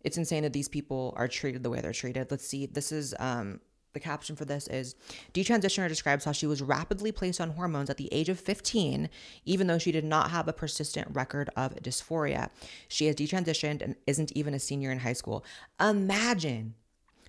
it's 0.03 0.17
insane 0.17 0.43
that 0.45 0.53
these 0.53 0.69
people 0.69 1.15
are 1.17 1.29
treated 1.29 1.63
the 1.63 1.71
way 1.71 1.81
they're 1.81 1.93
treated. 1.93 2.31
Let's 2.31 2.47
see. 2.47 2.67
This 2.67 2.93
is 2.93 3.15
um, 3.19 3.61
the 3.93 4.01
caption 4.01 4.37
for 4.37 4.45
this 4.45 4.67
is 4.69 4.95
detransitioner 5.35 5.89
describes 5.89 6.25
how 6.25 6.33
she 6.33 6.47
was 6.47 6.63
rapidly 6.63 7.13
placed 7.13 7.41
on 7.41 7.51
hormones 7.51 7.91
at 7.91 7.97
the 7.97 8.09
age 8.13 8.29
of 8.29 8.39
15 8.39 9.09
even 9.45 9.67
though 9.67 9.79
she 9.79 9.93
did 9.93 10.05
not 10.05 10.31
have 10.31 10.49
a 10.49 10.53
persistent 10.53 11.09
record 11.11 11.51
of 11.57 11.75
dysphoria. 11.77 12.51
She 12.89 13.07
has 13.07 13.17
detransitioned 13.17 13.83
and 13.83 13.97
isn't 14.07 14.33
even 14.33 14.55
a 14.55 14.59
senior 14.59 14.91
in 14.91 15.01
high 15.01 15.15
school. 15.15 15.45
Imagine 15.81 16.75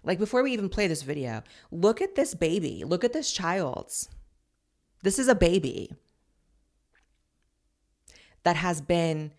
like 0.03 0.19
before 0.19 0.43
we 0.43 0.53
even 0.53 0.69
play 0.69 0.87
this 0.87 1.03
video 1.03 1.43
look 1.71 2.01
at 2.01 2.15
this 2.15 2.33
baby. 2.33 2.83
Look 2.85 3.03
at 3.03 3.13
this 3.13 3.31
child. 3.31 3.91
This 5.03 5.17
is 5.17 5.27
a 5.27 5.35
baby 5.35 5.91
that 8.43 8.55
has 8.55 8.81
been 8.81 9.31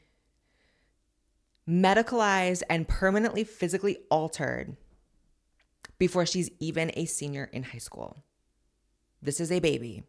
medicalized 1.69 2.63
and 2.69 2.89
permanently 2.89 3.45
physically 3.45 3.99
altered 4.11 4.77
before 5.99 6.27
she's 6.27 6.51
even 6.61 6.91
a 6.95 7.05
senior 7.05 7.49
in 7.53 7.63
high 7.63 7.79
school. 7.79 8.23
This 9.21 9.41
is 9.41 9.53
a 9.53 9.61
baby. 9.61 10.03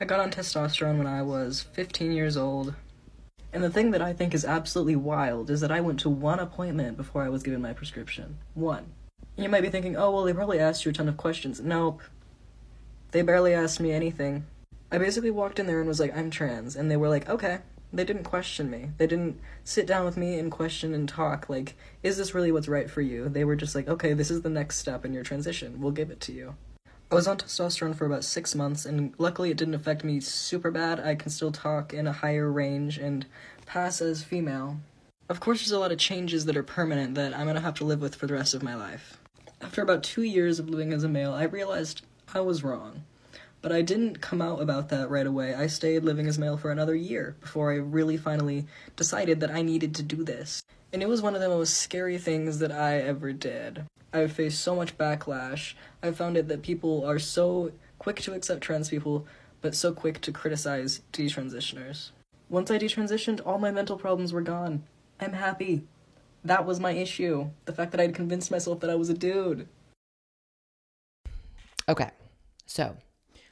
I 0.00 0.04
got 0.04 0.20
on 0.20 0.30
testosterone 0.30 0.98
when 0.98 1.06
I 1.06 1.22
was 1.22 1.62
15 1.72 2.10
years 2.10 2.36
old. 2.36 2.74
And 3.52 3.62
the 3.62 3.70
thing 3.70 3.92
that 3.92 4.02
I 4.02 4.12
think 4.12 4.34
is 4.34 4.44
absolutely 4.44 4.96
wild 4.96 5.48
is 5.48 5.60
that 5.60 5.70
I 5.70 5.80
went 5.80 6.00
to 6.00 6.10
one 6.10 6.40
appointment 6.40 6.96
before 6.96 7.22
I 7.22 7.28
was 7.28 7.44
given 7.44 7.62
my 7.62 7.72
prescription. 7.72 8.38
One. 8.54 8.86
You 9.36 9.48
might 9.48 9.60
be 9.60 9.70
thinking, 9.70 9.96
oh, 9.96 10.10
well, 10.10 10.24
they 10.24 10.32
probably 10.32 10.58
asked 10.58 10.84
you 10.84 10.90
a 10.90 10.94
ton 10.94 11.08
of 11.08 11.16
questions. 11.16 11.60
Nope. 11.60 12.02
They 13.12 13.22
barely 13.22 13.54
asked 13.54 13.78
me 13.78 13.92
anything. 13.92 14.44
I 14.90 14.98
basically 14.98 15.30
walked 15.30 15.60
in 15.60 15.66
there 15.66 15.78
and 15.78 15.88
was 15.88 16.00
like, 16.00 16.16
I'm 16.16 16.30
trans. 16.30 16.74
And 16.74 16.90
they 16.90 16.96
were 16.96 17.08
like, 17.08 17.28
okay, 17.28 17.60
they 17.94 18.04
didn't 18.04 18.24
question 18.24 18.70
me. 18.70 18.90
They 18.98 19.06
didn't 19.06 19.38
sit 19.62 19.86
down 19.86 20.04
with 20.04 20.16
me 20.16 20.38
and 20.38 20.50
question 20.50 20.92
and 20.92 21.08
talk 21.08 21.48
like, 21.48 21.76
is 22.02 22.16
this 22.16 22.34
really 22.34 22.50
what's 22.50 22.68
right 22.68 22.90
for 22.90 23.00
you? 23.00 23.28
They 23.28 23.44
were 23.44 23.56
just 23.56 23.74
like, 23.74 23.88
okay, 23.88 24.12
this 24.12 24.30
is 24.30 24.42
the 24.42 24.50
next 24.50 24.78
step 24.78 25.04
in 25.04 25.12
your 25.12 25.22
transition. 25.22 25.80
We'll 25.80 25.92
give 25.92 26.10
it 26.10 26.20
to 26.22 26.32
you. 26.32 26.56
I 27.10 27.14
was 27.14 27.28
on 27.28 27.36
testosterone 27.36 27.94
for 27.94 28.06
about 28.06 28.24
six 28.24 28.54
months, 28.54 28.84
and 28.84 29.14
luckily 29.18 29.50
it 29.50 29.56
didn't 29.56 29.74
affect 29.74 30.02
me 30.02 30.18
super 30.18 30.70
bad. 30.70 30.98
I 30.98 31.14
can 31.14 31.30
still 31.30 31.52
talk 31.52 31.94
in 31.94 32.08
a 32.08 32.12
higher 32.12 32.50
range 32.50 32.98
and 32.98 33.26
pass 33.66 34.00
as 34.00 34.24
female. 34.24 34.78
Of 35.28 35.38
course, 35.38 35.60
there's 35.60 35.70
a 35.70 35.78
lot 35.78 35.92
of 35.92 35.98
changes 35.98 36.44
that 36.46 36.56
are 36.56 36.64
permanent 36.64 37.14
that 37.14 37.36
I'm 37.36 37.46
gonna 37.46 37.60
have 37.60 37.74
to 37.74 37.84
live 37.84 38.00
with 38.00 38.16
for 38.16 38.26
the 38.26 38.34
rest 38.34 38.54
of 38.54 38.62
my 38.62 38.74
life. 38.74 39.18
After 39.60 39.80
about 39.80 40.02
two 40.02 40.22
years 40.22 40.58
of 40.58 40.68
living 40.68 40.92
as 40.92 41.04
a 41.04 41.08
male, 41.08 41.32
I 41.32 41.44
realized 41.44 42.02
I 42.34 42.40
was 42.40 42.64
wrong. 42.64 43.04
But 43.64 43.72
I 43.72 43.80
didn't 43.80 44.20
come 44.20 44.42
out 44.42 44.60
about 44.60 44.90
that 44.90 45.08
right 45.08 45.26
away. 45.26 45.54
I 45.54 45.68
stayed 45.68 46.04
living 46.04 46.26
as 46.26 46.38
male 46.38 46.58
for 46.58 46.70
another 46.70 46.94
year 46.94 47.34
before 47.40 47.72
I 47.72 47.76
really 47.76 48.18
finally 48.18 48.66
decided 48.94 49.40
that 49.40 49.50
I 49.50 49.62
needed 49.62 49.94
to 49.94 50.02
do 50.02 50.22
this. 50.22 50.62
And 50.92 51.02
it 51.02 51.08
was 51.08 51.22
one 51.22 51.34
of 51.34 51.40
the 51.40 51.48
most 51.48 51.78
scary 51.78 52.18
things 52.18 52.58
that 52.58 52.70
I 52.70 52.98
ever 52.98 53.32
did. 53.32 53.86
I've 54.12 54.32
faced 54.32 54.60
so 54.60 54.76
much 54.76 54.98
backlash. 54.98 55.72
I've 56.02 56.18
found 56.18 56.36
it 56.36 56.46
that 56.48 56.60
people 56.60 57.06
are 57.06 57.18
so 57.18 57.72
quick 57.98 58.20
to 58.20 58.34
accept 58.34 58.60
trans 58.60 58.90
people, 58.90 59.26
but 59.62 59.74
so 59.74 59.94
quick 59.94 60.20
to 60.20 60.30
criticize 60.30 61.00
detransitioners. 61.14 62.10
Once 62.50 62.70
I 62.70 62.76
detransitioned, 62.78 63.40
all 63.46 63.56
my 63.56 63.70
mental 63.70 63.96
problems 63.96 64.34
were 64.34 64.42
gone. 64.42 64.82
I'm 65.18 65.32
happy. 65.32 65.84
That 66.44 66.66
was 66.66 66.80
my 66.80 66.90
issue. 66.90 67.48
The 67.64 67.72
fact 67.72 67.92
that 67.92 68.00
I'd 68.02 68.14
convinced 68.14 68.50
myself 68.50 68.80
that 68.80 68.90
I 68.90 68.94
was 68.94 69.08
a 69.08 69.14
dude. 69.14 69.68
Okay, 71.88 72.10
so 72.66 72.98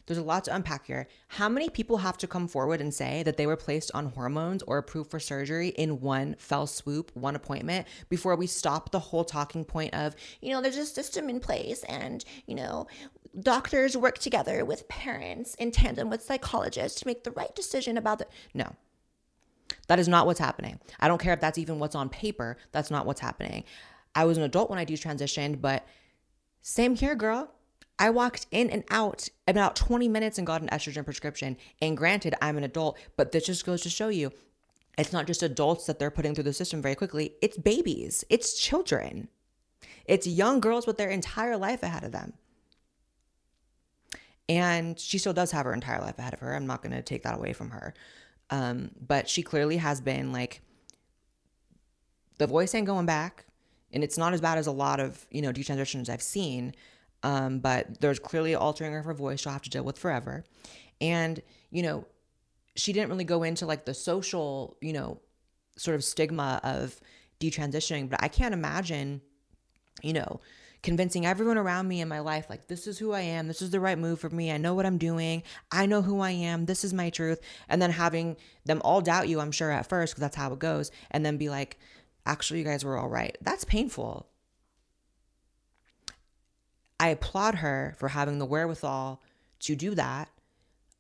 there's 0.07 0.18
a 0.18 0.22
lot 0.22 0.44
to 0.44 0.55
unpack 0.55 0.86
here. 0.86 1.07
How 1.28 1.48
many 1.48 1.68
people 1.68 1.98
have 1.98 2.18
to 2.18 2.26
come 2.26 2.48
forward 2.48 2.80
and 2.80 2.92
say 2.92 3.22
that 3.22 3.36
they 3.36 3.46
were 3.46 3.57
placed 3.57 3.90
on 3.94 4.07
hormones 4.07 4.62
or 4.64 4.78
approved 4.78 5.11
for 5.11 5.20
surgery 5.20 5.68
in 5.68 6.00
one 6.00 6.36
fell 6.38 6.66
swoop, 6.66 7.11
one 7.14 7.36
appointment, 7.36 7.86
before 8.09 8.36
we 8.36 8.46
stop 8.46 8.90
the 8.90 8.98
whole 8.98 9.24
talking 9.24 9.64
point 9.64 9.94
of, 9.94 10.14
you 10.40 10.50
know, 10.50 10.61
there's 10.61 10.76
a 10.76 10.86
system 10.86 11.28
in 11.28 11.40
place 11.40 11.84
and, 11.84 12.24
you 12.46 12.55
know, 12.55 12.86
doctors 13.40 13.96
work 13.96 14.18
together 14.18 14.64
with 14.64 14.88
parents 14.88 15.55
in 15.57 15.70
tandem 15.70 16.11
with 16.11 16.22
psychologists 16.22 17.00
to 17.00 17.07
make 17.07 17.24
the 17.24 17.30
right 17.30 17.55
decision 17.55 17.96
about 17.96 18.18
the. 18.18 18.26
No. 18.55 18.74
That 19.88 19.98
is 19.98 20.09
not 20.09 20.26
what's 20.26 20.38
happening. 20.38 20.80
I 21.00 21.09
don't 21.09 21.20
care 21.20 21.32
if 21.32 21.40
that's 21.40 21.59
even 21.59 21.78
what's 21.78 21.94
on 21.94 22.09
paper. 22.09 22.57
That's 22.72 22.90
not 22.90 23.07
what's 23.07 23.20
happening. 23.20 23.64
I 24.14 24.24
was 24.24 24.36
an 24.36 24.44
adult 24.44 24.68
when 24.68 24.78
I 24.78 24.84
detransitioned, 24.84 25.61
but 25.61 25.86
same 26.61 26.94
here, 26.94 27.14
girl. 27.14 27.50
I 28.03 28.11
walked 28.11 28.48
in 28.50 28.68
and 28.68 28.82
out 28.90 29.28
about 29.46 29.76
20 29.76 30.09
minutes 30.09 30.36
and 30.36 30.44
got 30.44 30.61
an 30.61 30.68
estrogen 30.70 31.05
prescription. 31.05 31.57
And 31.80 31.96
granted, 31.96 32.34
I'm 32.42 32.59
an 32.59 32.64
adult, 32.64 32.98
but 33.16 33.30
this 33.30 33.46
just 33.46 33.64
goes 33.64 33.82
to 33.82 33.90
show 33.90 34.09
you 34.09 34.32
it's 34.98 35.12
not 35.12 35.28
just 35.28 35.40
adults 35.40 35.86
that 35.86 36.00
they're 36.00 36.11
putting 36.11 36.34
through 36.34 36.44
the 36.44 36.53
system 36.53 36.82
very 36.82 36.96
quickly, 36.96 37.34
it's 37.40 37.57
babies, 37.57 38.24
it's 38.28 38.61
children, 38.61 39.28
it's 40.05 40.26
young 40.26 40.59
girls 40.59 40.84
with 40.84 40.98
their 40.98 41.11
entire 41.11 41.57
life 41.57 41.84
ahead 41.84 42.03
of 42.03 42.11
them. 42.11 42.32
And 44.48 44.98
she 44.98 45.18
still 45.18 45.32
does 45.32 45.53
have 45.53 45.64
her 45.64 45.72
entire 45.72 46.00
life 46.00 46.18
ahead 46.18 46.34
of 46.34 46.40
her. 46.40 46.57
I'm 46.57 46.66
not 46.66 46.82
going 46.82 46.92
to 46.92 47.03
take 47.03 47.22
that 47.22 47.38
away 47.38 47.53
from 47.53 47.70
her. 47.70 47.94
Um, 48.50 48.90
but 49.00 49.28
she 49.28 49.44
clearly 49.44 49.76
has 49.76 50.00
been 50.00 50.32
like, 50.32 50.61
the 52.38 52.48
voice 52.48 52.74
ain't 52.74 52.88
going 52.88 53.07
back. 53.07 53.46
And 53.92 54.03
it's 54.03 54.18
not 54.18 54.34
as 54.34 54.40
bad 54.40 54.59
as 54.59 54.66
a 54.66 54.72
lot 54.72 54.98
of, 54.98 55.24
you 55.30 55.40
know, 55.40 55.53
detransitions 55.53 56.09
I've 56.09 56.20
seen. 56.20 56.74
Um, 57.23 57.61
but 57.61 58.01
there's 58.01 58.18
clearly 58.18 58.55
altering 58.55 58.97
of 58.97 59.05
her 59.05 59.14
voice 59.14 59.41
she'll 59.41 59.53
have 59.53 59.62
to 59.62 59.70
deal 59.70 59.85
with 59.85 59.99
forever. 59.99 60.45
And, 61.01 61.41
you 61.70 61.83
know, 61.83 62.07
she 62.75 62.93
didn't 62.93 63.11
really 63.11 63.25
go 63.25 63.43
into 63.43 63.66
like 63.66 63.85
the 63.85 63.95
social, 63.95 64.77
you 64.81 64.93
know, 64.93 65.20
sort 65.77 65.95
of 65.95 66.05
stigma 66.05 66.61
of 66.62 67.01
detransitioning, 67.41 68.09
but 68.09 68.23
I 68.23 68.29
can't 68.29 68.55
imagine, 68.55 69.20
you 70.03 70.12
know, 70.12 70.41
convincing 70.83 71.25
everyone 71.25 71.59
around 71.59 71.87
me 71.87 72.01
in 72.01 72.09
my 72.09 72.18
life 72.18 72.47
like 72.51 72.66
this 72.66 72.87
is 72.87 72.99
who 72.99 73.12
I 73.12 73.20
am, 73.20 73.47
this 73.47 73.62
is 73.62 73.70
the 73.70 73.81
right 73.81 73.99
move 73.99 74.18
for 74.18 74.31
me. 74.31 74.51
I 74.51 74.57
know 74.57 74.75
what 74.75 74.87
I'm 74.87 74.99
doing. 74.99 75.45
I 75.70 75.87
know 75.87 76.03
who 76.03 76.20
I 76.20 76.31
am. 76.33 76.66
This 76.66 76.85
is 76.85 76.93
my 76.93 77.11
truth. 77.11 77.41
And 77.68 77.81
then 77.81 77.91
having 77.91 78.37
them 78.64 78.83
all 78.85 79.01
doubt 79.01 79.29
you, 79.29 79.39
I'm 79.41 79.53
sure 79.53 79.70
at 79.70 79.89
first 79.89 80.14
because 80.14 80.23
that's 80.23 80.37
how 80.37 80.53
it 80.53 80.59
goes, 80.59 80.91
and 81.11 81.25
then 81.25 81.37
be 81.37 81.49
like, 81.49 81.79
actually 82.27 82.61
you 82.61 82.64
guys 82.64 82.85
were 82.85 82.97
all 82.97 83.09
right. 83.09 83.37
That's 83.41 83.64
painful. 83.64 84.29
I 87.03 87.09
applaud 87.09 87.57
her 87.57 87.96
for 87.98 88.07
having 88.07 88.38
the 88.38 88.46
wherewithal 88.46 89.20
to 89.59 89.74
do 89.74 89.96
that, 89.96 90.28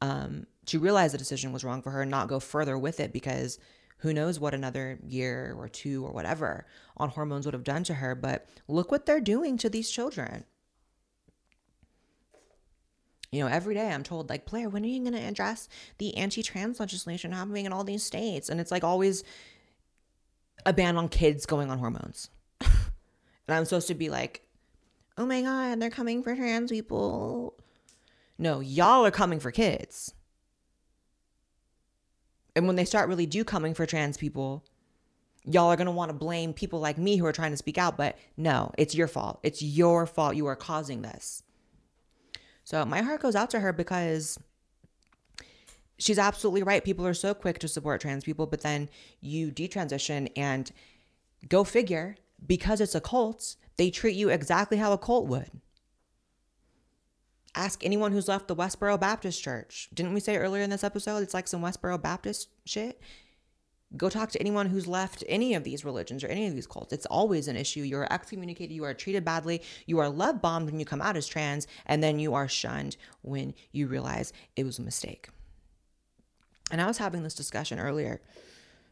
um, 0.00 0.48
to 0.66 0.80
realize 0.80 1.12
the 1.12 1.18
decision 1.18 1.52
was 1.52 1.62
wrong 1.62 1.80
for 1.80 1.92
her 1.92 2.02
and 2.02 2.10
not 2.10 2.26
go 2.26 2.40
further 2.40 2.76
with 2.76 2.98
it 2.98 3.12
because 3.12 3.60
who 3.98 4.12
knows 4.12 4.40
what 4.40 4.52
another 4.52 4.98
year 5.06 5.54
or 5.56 5.68
two 5.68 6.04
or 6.04 6.10
whatever 6.10 6.66
on 6.96 7.08
hormones 7.08 7.46
would 7.46 7.54
have 7.54 7.62
done 7.62 7.84
to 7.84 7.94
her. 7.94 8.16
But 8.16 8.48
look 8.66 8.90
what 8.90 9.06
they're 9.06 9.20
doing 9.20 9.56
to 9.58 9.70
these 9.70 9.92
children. 9.92 10.44
You 13.30 13.44
know, 13.44 13.46
every 13.46 13.76
day 13.76 13.88
I'm 13.88 14.02
told, 14.02 14.28
like, 14.28 14.44
Blaire, 14.44 14.72
when 14.72 14.82
are 14.82 14.88
you 14.88 15.00
going 15.08 15.12
to 15.12 15.28
address 15.28 15.68
the 15.98 16.16
anti 16.16 16.42
trans 16.42 16.80
legislation 16.80 17.30
happening 17.30 17.64
in 17.64 17.72
all 17.72 17.84
these 17.84 18.02
states? 18.02 18.48
And 18.48 18.60
it's 18.60 18.72
like 18.72 18.82
always 18.82 19.22
a 20.66 20.72
ban 20.72 20.96
on 20.96 21.08
kids 21.08 21.46
going 21.46 21.70
on 21.70 21.78
hormones. 21.78 22.28
and 22.60 22.70
I'm 23.48 23.64
supposed 23.64 23.86
to 23.86 23.94
be 23.94 24.10
like, 24.10 24.42
oh 25.18 25.26
my 25.26 25.42
God, 25.42 25.80
they're 25.80 25.90
coming 25.90 26.22
for 26.22 26.34
trans 26.34 26.70
people. 26.70 27.54
No, 28.38 28.60
y'all 28.60 29.04
are 29.04 29.10
coming 29.10 29.40
for 29.40 29.50
kids. 29.50 30.14
And 32.54 32.66
when 32.66 32.76
they 32.76 32.84
start 32.84 33.08
really 33.08 33.26
do 33.26 33.44
coming 33.44 33.74
for 33.74 33.86
trans 33.86 34.16
people, 34.16 34.64
y'all 35.44 35.70
are 35.70 35.76
going 35.76 35.86
to 35.86 35.92
want 35.92 36.10
to 36.10 36.16
blame 36.16 36.52
people 36.52 36.80
like 36.80 36.98
me 36.98 37.16
who 37.16 37.26
are 37.26 37.32
trying 37.32 37.50
to 37.52 37.56
speak 37.56 37.78
out. 37.78 37.96
But 37.96 38.18
no, 38.36 38.72
it's 38.76 38.94
your 38.94 39.08
fault. 39.08 39.40
It's 39.42 39.62
your 39.62 40.06
fault. 40.06 40.36
You 40.36 40.46
are 40.46 40.56
causing 40.56 41.02
this. 41.02 41.42
So 42.64 42.84
my 42.84 43.02
heart 43.02 43.22
goes 43.22 43.34
out 43.34 43.50
to 43.50 43.60
her 43.60 43.72
because 43.72 44.38
she's 45.98 46.18
absolutely 46.18 46.62
right. 46.62 46.84
People 46.84 47.06
are 47.06 47.14
so 47.14 47.34
quick 47.34 47.58
to 47.60 47.68
support 47.68 48.00
trans 48.00 48.24
people, 48.24 48.46
but 48.46 48.60
then 48.60 48.88
you 49.20 49.50
detransition 49.50 50.30
and 50.36 50.70
go 51.48 51.64
figure, 51.64 52.16
because 52.46 52.80
it's 52.80 52.94
a 52.94 53.00
cult, 53.00 53.56
they 53.76 53.90
treat 53.90 54.16
you 54.16 54.28
exactly 54.28 54.78
how 54.78 54.92
a 54.92 54.98
cult 54.98 55.26
would. 55.26 55.50
Ask 57.54 57.84
anyone 57.84 58.12
who's 58.12 58.28
left 58.28 58.48
the 58.48 58.56
Westboro 58.56 58.98
Baptist 58.98 59.42
Church. 59.42 59.88
Didn't 59.92 60.14
we 60.14 60.20
say 60.20 60.36
earlier 60.36 60.62
in 60.62 60.70
this 60.70 60.84
episode 60.84 61.18
it's 61.18 61.34
like 61.34 61.46
some 61.46 61.62
Westboro 61.62 62.00
Baptist 62.00 62.48
shit? 62.64 63.00
Go 63.94 64.08
talk 64.08 64.30
to 64.30 64.40
anyone 64.40 64.68
who's 64.68 64.86
left 64.86 65.22
any 65.28 65.52
of 65.52 65.64
these 65.64 65.84
religions 65.84 66.24
or 66.24 66.28
any 66.28 66.46
of 66.46 66.54
these 66.54 66.66
cults. 66.66 66.94
It's 66.94 67.04
always 67.06 67.46
an 67.48 67.56
issue. 67.56 67.80
You 67.80 67.98
are 67.98 68.10
excommunicated, 68.10 68.74
you 68.74 68.84
are 68.84 68.94
treated 68.94 69.22
badly, 69.22 69.60
you 69.84 69.98
are 69.98 70.08
love 70.08 70.40
bombed 70.40 70.66
when 70.66 70.80
you 70.80 70.86
come 70.86 71.02
out 71.02 71.16
as 71.16 71.26
trans, 71.26 71.66
and 71.84 72.02
then 72.02 72.18
you 72.18 72.32
are 72.32 72.48
shunned 72.48 72.96
when 73.20 73.52
you 73.70 73.86
realize 73.86 74.32
it 74.56 74.64
was 74.64 74.78
a 74.78 74.82
mistake. 74.82 75.28
And 76.70 76.80
I 76.80 76.86
was 76.86 76.96
having 76.96 77.22
this 77.22 77.34
discussion 77.34 77.78
earlier 77.78 78.22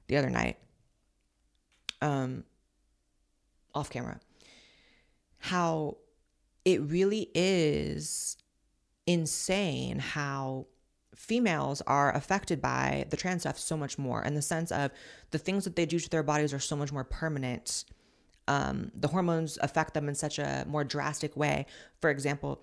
the 0.09 0.18
other 0.18 0.28
night, 0.28 0.59
um, 2.03 2.45
off 3.74 3.89
camera, 3.89 4.20
how 5.41 5.97
it 6.64 6.80
really 6.82 7.30
is 7.34 8.36
insane 9.07 9.99
how 9.99 10.66
females 11.16 11.82
are 11.86 12.14
affected 12.14 12.62
by 12.62 13.05
the 13.11 13.16
trans 13.16 13.43
stuff 13.43 13.59
so 13.59 13.76
much 13.76 13.99
more 13.99 14.22
in 14.22 14.34
the 14.34 14.43
sense 14.43 14.70
of 14.70 14.91
the 15.32 15.38
things 15.38 15.64
that 15.64 15.76
they 15.76 15.84
do 15.84 15.99
to 15.99 16.09
their 16.09 16.22
bodies 16.22 16.55
are 16.55 16.59
so 16.59 16.76
much 16.76 16.93
more 16.93 17.05
permanent. 17.05 17.84
Um, 18.49 18.91
the 18.95 19.09
hormones 19.09 19.59
affect 19.61 19.95
them 19.95 20.09
in 20.09 20.14
such 20.14 20.38
a 20.38 20.64
more 20.66 20.84
drastic 20.84 21.36
way. 21.36 21.66
For 22.01 22.11
example, 22.11 22.61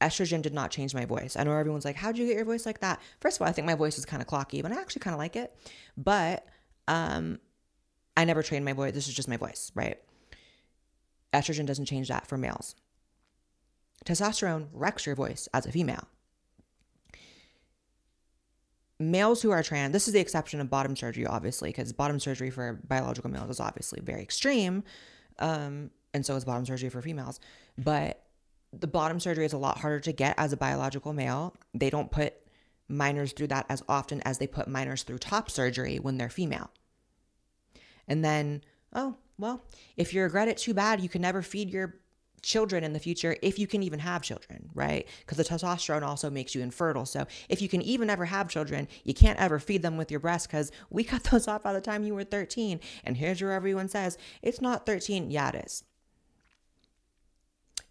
estrogen 0.00 0.42
did 0.42 0.54
not 0.54 0.70
change 0.70 0.94
my 0.94 1.04
voice. 1.04 1.36
I 1.36 1.44
know 1.44 1.52
everyone's 1.52 1.84
like, 1.84 1.96
How'd 1.96 2.18
you 2.18 2.26
get 2.26 2.36
your 2.36 2.44
voice 2.44 2.66
like 2.66 2.80
that? 2.80 3.00
First 3.20 3.36
of 3.36 3.42
all, 3.42 3.48
I 3.48 3.52
think 3.52 3.66
my 3.66 3.74
voice 3.74 3.98
is 3.98 4.04
kind 4.04 4.22
of 4.22 4.28
clocky, 4.28 4.62
but 4.62 4.72
I 4.72 4.80
actually 4.80 5.00
kind 5.00 5.14
of 5.14 5.18
like 5.18 5.36
it. 5.36 5.54
But 5.96 6.46
um, 6.88 7.38
I 8.16 8.24
never 8.24 8.42
trained 8.42 8.64
my 8.64 8.72
voice. 8.72 8.92
This 8.92 9.08
is 9.08 9.14
just 9.14 9.28
my 9.28 9.36
voice, 9.36 9.70
right? 9.74 9.98
Estrogen 11.32 11.66
doesn't 11.66 11.86
change 11.86 12.08
that 12.08 12.26
for 12.26 12.36
males. 12.36 12.74
Testosterone 14.04 14.68
wrecks 14.72 15.06
your 15.06 15.14
voice 15.14 15.48
as 15.52 15.66
a 15.66 15.72
female. 15.72 16.08
Males 18.98 19.40
who 19.40 19.50
are 19.50 19.62
trans, 19.62 19.92
this 19.92 20.08
is 20.08 20.14
the 20.14 20.20
exception 20.20 20.60
of 20.60 20.68
bottom 20.68 20.94
surgery, 20.94 21.26
obviously, 21.26 21.70
because 21.70 21.92
bottom 21.92 22.20
surgery 22.20 22.50
for 22.50 22.80
biological 22.86 23.30
males 23.30 23.50
is 23.50 23.60
obviously 23.60 24.00
very 24.02 24.22
extreme. 24.22 24.84
Um, 25.38 25.90
and 26.12 26.24
so 26.24 26.36
is 26.36 26.44
bottom 26.44 26.66
surgery 26.66 26.90
for 26.90 27.00
females. 27.00 27.40
But 27.78 28.22
the 28.72 28.86
bottom 28.86 29.20
surgery 29.20 29.44
is 29.44 29.52
a 29.52 29.58
lot 29.58 29.78
harder 29.78 30.00
to 30.00 30.12
get 30.12 30.34
as 30.38 30.52
a 30.52 30.56
biological 30.56 31.12
male. 31.12 31.56
They 31.74 31.90
don't 31.90 32.10
put 32.10 32.34
minors 32.88 33.32
through 33.32 33.46
that 33.48 33.66
as 33.68 33.82
often 33.88 34.20
as 34.22 34.38
they 34.38 34.46
put 34.46 34.68
minors 34.68 35.02
through 35.02 35.18
top 35.18 35.50
surgery 35.50 35.98
when 35.98 36.18
they're 36.18 36.28
female. 36.28 36.70
And 38.06 38.24
then, 38.24 38.62
oh, 38.92 39.16
well, 39.40 39.64
if 39.96 40.14
you 40.14 40.22
regret 40.22 40.48
it 40.48 40.58
too 40.58 40.74
bad, 40.74 41.00
you 41.00 41.08
can 41.08 41.22
never 41.22 41.42
feed 41.42 41.70
your 41.70 41.96
children 42.42 42.84
in 42.84 42.92
the 42.92 42.98
future 42.98 43.36
if 43.42 43.58
you 43.58 43.66
can 43.66 43.82
even 43.82 43.98
have 43.98 44.22
children, 44.22 44.70
right? 44.74 45.06
Because 45.20 45.38
the 45.38 45.44
testosterone 45.44 46.02
also 46.02 46.30
makes 46.30 46.54
you 46.54 46.62
infertile. 46.62 47.06
So 47.06 47.26
if 47.48 47.60
you 47.60 47.68
can 47.68 47.82
even 47.82 48.10
ever 48.10 48.24
have 48.24 48.48
children, 48.48 48.88
you 49.04 49.14
can't 49.14 49.38
ever 49.38 49.58
feed 49.58 49.82
them 49.82 49.96
with 49.96 50.10
your 50.10 50.20
breast 50.20 50.48
because 50.48 50.72
we 50.88 51.04
cut 51.12 51.24
those 51.24 51.48
off 51.48 51.62
by 51.62 51.72
the 51.72 51.80
time 51.80 52.04
you 52.04 52.14
were 52.14 52.24
13. 52.24 52.80
And 53.04 53.16
here's 53.16 53.42
where 53.42 53.52
everyone 53.52 53.88
says 53.88 54.18
it's 54.42 54.60
not 54.60 54.86
13. 54.86 55.30
Yeah, 55.30 55.50
it 55.50 55.64
is. 55.66 55.84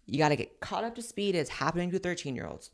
You 0.06 0.18
got 0.18 0.30
to 0.30 0.36
get 0.36 0.60
caught 0.60 0.84
up 0.84 0.96
to 0.96 1.02
speed. 1.02 1.36
It's 1.36 1.50
happening 1.50 1.90
to 1.92 1.98
13 1.98 2.34
year 2.34 2.46
olds. 2.46 2.70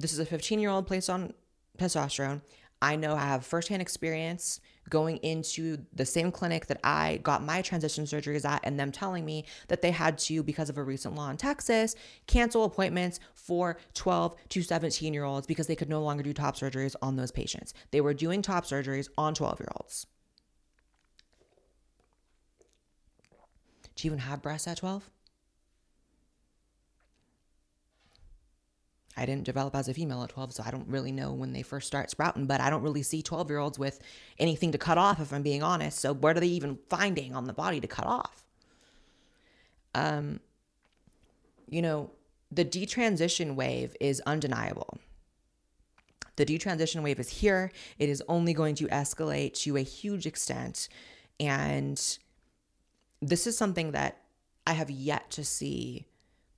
This 0.00 0.12
is 0.12 0.18
a 0.18 0.26
15 0.26 0.58
year 0.58 0.70
old 0.70 0.86
placed 0.86 1.10
on 1.10 1.34
testosterone. 1.78 2.40
I 2.82 2.96
know 2.96 3.14
I 3.14 3.24
have 3.24 3.46
firsthand 3.46 3.80
experience 3.80 4.60
going 4.90 5.18
into 5.18 5.78
the 5.94 6.04
same 6.04 6.32
clinic 6.32 6.66
that 6.66 6.80
I 6.82 7.20
got 7.22 7.44
my 7.44 7.62
transition 7.62 8.04
surgeries 8.04 8.44
at, 8.44 8.60
and 8.64 8.78
them 8.78 8.90
telling 8.90 9.24
me 9.24 9.44
that 9.68 9.82
they 9.82 9.92
had 9.92 10.18
to, 10.18 10.42
because 10.42 10.68
of 10.68 10.76
a 10.76 10.82
recent 10.82 11.14
law 11.14 11.30
in 11.30 11.36
Texas, 11.36 11.94
cancel 12.26 12.64
appointments 12.64 13.20
for 13.34 13.78
12 13.94 14.34
to 14.48 14.62
17 14.62 15.14
year 15.14 15.22
olds 15.22 15.46
because 15.46 15.68
they 15.68 15.76
could 15.76 15.88
no 15.88 16.02
longer 16.02 16.24
do 16.24 16.32
top 16.32 16.56
surgeries 16.56 16.96
on 17.00 17.14
those 17.14 17.30
patients. 17.30 17.72
They 17.92 18.00
were 18.00 18.14
doing 18.14 18.42
top 18.42 18.64
surgeries 18.64 19.08
on 19.16 19.34
12 19.34 19.60
year 19.60 19.68
olds. 19.76 20.06
Do 23.94 24.08
you 24.08 24.08
even 24.08 24.18
have 24.18 24.42
breasts 24.42 24.66
at 24.66 24.78
12? 24.78 25.08
I 29.16 29.26
didn't 29.26 29.44
develop 29.44 29.74
as 29.74 29.88
a 29.88 29.94
female 29.94 30.22
at 30.22 30.30
12, 30.30 30.54
so 30.54 30.62
I 30.66 30.70
don't 30.70 30.88
really 30.88 31.12
know 31.12 31.32
when 31.32 31.52
they 31.52 31.62
first 31.62 31.86
start 31.86 32.10
sprouting, 32.10 32.46
but 32.46 32.60
I 32.60 32.70
don't 32.70 32.82
really 32.82 33.02
see 33.02 33.22
12 33.22 33.50
year 33.50 33.58
olds 33.58 33.78
with 33.78 34.00
anything 34.38 34.72
to 34.72 34.78
cut 34.78 34.98
off, 34.98 35.20
if 35.20 35.32
I'm 35.32 35.42
being 35.42 35.62
honest. 35.62 35.98
So, 35.98 36.14
what 36.14 36.36
are 36.36 36.40
they 36.40 36.46
even 36.46 36.78
finding 36.88 37.34
on 37.34 37.44
the 37.44 37.52
body 37.52 37.80
to 37.80 37.86
cut 37.86 38.06
off? 38.06 38.44
Um, 39.94 40.40
you 41.68 41.82
know, 41.82 42.10
the 42.50 42.64
detransition 42.64 43.54
wave 43.54 43.96
is 44.00 44.22
undeniable. 44.26 44.98
The 46.36 46.46
detransition 46.46 47.02
wave 47.02 47.20
is 47.20 47.28
here. 47.28 47.70
It 47.98 48.08
is 48.08 48.22
only 48.28 48.54
going 48.54 48.74
to 48.76 48.86
escalate 48.88 49.54
to 49.62 49.76
a 49.76 49.82
huge 49.82 50.26
extent. 50.26 50.88
And 51.38 52.00
this 53.20 53.46
is 53.46 53.56
something 53.56 53.92
that 53.92 54.18
I 54.66 54.72
have 54.72 54.90
yet 54.90 55.30
to 55.32 55.44
see 55.44 56.06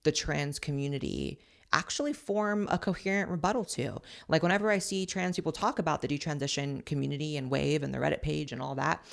the 0.05 0.13
trans 0.13 0.59
community 0.59 1.41
actually 1.75 2.15
form 2.15 2.69
a 2.71 2.79
coherent 2.79 3.31
rebuttal 3.31 3.65
to. 3.65 4.01
Like 4.29 4.43
whenever 4.43 4.71
I 4.71 4.79
see 4.79 5.05
trans 5.05 5.37
people 5.37 5.53
talk 5.53 5.79
about 5.79 6.01
the 6.01 6.09
detransition 6.09 6.85
community 6.87 7.37
and 7.37 7.51
wave 7.51 7.83
and 7.83 7.93
the 7.93 7.99
Reddit 7.99 8.23
page 8.23 8.53
and 8.53 8.63
all 8.63 8.77
that, 8.77 9.05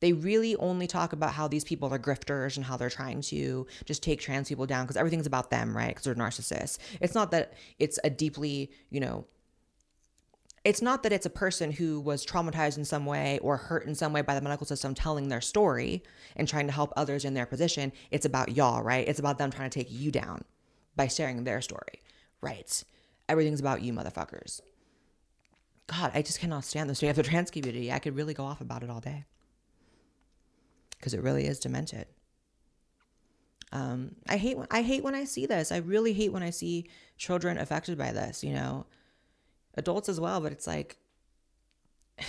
they 0.00 0.12
really 0.12 0.54
only 0.56 0.86
talk 0.86 1.12
about 1.12 1.32
how 1.32 1.48
these 1.48 1.64
people 1.64 1.92
are 1.92 1.98
grifters 1.98 2.56
and 2.56 2.66
how 2.66 2.76
they're 2.76 2.90
trying 2.90 3.20
to 3.22 3.66
just 3.84 4.02
take 4.02 4.20
trans 4.20 4.48
people 4.48 4.66
down 4.66 4.84
because 4.84 4.96
everything's 4.96 5.26
about 5.26 5.50
them, 5.50 5.76
right? 5.76 5.88
Because 5.88 6.04
they're 6.04 6.14
narcissists. 6.14 6.78
It's 7.00 7.14
not 7.14 7.30
that 7.30 7.54
it's 7.78 7.98
a 8.04 8.10
deeply, 8.10 8.70
you 8.90 9.00
know, 9.00 9.24
it's 10.64 10.82
not 10.82 11.02
that 11.04 11.12
it's 11.12 11.26
a 11.26 11.30
person 11.30 11.72
who 11.72 12.00
was 12.00 12.26
traumatized 12.26 12.76
in 12.76 12.84
some 12.84 13.06
way 13.06 13.38
or 13.42 13.56
hurt 13.56 13.86
in 13.86 13.94
some 13.94 14.12
way 14.12 14.22
by 14.22 14.34
the 14.34 14.40
medical 14.40 14.66
system 14.66 14.94
telling 14.94 15.28
their 15.28 15.40
story 15.40 16.02
and 16.36 16.46
trying 16.46 16.66
to 16.66 16.72
help 16.72 16.92
others 16.96 17.24
in 17.24 17.34
their 17.34 17.46
position. 17.46 17.92
It's 18.10 18.26
about 18.26 18.56
y'all, 18.56 18.82
right? 18.82 19.06
It's 19.06 19.20
about 19.20 19.38
them 19.38 19.50
trying 19.50 19.70
to 19.70 19.78
take 19.78 19.90
you 19.90 20.10
down 20.10 20.44
by 20.94 21.06
sharing 21.06 21.44
their 21.44 21.62
story, 21.62 22.02
right? 22.40 22.84
Everything's 23.28 23.60
about 23.60 23.82
you, 23.82 23.92
motherfuckers. 23.92 24.60
God, 25.86 26.12
I 26.14 26.22
just 26.22 26.40
cannot 26.40 26.64
stand 26.64 26.88
the 26.90 26.94
state 26.94 27.08
of 27.08 27.16
the 27.16 27.22
trans 27.22 27.50
community. 27.50 27.90
I 27.92 27.98
could 27.98 28.16
really 28.16 28.34
go 28.34 28.44
off 28.44 28.60
about 28.60 28.82
it 28.82 28.90
all 28.90 29.00
day 29.00 29.24
because 30.98 31.14
it 31.14 31.22
really 31.22 31.46
is 31.46 31.58
demented. 31.58 32.06
Um, 33.72 34.16
I 34.28 34.36
hate 34.36 34.56
when 34.56 34.66
I 34.70 34.82
hate 34.82 35.02
when 35.02 35.14
I 35.14 35.24
see 35.24 35.46
this. 35.46 35.72
I 35.72 35.78
really 35.78 36.12
hate 36.12 36.32
when 36.32 36.42
I 36.42 36.50
see 36.50 36.88
children 37.16 37.58
affected 37.58 37.98
by 37.98 38.12
this. 38.12 38.42
You 38.42 38.54
know, 38.54 38.86
adults 39.74 40.08
as 40.08 40.20
well. 40.20 40.40
But 40.40 40.52
it's 40.52 40.66
like, 40.66 40.96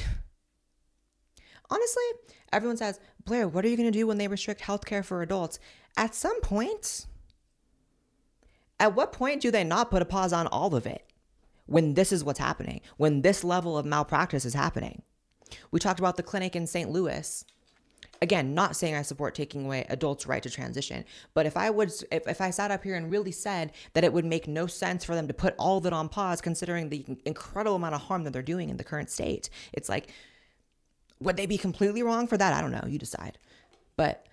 honestly, 1.69 2.03
everyone 2.51 2.77
says, 2.77 2.99
Blaire, 3.23 3.51
what 3.51 3.65
are 3.65 3.69
you 3.69 3.77
going 3.77 3.91
to 3.91 3.97
do 3.97 4.07
when 4.07 4.17
they 4.17 4.27
restrict 4.27 4.61
healthcare 4.61 5.03
for 5.03 5.21
adults? 5.21 5.59
At 5.97 6.15
some 6.15 6.39
point, 6.41 7.05
at 8.79 8.95
what 8.95 9.11
point 9.11 9.41
do 9.41 9.51
they 9.51 9.63
not 9.63 9.91
put 9.91 10.01
a 10.01 10.05
pause 10.05 10.33
on 10.33 10.47
all 10.47 10.75
of 10.75 10.85
it? 10.85 11.05
When 11.65 11.93
this 11.93 12.11
is 12.11 12.23
what's 12.23 12.39
happening, 12.39 12.81
when 12.97 13.21
this 13.21 13.43
level 13.43 13.77
of 13.77 13.85
malpractice 13.85 14.45
is 14.45 14.53
happening. 14.55 15.03
We 15.71 15.79
talked 15.79 15.99
about 15.99 16.17
the 16.17 16.23
clinic 16.23 16.55
in 16.55 16.65
St. 16.67 16.89
Louis 16.89 17.45
again 18.21 18.53
not 18.53 18.75
saying 18.75 18.95
i 18.95 19.01
support 19.01 19.35
taking 19.35 19.65
away 19.65 19.85
adults 19.89 20.27
right 20.27 20.43
to 20.43 20.49
transition 20.49 21.05
but 21.33 21.45
if 21.45 21.55
i 21.55 21.69
would 21.69 21.91
if, 22.11 22.27
if 22.27 22.41
i 22.41 22.49
sat 22.49 22.71
up 22.71 22.83
here 22.83 22.95
and 22.95 23.11
really 23.11 23.31
said 23.31 23.71
that 23.93 24.03
it 24.03 24.11
would 24.11 24.25
make 24.25 24.47
no 24.47 24.67
sense 24.67 25.03
for 25.03 25.15
them 25.15 25.27
to 25.27 25.33
put 25.33 25.55
all 25.57 25.77
of 25.77 25.85
it 25.85 25.93
on 25.93 26.09
pause 26.09 26.41
considering 26.41 26.89
the 26.89 27.05
incredible 27.25 27.75
amount 27.75 27.95
of 27.95 28.01
harm 28.01 28.23
that 28.23 28.33
they're 28.33 28.41
doing 28.41 28.69
in 28.69 28.77
the 28.77 28.83
current 28.83 29.09
state 29.09 29.49
it's 29.73 29.89
like 29.89 30.11
would 31.19 31.37
they 31.37 31.45
be 31.45 31.57
completely 31.57 32.03
wrong 32.03 32.27
for 32.27 32.37
that 32.37 32.53
i 32.53 32.61
don't 32.61 32.71
know 32.71 32.85
you 32.87 32.99
decide 32.99 33.37
but 33.95 34.25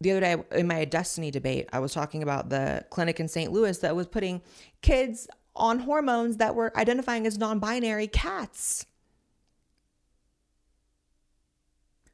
the 0.00 0.10
other 0.12 0.20
day 0.20 0.36
in 0.52 0.66
my 0.66 0.84
destiny 0.84 1.30
debate 1.30 1.68
i 1.72 1.78
was 1.78 1.92
talking 1.92 2.22
about 2.22 2.48
the 2.48 2.84
clinic 2.90 3.20
in 3.20 3.28
st 3.28 3.52
louis 3.52 3.78
that 3.78 3.94
was 3.94 4.06
putting 4.06 4.40
kids 4.82 5.26
on 5.56 5.80
hormones 5.80 6.36
that 6.36 6.54
were 6.54 6.76
identifying 6.76 7.26
as 7.26 7.36
non-binary 7.36 8.06
cats 8.06 8.86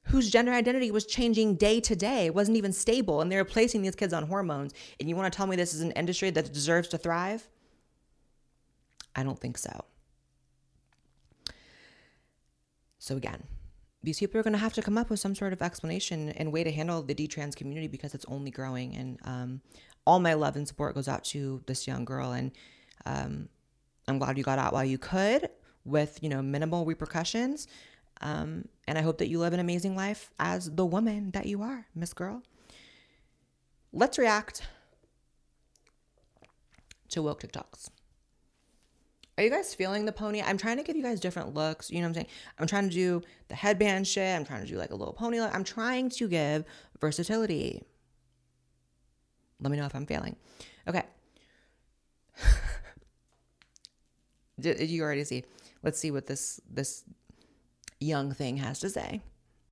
whose 0.05 0.31
gender 0.31 0.53
identity 0.53 0.91
was 0.91 1.07
changing 1.07 1.57
day 1.57 1.81
to 1.81 1.97
day, 1.97 2.31
wasn't 2.31 2.57
even 2.57 2.73
stable, 2.73 3.21
and 3.21 3.33
they're 3.33 3.45
placing 3.45 3.83
these 3.83 3.97
kids 3.97 4.13
on 4.13 4.27
hormones. 4.27 4.73
And 5.01 5.09
you 5.09 5.17
want 5.17 5.33
to 5.33 5.37
tell 5.37 5.47
me 5.47 5.57
this 5.57 5.75
is 5.75 5.81
an 5.81 5.93
industry 5.93 6.31
that 6.31 6.53
deserves 6.53 6.89
to 6.89 6.99
thrive? 6.99 7.49
I 9.17 9.23
don't 9.23 9.39
think 9.39 9.59
so. 9.59 9.85
So, 12.99 13.17
again, 13.17 13.43
these 14.05 14.19
people 14.19 14.39
are 14.39 14.43
going 14.43 14.53
to 14.53 14.59
have 14.59 14.75
to 14.75 14.83
come 14.83 14.99
up 14.99 15.11
with 15.11 15.19
some 15.19 15.35
sort 15.35 15.53
of 15.53 15.63
explanation 15.63 16.29
and 16.31 16.53
way 16.53 16.63
to 16.63 16.71
handle 16.71 17.03
the 17.03 17.15
D-trans 17.15 17.55
community 17.55 17.89
because 17.89 18.15
it's 18.15 18.27
only 18.27 18.51
growing. 18.51 18.95
And 18.95 19.19
um, 19.25 19.61
all 20.07 20.21
my 20.21 20.35
love 20.35 20.57
and 20.57 20.69
support 20.69 20.95
goes 20.95 21.09
out 21.09 21.25
to 21.25 21.63
this 21.67 21.87
young 21.87 22.05
girl. 22.05 22.33
And 22.33 22.53
um, 23.07 23.49
I'm 24.07 24.19
glad 24.19 24.37
you 24.37 24.45
got 24.45 24.59
out 24.59 24.73
while 24.73 24.85
you 24.85 24.99
could 24.99 25.49
with, 25.85 26.19
you 26.23 26.29
know, 26.29 26.43
minimal 26.43 26.85
repercussions. 26.85 27.67
Um, 28.21 28.69
and 28.87 28.99
I 28.99 29.03
hope 29.03 29.19
that 29.19 29.29
you 29.29 29.39
live 29.39 29.55
an 29.55 29.61
amazing 29.61 29.97
life 29.97 30.31
as 30.39 30.71
the 30.71 30.87
woman 30.87 31.31
that 31.33 31.47
you 31.47 31.63
are, 31.63 31.87
Miss 31.95 32.13
Girl. 32.13 32.43
Let's 33.93 34.19
react 34.19 34.63
to 37.11 37.23
woke 37.23 37.43
TikToks. 37.43 37.89
Are 39.37 39.43
you 39.43 39.51
guys 39.51 39.75
feeling 39.75 40.05
the 40.05 40.13
pony? 40.13 40.41
I'm 40.41 40.57
trying 40.57 40.77
to 40.77 40.85
give 40.85 40.97
you 40.97 41.03
guys 41.03 41.19
different 41.19 41.55
looks. 41.55 41.91
You 41.91 41.99
know 41.99 42.05
what 42.05 42.09
I'm 42.11 42.15
saying? 42.15 42.27
I'm 42.59 42.67
trying 42.69 42.89
to 42.89 42.95
do 42.95 43.21
the 43.49 43.55
headband 43.57 44.07
shit. 44.07 44.37
I'm 44.37 44.45
trying 44.45 44.63
to 44.63 44.69
do 44.69 44.77
like 44.77 44.91
a 44.91 44.95
little 44.95 45.13
pony 45.13 45.41
look. 45.41 45.53
I'm 45.53 45.65
trying 45.65 46.09
to 46.11 46.29
give 46.29 46.65
versatility. 47.01 47.83
Let 49.61 49.73
me 49.73 49.77
know 49.77 49.87
if 49.87 49.95
I'm 49.95 50.07
failing. 50.07 50.37
Okay. 50.87 51.03
Did 54.61 54.89
you 54.89 55.03
already 55.03 55.25
see? 55.25 55.45
Let's 55.83 55.99
see 55.99 56.13
what 56.13 56.27
this 56.27 56.61
this 56.71 57.05
young 57.99 58.33
thing 58.33 58.59
has 58.59 58.79
to 58.81 58.91
say. 58.91 59.21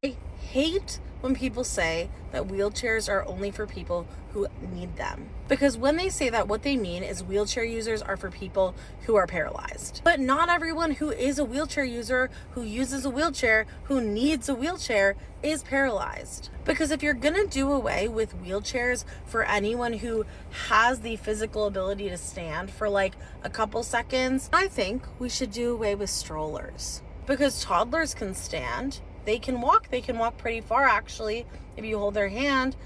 I 0.04 0.16
hate 0.50 0.98
when 1.20 1.36
people 1.36 1.62
say 1.62 2.10
that 2.32 2.48
wheelchairs 2.48 3.08
are 3.08 3.24
only 3.24 3.52
for 3.52 3.68
people 3.68 4.08
who 4.32 4.48
need 4.74 4.96
them. 4.96 5.28
Because 5.46 5.78
when 5.78 5.96
they 5.96 6.08
say 6.08 6.28
that, 6.28 6.48
what 6.48 6.64
they 6.64 6.76
mean 6.76 7.04
is 7.04 7.22
wheelchair 7.22 7.62
users 7.62 8.02
are 8.02 8.16
for 8.16 8.28
people 8.28 8.74
who 9.02 9.14
are 9.14 9.28
paralyzed. 9.28 10.00
But 10.02 10.18
not 10.18 10.48
everyone 10.48 10.90
who 10.90 11.12
is 11.12 11.38
a 11.38 11.44
wheelchair 11.44 11.84
user, 11.84 12.30
who 12.50 12.64
uses 12.64 13.04
a 13.04 13.10
wheelchair, 13.10 13.64
who 13.84 14.00
needs 14.00 14.48
a 14.48 14.56
wheelchair, 14.56 15.14
is 15.40 15.62
paralyzed. 15.62 16.50
Because 16.64 16.90
if 16.90 17.00
you're 17.00 17.14
gonna 17.14 17.46
do 17.46 17.70
away 17.70 18.08
with 18.08 18.34
wheelchairs 18.42 19.04
for 19.24 19.44
anyone 19.44 19.92
who 19.92 20.26
has 20.68 21.02
the 21.02 21.14
physical 21.14 21.66
ability 21.66 22.08
to 22.08 22.16
stand 22.16 22.72
for 22.72 22.88
like 22.88 23.14
a 23.44 23.50
couple 23.50 23.84
seconds, 23.84 24.50
I 24.52 24.66
think 24.66 25.04
we 25.20 25.28
should 25.28 25.52
do 25.52 25.72
away 25.72 25.94
with 25.94 26.10
strollers 26.10 27.02
because 27.24 27.62
toddlers 27.62 28.14
can 28.14 28.34
stand. 28.34 28.98
They 29.24 29.38
can 29.38 29.60
walk. 29.60 29.88
They 29.90 30.00
can 30.00 30.18
walk 30.18 30.36
pretty 30.38 30.60
far, 30.60 30.84
actually. 30.84 31.46
If 31.76 31.84
you 31.84 31.98
hold 31.98 32.14
their 32.14 32.28
hand, 32.28 32.76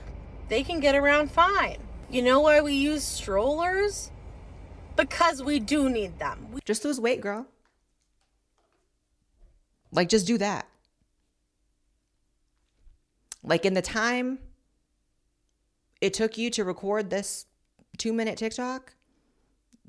they 0.49 0.63
can 0.63 0.81
get 0.81 0.95
around 0.95 1.31
fine. 1.31 1.79
You 2.11 2.23
know 2.23 2.41
why 2.41 2.61
we 2.61 2.75
use 2.75 3.03
strollers? 3.03 4.11
Because 4.95 5.43
we 5.43 5.59
do 5.59 5.89
need 5.91 6.19
them. 6.19 6.49
We- 6.53 6.61
just 6.65 6.85
lose 6.85 7.01
weight, 7.01 7.21
girl. 7.21 7.47
Like, 9.91 10.09
just 10.09 10.27
do 10.27 10.39
that. 10.39 10.69
Like, 13.43 13.65
in 13.65 13.75
the 13.75 13.83
time 13.83 14.39
it 16.01 16.13
took 16.13 16.37
you 16.37 16.51
to 16.51 16.65
record 16.65 17.11
this 17.11 17.47
two 17.97 18.13
minute 18.13 18.37
TikTok, 18.39 18.95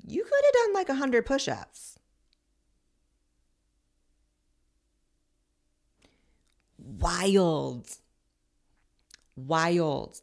you 0.06 0.24
could 0.24 0.40
have 0.44 0.54
done 0.54 0.74
like 0.74 0.88
100 0.88 1.26
push 1.26 1.48
ups. 1.48 1.97
Wild. 6.98 7.88
Wild. 9.36 10.20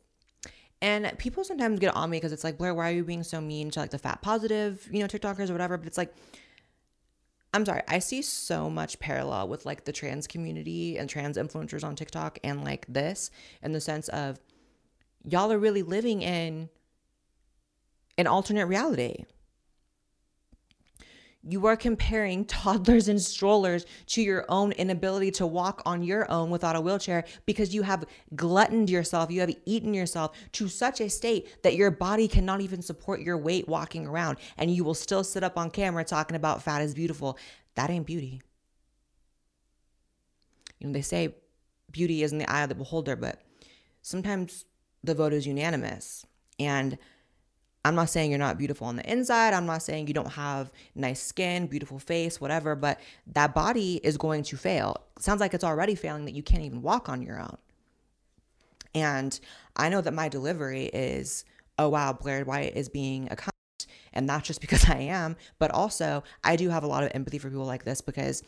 And 0.82 1.18
people 1.18 1.44
sometimes 1.44 1.80
get 1.80 1.96
on 1.96 2.10
me 2.10 2.18
because 2.18 2.32
it's 2.32 2.44
like, 2.44 2.58
Blaire, 2.58 2.76
why 2.76 2.90
are 2.90 2.94
you 2.94 3.04
being 3.04 3.24
so 3.24 3.42
mean 3.42 3.72
to 3.72 3.80
like 3.80 3.92
the 3.92 3.98
fat 3.98 4.22
positive, 4.22 4.88
you 4.92 5.00
know, 5.00 5.08
TikTokers 5.08 5.50
or 5.50 5.54
whatever? 5.54 5.78
But 5.78 5.88
it's 5.88 5.98
like, 5.98 6.14
I'm 7.54 7.66
sorry, 7.66 7.82
I 7.88 8.00
see 8.00 8.22
so 8.22 8.70
much 8.70 9.00
parallel 9.00 9.48
with 9.48 9.66
like 9.66 9.86
the 9.86 9.94
trans 9.94 10.28
community 10.28 10.98
and 10.98 11.10
trans 11.10 11.38
influencers 11.38 11.86
on 11.86 11.96
TikTok 11.96 12.38
and 12.44 12.64
like 12.66 12.86
this 12.88 13.32
in 13.64 13.72
the 13.72 13.80
sense 13.80 14.10
of 14.10 14.40
y'all 15.24 15.52
are 15.52 15.58
really 15.58 15.82
living 15.82 16.22
in 16.22 16.70
an 18.18 18.28
alternate 18.28 18.66
reality 18.66 19.24
you 21.48 21.66
are 21.68 21.78
comparing 21.78 22.46
toddlers 22.46 23.08
and 23.08 23.22
strollers 23.22 23.86
to 24.08 24.22
your 24.22 24.46
own 24.50 24.72
inability 24.74 25.32
to 25.32 25.46
walk 25.46 25.82
on 25.86 26.04
your 26.04 26.30
own 26.32 26.50
without 26.50 26.76
a 26.76 26.82
wheelchair 26.82 27.24
because 27.46 27.74
you 27.74 27.84
have 27.84 28.06
gluttoned 28.36 28.90
yourself, 28.90 29.32
you 29.32 29.40
have 29.40 29.54
eaten 29.66 29.94
yourself 29.94 30.36
to 30.54 30.68
such 30.68 31.00
a 31.00 31.10
state 31.10 31.62
that 31.64 31.76
your 31.76 31.92
body 31.92 32.28
cannot 32.28 32.62
even 32.62 32.82
support 32.82 33.22
your 33.22 33.38
weight 33.38 33.68
walking 33.68 34.08
around, 34.08 34.38
and 34.58 34.72
you 34.72 34.84
will 34.84 34.94
still 34.94 35.24
sit 35.24 35.44
up 35.44 35.58
on 35.58 35.70
camera 35.70 36.04
talking 36.04 36.36
about 36.36 36.64
fat 36.64 36.82
is 36.82 36.94
beautiful. 36.94 37.38
That 37.76 37.90
ain't 37.90 38.06
beauty. 38.06 38.42
You 40.80 40.88
know, 40.88 40.94
they 40.94 41.02
say 41.02 41.36
beauty 41.92 42.24
is 42.24 42.32
in 42.32 42.38
the 42.38 42.50
eye 42.52 42.64
of 42.64 42.70
the 42.70 42.76
beholder, 42.76 43.16
but 43.16 43.42
sometimes 44.02 44.66
the 45.04 45.16
vote 45.16 45.34
is 45.34 45.48
unanimous. 45.48 46.26
And 46.60 46.98
I'm 47.86 47.94
not 47.94 48.10
saying 48.10 48.32
you're 48.32 48.40
not 48.40 48.58
beautiful 48.58 48.88
on 48.88 48.96
the 48.96 49.08
inside. 49.08 49.54
I'm 49.54 49.68
not 49.68 49.84
saying 49.84 50.08
you 50.08 50.14
don't 50.16 50.32
have 50.32 50.72
nice 50.96 51.22
skin, 51.22 51.68
beautiful 51.68 52.00
face, 52.00 52.42
whatever, 52.42 52.76
but 52.76 53.00
that 53.28 53.54
body 53.54 54.02
is 54.04 54.18
going 54.18 54.42
to 54.46 54.58
fail. 54.58 54.98
sounds 55.20 55.40
like 55.40 55.54
it's 55.54 55.64
already 55.64 55.94
failing 55.94 56.26
that 56.26 56.34
you 56.34 56.42
can't 56.42 56.64
even 56.64 56.82
walk 56.82 57.10
on 57.10 57.22
your 57.22 57.40
own. 57.40 57.58
And 58.96 59.40
I 59.76 59.90
know 59.90 60.02
that 60.02 60.16
my 60.16 60.30
delivery 60.30 60.86
is, 60.86 61.46
oh 61.78 61.90
wow, 61.90 62.18
Blaire 62.20 62.44
White 62.44 62.76
is 62.76 62.90
being 62.90 63.28
a 63.30 63.38
And 64.14 64.26
not 64.26 64.44
just 64.44 64.62
because 64.62 64.90
I 64.90 64.98
am, 65.02 65.36
but 65.60 65.70
also 65.70 66.24
I 66.44 66.56
do 66.56 66.70
have 66.70 66.84
a 66.84 66.88
lot 66.88 67.04
of 67.04 67.12
empathy 67.14 67.38
for 67.38 67.52
people 67.52 67.66
like 67.66 67.84
this 67.84 68.02
because, 68.02 68.42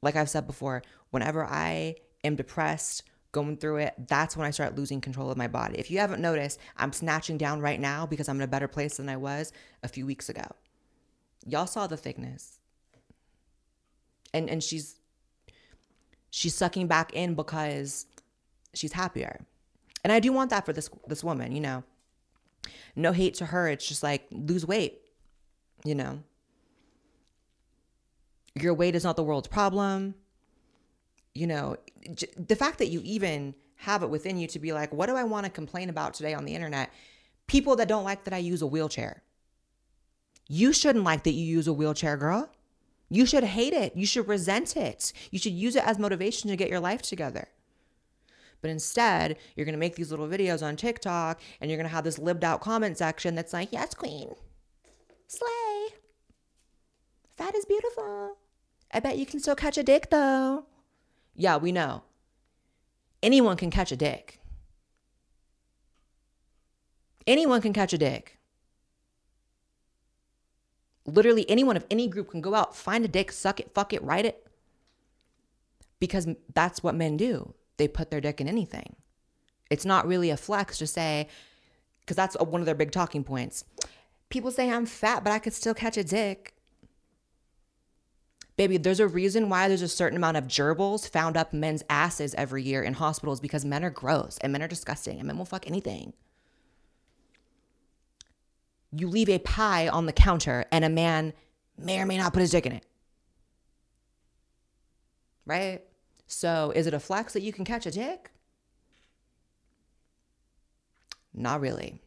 like 0.00 0.16
I've 0.16 0.30
said 0.30 0.46
before, 0.46 0.82
whenever 1.10 1.44
I 1.44 1.96
am 2.24 2.34
depressed, 2.34 3.02
going 3.34 3.58
through 3.58 3.76
it, 3.78 3.94
that's 4.06 4.36
when 4.36 4.46
I 4.46 4.50
start 4.50 4.76
losing 4.76 5.02
control 5.02 5.30
of 5.30 5.36
my 5.36 5.48
body. 5.48 5.76
If 5.76 5.90
you 5.90 5.98
haven't 5.98 6.22
noticed, 6.22 6.58
I'm 6.78 6.92
snatching 6.92 7.36
down 7.36 7.60
right 7.60 7.80
now 7.80 8.06
because 8.06 8.28
I'm 8.28 8.36
in 8.36 8.42
a 8.42 8.48
better 8.48 8.68
place 8.68 8.96
than 8.96 9.10
I 9.10 9.18
was 9.18 9.52
a 9.82 9.88
few 9.88 10.06
weeks 10.06 10.30
ago. 10.30 10.46
Y'all 11.44 11.66
saw 11.66 11.86
the 11.86 11.98
thickness. 11.98 12.60
And 14.32 14.48
and 14.48 14.62
she's 14.62 14.96
she's 16.30 16.54
sucking 16.54 16.86
back 16.86 17.12
in 17.12 17.34
because 17.34 18.06
she's 18.72 18.92
happier. 18.92 19.44
And 20.02 20.12
I 20.12 20.20
do 20.20 20.32
want 20.32 20.50
that 20.50 20.64
for 20.64 20.72
this 20.72 20.88
this 21.06 21.22
woman, 21.22 21.52
you 21.52 21.60
know. 21.60 21.84
No 22.96 23.12
hate 23.12 23.34
to 23.34 23.46
her. 23.46 23.68
It's 23.68 23.86
just 23.86 24.02
like 24.02 24.26
lose 24.30 24.66
weight, 24.66 25.00
you 25.84 25.94
know. 25.94 26.22
Your 28.54 28.74
weight 28.74 28.94
is 28.94 29.04
not 29.04 29.16
the 29.16 29.24
world's 29.24 29.48
problem. 29.48 30.14
You 31.34 31.46
know, 31.46 31.76
j- 32.14 32.28
the 32.36 32.56
fact 32.56 32.78
that 32.78 32.88
you 32.88 33.00
even 33.04 33.54
have 33.76 34.02
it 34.02 34.10
within 34.10 34.38
you 34.38 34.46
to 34.48 34.58
be 34.58 34.72
like, 34.72 34.92
what 34.92 35.06
do 35.06 35.16
I 35.16 35.24
want 35.24 35.44
to 35.44 35.50
complain 35.50 35.90
about 35.90 36.14
today 36.14 36.34
on 36.34 36.44
the 36.44 36.54
internet? 36.54 36.90
People 37.46 37.76
that 37.76 37.88
don't 37.88 38.04
like 38.04 38.24
that 38.24 38.34
I 38.34 38.38
use 38.38 38.62
a 38.62 38.66
wheelchair. 38.66 39.22
You 40.48 40.72
shouldn't 40.72 41.04
like 41.04 41.24
that 41.24 41.32
you 41.32 41.44
use 41.44 41.66
a 41.66 41.72
wheelchair, 41.72 42.16
girl. 42.16 42.50
You 43.10 43.26
should 43.26 43.44
hate 43.44 43.72
it. 43.72 43.96
You 43.96 44.06
should 44.06 44.28
resent 44.28 44.76
it. 44.76 45.12
You 45.30 45.38
should 45.38 45.52
use 45.52 45.76
it 45.76 45.86
as 45.86 45.98
motivation 45.98 46.50
to 46.50 46.56
get 46.56 46.70
your 46.70 46.80
life 46.80 47.02
together. 47.02 47.48
But 48.60 48.70
instead, 48.70 49.36
you're 49.54 49.66
going 49.66 49.74
to 49.74 49.78
make 49.78 49.94
these 49.94 50.10
little 50.10 50.26
videos 50.26 50.66
on 50.66 50.76
TikTok 50.76 51.40
and 51.60 51.70
you're 51.70 51.76
going 51.76 51.88
to 51.88 51.94
have 51.94 52.04
this 52.04 52.18
lived 52.18 52.44
out 52.44 52.62
comment 52.62 52.96
section 52.96 53.34
that's 53.34 53.52
like, 53.52 53.72
yes, 53.72 53.92
queen, 53.92 54.34
slay. 55.26 55.94
Fat 57.36 57.54
is 57.54 57.66
beautiful. 57.66 58.38
I 58.90 59.00
bet 59.00 59.18
you 59.18 59.26
can 59.26 59.40
still 59.40 59.54
catch 59.54 59.76
a 59.76 59.82
dick 59.82 60.08
though. 60.10 60.64
Yeah, 61.34 61.56
we 61.56 61.72
know. 61.72 62.02
Anyone 63.22 63.56
can 63.56 63.70
catch 63.70 63.90
a 63.90 63.96
dick. 63.96 64.40
Anyone 67.26 67.62
can 67.62 67.72
catch 67.72 67.92
a 67.92 67.98
dick. 67.98 68.38
Literally, 71.06 71.48
anyone 71.50 71.76
of 71.76 71.86
any 71.90 72.08
group 72.08 72.30
can 72.30 72.40
go 72.40 72.54
out, 72.54 72.76
find 72.76 73.04
a 73.04 73.08
dick, 73.08 73.32
suck 73.32 73.60
it, 73.60 73.72
fuck 73.74 73.92
it, 73.92 74.02
write 74.02 74.26
it. 74.26 74.46
Because 76.00 76.28
that's 76.54 76.82
what 76.82 76.94
men 76.94 77.16
do. 77.16 77.54
They 77.76 77.88
put 77.88 78.10
their 78.10 78.20
dick 78.20 78.40
in 78.40 78.48
anything. 78.48 78.96
It's 79.70 79.84
not 79.84 80.06
really 80.06 80.30
a 80.30 80.36
flex 80.36 80.78
to 80.78 80.86
say, 80.86 81.28
because 82.00 82.16
that's 82.16 82.36
one 82.38 82.60
of 82.60 82.66
their 82.66 82.74
big 82.74 82.92
talking 82.92 83.24
points. 83.24 83.64
People 84.28 84.50
say 84.50 84.70
I'm 84.70 84.86
fat, 84.86 85.24
but 85.24 85.32
I 85.32 85.38
could 85.38 85.54
still 85.54 85.74
catch 85.74 85.96
a 85.96 86.04
dick. 86.04 86.54
Baby, 88.56 88.76
there's 88.76 89.00
a 89.00 89.08
reason 89.08 89.48
why 89.48 89.66
there's 89.66 89.82
a 89.82 89.88
certain 89.88 90.16
amount 90.16 90.36
of 90.36 90.44
gerbils 90.44 91.08
found 91.08 91.36
up 91.36 91.52
men's 91.52 91.82
asses 91.90 92.34
every 92.34 92.62
year 92.62 92.82
in 92.82 92.94
hospitals 92.94 93.40
because 93.40 93.64
men 93.64 93.84
are 93.84 93.90
gross 93.90 94.38
and 94.40 94.52
men 94.52 94.62
are 94.62 94.68
disgusting 94.68 95.18
and 95.18 95.26
men 95.26 95.36
will 95.36 95.44
fuck 95.44 95.66
anything. 95.66 96.12
You 98.92 99.08
leave 99.08 99.28
a 99.28 99.40
pie 99.40 99.88
on 99.88 100.06
the 100.06 100.12
counter 100.12 100.66
and 100.70 100.84
a 100.84 100.88
man 100.88 101.32
may 101.76 101.98
or 101.98 102.06
may 102.06 102.16
not 102.16 102.32
put 102.32 102.40
his 102.40 102.52
dick 102.52 102.64
in 102.64 102.72
it. 102.72 102.86
Right? 105.46 105.82
So 106.28 106.72
is 106.76 106.86
it 106.86 106.94
a 106.94 107.00
flex 107.00 107.32
that 107.32 107.42
you 107.42 107.52
can 107.52 107.64
catch 107.64 107.86
a 107.86 107.90
dick? 107.90 108.30
Not 111.34 111.60
really. 111.60 111.98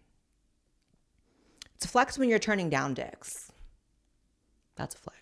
It's 1.76 1.86
a 1.86 1.90
flex 1.90 2.18
when 2.18 2.30
you're 2.30 2.40
turning 2.40 2.70
down 2.70 2.94
dicks. 2.94 3.52
That's 4.78 4.96
a 4.96 4.98
flex. 4.98 5.17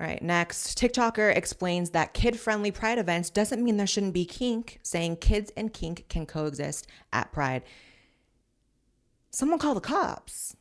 All 0.00 0.06
right, 0.06 0.20
next. 0.20 0.76
TikToker 0.76 1.36
explains 1.36 1.90
that 1.90 2.14
kid 2.14 2.38
friendly 2.38 2.72
pride 2.72 2.98
events 2.98 3.30
doesn't 3.30 3.62
mean 3.62 3.76
there 3.76 3.86
shouldn't 3.86 4.14
be 4.14 4.24
kink, 4.24 4.80
saying 4.82 5.18
kids 5.18 5.52
and 5.56 5.72
kink 5.72 6.06
can 6.08 6.26
coexist 6.26 6.88
at 7.12 7.30
pride. 7.30 7.62
Someone 9.30 9.60
call 9.60 9.74
the 9.74 9.80
cops. 9.80 10.56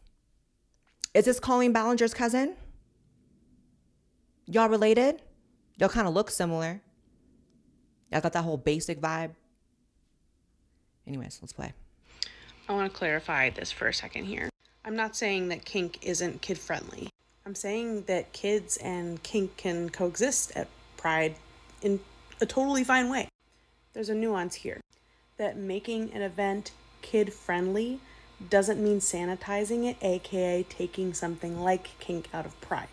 Is 1.16 1.26
this 1.26 1.40
Colleen 1.40 1.74
Ballinger's 1.74 2.14
cousin? 2.14 2.56
Y'all 4.46 4.70
related? 4.70 5.22
Y'all 5.78 5.90
kind 5.90 6.08
of 6.08 6.14
look 6.14 6.30
similar. 6.30 6.82
Y'all 8.12 8.22
got 8.22 8.34
that 8.34 8.44
whole 8.44 8.58
basic 8.58 9.02
vibe. 9.02 9.32
Anyways, 11.08 11.40
let's 11.42 11.54
play. 11.54 11.74
I 12.70 12.74
want 12.74 12.92
to 12.92 12.98
clarify 12.98 13.50
this 13.50 13.72
for 13.72 13.88
a 13.88 13.94
second 13.94 14.26
here. 14.26 14.50
I'm 14.86 14.96
not 14.96 15.16
saying 15.16 15.48
that 15.50 15.66
kink 15.66 16.00
isn't 16.04 16.42
kid 16.42 16.58
friendly. 16.58 17.10
I'm 17.46 17.56
saying 17.56 18.04
that 18.04 18.32
kids 18.32 18.78
and 18.78 19.22
kink 19.22 19.58
can 19.58 19.90
coexist 19.90 20.54
at 20.56 20.70
Pride 20.96 21.36
in 21.82 22.00
a 22.40 22.46
totally 22.46 22.86
fine 22.86 23.10
way. 23.10 23.28
There's 23.92 24.08
a 24.08 24.16
nuance 24.16 24.56
here 24.56 24.80
that 25.36 25.58
making 25.58 26.14
an 26.14 26.22
event 26.22 26.72
kid 27.02 27.34
friendly 27.34 28.00
doesn't 28.50 28.82
mean 28.82 29.00
sanitizing 29.00 29.84
it, 29.84 29.98
aka 30.02 30.64
taking 30.64 31.14
something 31.14 31.62
like 31.62 32.00
kink 32.00 32.30
out 32.34 32.46
of 32.46 32.60
Pride. 32.62 32.88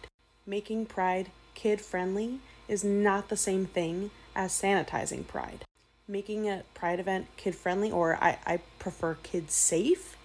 Making 0.47 0.87
Pride 0.87 1.31
kid 1.55 1.81
friendly 1.81 2.41
is 2.67 2.83
not 2.83 3.29
the 3.29 3.37
same 3.37 3.67
thing 3.67 4.11
as 4.35 4.51
sanitizing 4.51 5.29
Pride. 5.29 5.65
Making 6.09 6.49
a 6.49 6.65
Pride 6.75 6.99
event 6.99 7.29
kid 7.37 7.55
friendly, 7.55 7.93
or 7.93 8.17
I, 8.21 8.39
I 8.45 8.61
prefer 8.81 9.17
kid 9.23 9.53
safe, 9.53 10.17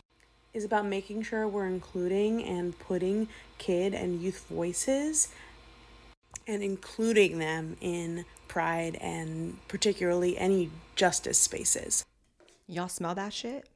is 0.55 0.63
about 0.63 0.85
making 0.85 1.21
sure 1.21 1.47
we're 1.47 1.67
including 1.67 2.41
and 2.43 2.79
putting 2.79 3.27
kid 3.57 3.93
and 3.93 4.21
youth 4.21 4.45
voices 4.49 5.29
and 6.47 6.61
including 6.63 7.39
them 7.39 7.77
in 7.81 8.25
pride 8.47 8.97
and 9.01 9.57
particularly 9.67 10.37
any 10.37 10.69
justice 10.95 11.39
spaces. 11.39 12.05
Y'all 12.67 12.87
smell 12.87 13.15
that 13.15 13.33
shit? 13.33 13.67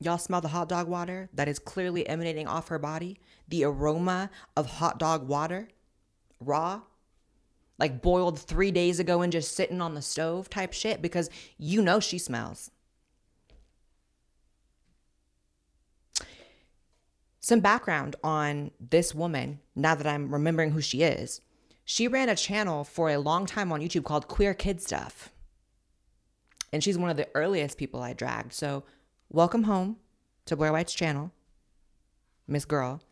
Y'all 0.00 0.18
smell 0.18 0.40
the 0.40 0.48
hot 0.48 0.68
dog 0.68 0.88
water 0.88 1.28
that 1.32 1.48
is 1.48 1.58
clearly 1.58 2.06
emanating 2.08 2.48
off 2.48 2.68
her 2.68 2.78
body? 2.78 3.18
The 3.48 3.64
aroma 3.64 4.30
of 4.56 4.66
hot 4.66 4.98
dog 4.98 5.28
water? 5.28 5.68
Raw? 6.40 6.82
Like 7.78 8.02
boiled 8.02 8.38
three 8.38 8.70
days 8.70 8.98
ago 8.98 9.22
and 9.22 9.32
just 9.32 9.54
sitting 9.54 9.80
on 9.80 9.94
the 9.94 10.02
stove 10.02 10.50
type 10.50 10.72
shit? 10.72 11.00
Because 11.02 11.30
you 11.56 11.82
know 11.82 12.00
she 12.00 12.18
smells. 12.18 12.70
Some 17.42 17.58
background 17.58 18.14
on 18.22 18.70
this 18.78 19.16
woman, 19.16 19.58
now 19.74 19.96
that 19.96 20.06
I'm 20.06 20.32
remembering 20.32 20.70
who 20.70 20.80
she 20.80 21.02
is. 21.02 21.40
She 21.84 22.06
ran 22.06 22.28
a 22.28 22.36
channel 22.36 22.84
for 22.84 23.10
a 23.10 23.18
long 23.18 23.46
time 23.46 23.72
on 23.72 23.80
YouTube 23.80 24.04
called 24.04 24.28
Queer 24.28 24.54
Kid 24.54 24.80
Stuff. 24.80 25.32
And 26.72 26.84
she's 26.84 26.96
one 26.96 27.10
of 27.10 27.16
the 27.16 27.28
earliest 27.34 27.78
people 27.78 28.00
I 28.00 28.12
dragged. 28.12 28.52
So, 28.52 28.84
welcome 29.28 29.64
home 29.64 29.96
to 30.46 30.56
Blaire 30.56 30.70
White's 30.70 30.94
channel, 30.94 31.32
Miss 32.46 32.64
Girl. 32.64 33.02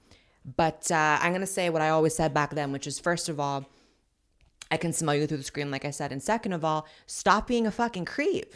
But 0.44 0.88
uh, 0.92 1.18
I'm 1.20 1.32
going 1.32 1.40
to 1.40 1.46
say 1.46 1.68
what 1.68 1.82
I 1.82 1.88
always 1.88 2.14
said 2.14 2.32
back 2.32 2.50
then, 2.54 2.70
which 2.70 2.86
is 2.86 3.00
first 3.00 3.28
of 3.28 3.40
all, 3.40 3.68
I 4.70 4.76
can 4.76 4.92
smell 4.92 5.16
you 5.16 5.26
through 5.26 5.38
the 5.38 5.42
screen, 5.42 5.72
like 5.72 5.84
I 5.84 5.90
said. 5.90 6.12
And 6.12 6.22
second 6.22 6.52
of 6.52 6.64
all, 6.64 6.86
stop 7.06 7.48
being 7.48 7.66
a 7.66 7.72
fucking 7.72 8.04
creep. 8.04 8.54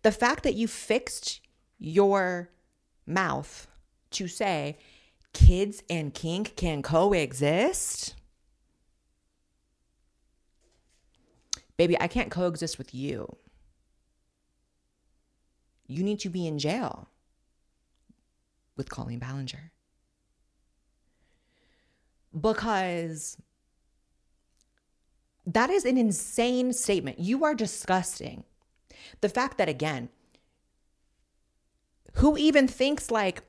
The 0.00 0.10
fact 0.10 0.42
that 0.44 0.54
you 0.54 0.66
fixed 0.66 1.42
your 1.78 2.48
mouth 3.10 3.66
to 4.12 4.28
say 4.28 4.78
kids 5.32 5.82
and 5.90 6.14
kink 6.14 6.56
can 6.56 6.82
coexist. 6.82 8.14
Baby, 11.76 11.96
I 12.00 12.08
can't 12.08 12.30
coexist 12.30 12.78
with 12.78 12.94
you. 12.94 13.36
You 15.86 16.02
need 16.02 16.20
to 16.20 16.28
be 16.28 16.46
in 16.46 16.58
jail 16.58 17.08
with 18.76 18.90
Colleen 18.90 19.18
Ballinger. 19.18 19.72
Because 22.38 23.36
that 25.46 25.70
is 25.70 25.84
an 25.84 25.98
insane 25.98 26.72
statement. 26.72 27.18
You 27.18 27.44
are 27.44 27.54
disgusting. 27.54 28.44
The 29.20 29.28
fact 29.28 29.58
that, 29.58 29.68
again, 29.68 30.10
who 32.14 32.36
even 32.36 32.68
thinks 32.68 33.10
like 33.10 33.42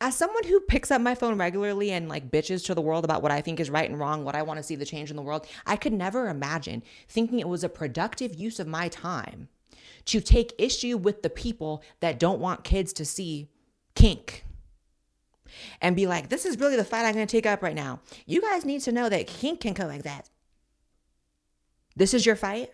as 0.00 0.16
someone 0.16 0.44
who 0.44 0.58
picks 0.60 0.90
up 0.90 1.00
my 1.00 1.14
phone 1.14 1.38
regularly 1.38 1.92
and 1.92 2.08
like 2.08 2.30
bitches 2.30 2.64
to 2.66 2.74
the 2.74 2.80
world 2.80 3.04
about 3.04 3.22
what 3.22 3.30
I 3.30 3.40
think 3.40 3.60
is 3.60 3.70
right 3.70 3.88
and 3.88 3.98
wrong, 3.98 4.24
what 4.24 4.34
I 4.34 4.42
want 4.42 4.58
to 4.58 4.62
see 4.62 4.74
the 4.74 4.84
change 4.84 5.10
in 5.10 5.16
the 5.16 5.22
world, 5.22 5.46
I 5.64 5.76
could 5.76 5.92
never 5.92 6.28
imagine 6.28 6.82
thinking 7.08 7.38
it 7.38 7.48
was 7.48 7.62
a 7.62 7.68
productive 7.68 8.34
use 8.34 8.58
of 8.58 8.66
my 8.66 8.88
time 8.88 9.48
to 10.06 10.20
take 10.20 10.54
issue 10.58 10.96
with 10.96 11.22
the 11.22 11.30
people 11.30 11.84
that 12.00 12.18
don't 12.18 12.40
want 12.40 12.64
kids 12.64 12.92
to 12.94 13.04
see 13.04 13.48
kink 13.94 14.44
and 15.80 15.94
be 15.94 16.06
like, 16.06 16.30
this 16.30 16.44
is 16.44 16.58
really 16.58 16.76
the 16.76 16.84
fight 16.84 17.04
I'm 17.04 17.14
going 17.14 17.26
to 17.26 17.30
take 17.30 17.46
up 17.46 17.62
right 17.62 17.76
now. 17.76 18.00
You 18.26 18.40
guys 18.40 18.64
need 18.64 18.80
to 18.80 18.92
know 18.92 19.08
that 19.08 19.28
kink 19.28 19.60
can 19.60 19.74
coexist. 19.74 20.32
This 21.94 22.14
is 22.14 22.26
your 22.26 22.36
fight. 22.36 22.70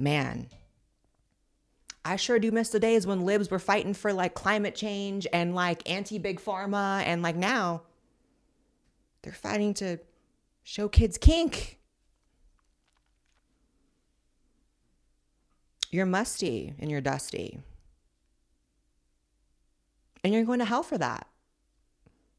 man, 0.00 0.48
I 2.04 2.16
sure 2.16 2.38
do 2.38 2.50
miss 2.50 2.70
the 2.70 2.80
days 2.80 3.06
when 3.06 3.24
libs 3.24 3.50
were 3.50 3.58
fighting 3.58 3.92
for 3.92 4.12
like 4.12 4.34
climate 4.34 4.74
change 4.74 5.26
and 5.32 5.54
like 5.54 5.88
anti 5.88 6.18
big 6.18 6.40
pharma. 6.40 7.02
And 7.04 7.22
like 7.22 7.36
now, 7.36 7.82
they're 9.22 9.32
fighting 9.32 9.74
to 9.74 9.98
show 10.62 10.88
kids 10.88 11.18
kink. 11.18 11.78
You're 15.90 16.06
musty 16.06 16.74
and 16.78 16.90
you're 16.90 17.00
dusty. 17.00 17.60
And 20.22 20.32
you're 20.32 20.44
going 20.44 20.60
to 20.60 20.64
hell 20.64 20.82
for 20.82 20.96
that. 20.98 21.26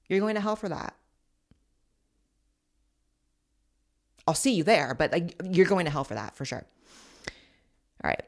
You're 0.08 0.20
going 0.20 0.36
to 0.36 0.42
hell 0.42 0.56
for 0.56 0.70
that. 0.70 0.96
I'll 4.28 4.34
see 4.34 4.54
you 4.54 4.64
there, 4.64 4.96
but 4.98 5.12
like 5.12 5.42
you're 5.44 5.66
going 5.66 5.86
to 5.86 5.92
hell 5.92 6.04
for 6.04 6.14
that 6.14 6.36
for 6.36 6.46
sure. 6.46 6.64
All 8.04 8.10
right. 8.10 8.24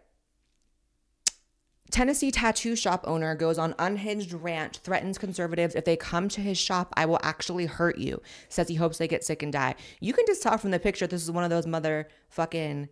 Tennessee 1.91 2.31
tattoo 2.31 2.75
shop 2.75 3.03
owner 3.05 3.35
goes 3.35 3.59
on 3.59 3.75
unhinged 3.77 4.33
rant, 4.33 4.77
threatens 4.77 5.17
conservatives 5.17 5.75
if 5.75 5.85
they 5.85 5.95
come 5.95 6.27
to 6.29 6.41
his 6.41 6.57
shop, 6.57 6.91
I 6.97 7.05
will 7.05 7.19
actually 7.21 7.67
hurt 7.67 7.97
you. 7.97 8.21
Says 8.49 8.67
he 8.67 8.75
hopes 8.75 8.97
they 8.97 9.07
get 9.07 9.23
sick 9.23 9.43
and 9.43 9.53
die. 9.53 9.75
You 9.99 10.13
can 10.13 10.25
just 10.25 10.41
tell 10.41 10.57
from 10.57 10.71
the 10.71 10.79
picture 10.79 11.05
this 11.05 11.21
is 11.21 11.29
one 11.29 11.43
of 11.43 11.49
those 11.49 11.67
motherfucking 11.67 12.89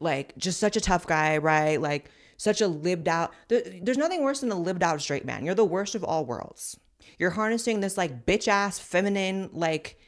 like 0.00 0.36
just 0.36 0.58
such 0.58 0.76
a 0.76 0.80
tough 0.80 1.06
guy, 1.06 1.38
right? 1.38 1.80
Like 1.80 2.10
such 2.36 2.60
a 2.60 2.66
lived 2.66 3.06
out. 3.08 3.32
there's 3.48 3.98
nothing 3.98 4.22
worse 4.22 4.40
than 4.40 4.50
a 4.50 4.58
lived 4.58 4.82
out 4.82 5.00
straight 5.00 5.24
man. 5.24 5.44
You're 5.44 5.54
the 5.54 5.64
worst 5.64 5.94
of 5.94 6.02
all 6.02 6.24
worlds. 6.24 6.78
You're 7.18 7.30
harnessing 7.30 7.80
this 7.80 7.98
like 7.98 8.26
bitch 8.26 8.48
ass 8.48 8.78
feminine 8.78 9.50
like 9.52 9.98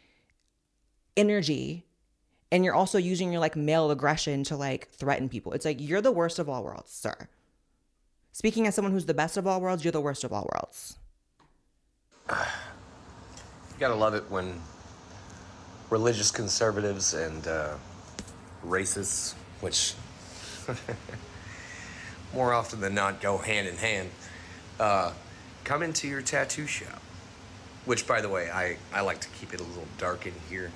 energy 1.17 1.87
and 2.53 2.67
you're 2.67 2.75
also 2.75 2.99
using 2.99 3.33
your 3.33 3.41
like 3.41 3.57
male 3.57 3.91
aggression 3.91 4.45
to 4.45 4.57
like 4.57 4.91
threaten 4.91 5.29
people. 5.29 5.53
It's 5.55 5.65
like 5.65 5.81
you're 5.81 6.03
the 6.03 6.13
worst 6.13 6.39
of 6.39 6.51
all 6.51 6.63
worlds, 6.63 6.93
sir. 6.93 7.29
Speaking 8.31 8.67
as 8.67 8.75
someone 8.75 8.93
who's 8.93 9.07
the 9.07 9.15
best 9.15 9.39
of 9.39 9.47
all 9.47 9.61
worlds, 9.61 9.83
you're 9.85 9.93
the 9.93 10.03
worst 10.03 10.23
of 10.23 10.35
all 10.35 10.49
worlds. 10.55 10.99
You 12.29 13.79
gotta 13.81 13.95
love 13.95 14.15
it 14.15 14.31
when 14.31 14.61
religious 15.89 16.31
conservatives 16.31 17.15
and 17.15 17.49
uh, 17.49 17.75
racists, 18.67 19.33
which 19.61 19.95
more 22.35 22.53
often 22.53 22.81
than 22.81 22.95
not 22.95 23.23
go 23.23 23.39
hand 23.39 23.67
in 23.67 23.77
hand, 23.77 24.11
uh, 24.79 25.13
come 25.65 25.83
into 25.83 26.07
your 26.07 26.21
tattoo 26.21 26.67
shop. 26.67 27.01
Which, 27.87 28.07
by 28.07 28.21
the 28.21 28.29
way, 28.29 28.49
I, 28.49 28.77
I 28.93 29.01
like 29.01 29.21
to 29.21 29.29
keep 29.41 29.55
it 29.55 29.61
a 29.61 29.65
little 29.65 29.89
dark 29.99 30.27
in 30.27 30.35
here 30.49 30.71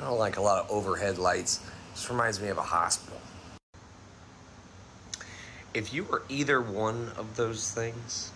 I 0.00 0.04
don't 0.04 0.18
like 0.18 0.36
a 0.36 0.42
lot 0.42 0.64
of 0.64 0.70
overhead 0.70 1.18
lights. 1.18 1.60
This 1.92 2.10
reminds 2.10 2.40
me 2.40 2.48
of 2.48 2.58
a 2.58 2.62
hospital. 2.62 3.20
If 5.72 5.92
you 5.92 6.04
were 6.04 6.22
either 6.28 6.60
one 6.60 7.12
of 7.16 7.36
those 7.36 7.70
things, 7.70 8.30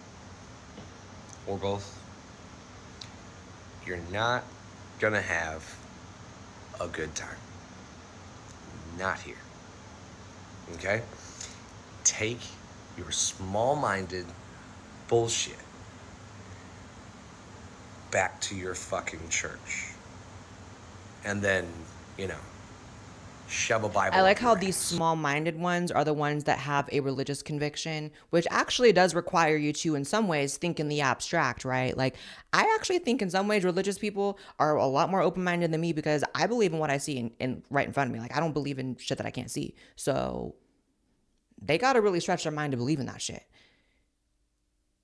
or 1.47 1.57
both, 1.57 1.99
you're 3.87 4.01
not 4.13 4.45
gonna 5.01 5.23
have 5.23 5.77
a 6.81 6.89
good 6.89 7.15
time. 7.15 7.37
Not 8.99 9.21
here. 9.21 9.37
Okay? 10.75 11.03
Take 12.05 12.41
your 12.97 13.11
small 13.11 13.77
minded 13.77 14.27
bullshit 15.09 15.57
back 18.11 18.41
to 18.41 18.57
your 18.57 18.75
fucking 18.75 19.29
church 19.29 19.88
and 21.25 21.43
then, 21.43 21.67
you 22.17 22.29
know, 22.29 22.39
shove 23.49 23.83
a 23.83 23.89
Bible. 23.89 24.17
I 24.17 24.21
like 24.21 24.39
how 24.39 24.55
these 24.55 24.77
small 24.77 25.17
minded 25.17 25.59
ones 25.59 25.91
are 25.91 26.05
the 26.05 26.13
ones 26.13 26.45
that 26.45 26.59
have 26.59 26.89
a 26.93 27.01
religious 27.01 27.43
conviction, 27.43 28.11
which 28.31 28.47
actually 28.51 28.93
does 28.93 29.15
require 29.15 29.57
you 29.57 29.73
to, 29.73 29.95
in 29.95 30.05
some 30.05 30.29
ways, 30.29 30.57
think 30.57 30.79
in 30.79 30.89
the 30.89 31.01
abstract, 31.01 31.65
right? 31.65 31.97
Like, 31.97 32.17
I 32.53 32.73
actually 32.79 32.99
think 32.99 33.23
in 33.23 33.31
some 33.31 33.49
ways 33.49 33.65
religious 33.65 33.99
people 33.99 34.39
are 34.59 34.77
a 34.77 34.87
lot 34.87 35.11
more 35.11 35.23
open 35.23 35.43
minded 35.45 35.73
than 35.73 35.81
me 35.81 35.93
because 35.93 36.23
I 36.35 36.47
believe 36.47 36.73
in 36.73 36.79
what 36.79 36.91
I 36.91 36.99
see 36.99 37.17
in, 37.19 37.31
in 37.39 37.63
right 37.71 37.87
in 37.87 37.93
front 37.93 38.11
of 38.11 38.15
me. 38.15 38.21
Like, 38.21 38.37
I 38.37 38.41
don't 38.41 38.53
believe 38.53 38.79
in 38.79 38.97
shit 38.97 39.19
that 39.19 39.27
I 39.27 39.31
can't 39.31 39.51
see. 39.51 39.75
So 39.97 40.55
they 41.61 41.79
got 41.79 41.95
to 41.95 42.01
really 42.01 42.21
stretch 42.21 42.45
their 42.45 42.53
mind 42.53 42.73
to 42.73 42.77
believe 42.77 43.01
in 43.01 43.07
that 43.07 43.23
shit. 43.23 43.43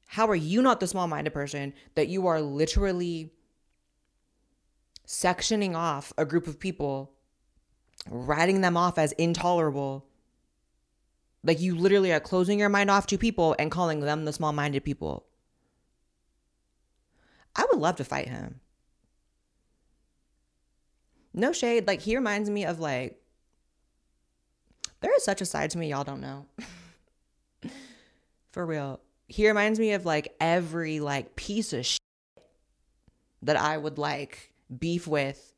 How 0.07 0.29
are 0.29 0.37
you 0.37 0.63
not 0.63 0.79
the 0.79 0.87
small 0.87 1.09
minded 1.09 1.33
person 1.33 1.73
that 1.97 2.09
you 2.09 2.27
are 2.27 2.41
literally 2.41 3.33
sectioning 5.07 5.75
off 5.75 6.13
a 6.17 6.25
group 6.25 6.47
of 6.47 6.59
people, 6.59 7.13
writing 8.09 8.61
them 8.61 8.77
off 8.77 8.99
as 8.99 9.13
intolerable. 9.13 10.07
Like 11.43 11.61
you 11.61 11.77
literally 11.77 12.13
are 12.13 12.21
closing 12.21 12.59
your 12.59 12.69
mind 12.69 12.91
off 12.91 13.07
to 13.09 13.19
people 13.19 13.55
and 13.59 13.71
calling 13.71 14.01
them 14.01 14.25
the 14.25 14.33
small 14.33 14.53
minded 14.53 14.85
people. 14.85 15.27
I 17.55 17.67
would 17.71 17.81
love 17.81 17.97
to 17.97 18.05
fight 18.05 18.29
him. 18.29 18.61
No 21.33 21.53
shade. 21.53 21.87
Like 21.87 22.01
he 22.01 22.17
reminds 22.17 22.49
me 22.49 22.65
of 22.65 22.81
like, 22.81 23.21
there 25.01 25.15
is 25.17 25.25
such 25.25 25.41
a 25.41 25.47
side 25.47 25.71
to 25.71 25.79
me 25.79 25.91
y'all 25.91 26.05
don't 26.05 26.21
know. 26.21 26.47
For 28.53 28.65
real. 28.65 29.01
He 29.27 29.47
reminds 29.47 29.79
me 29.79 29.93
of 29.93 30.07
like 30.07 30.35
every 30.41 31.01
like 31.01 31.37
piece 31.37 31.73
of 31.73 31.85
shit 31.85 32.01
that 33.43 33.57
I 33.57 33.77
would 33.77 33.99
like 33.99 34.54
beef 34.79 35.07
with 35.07 35.53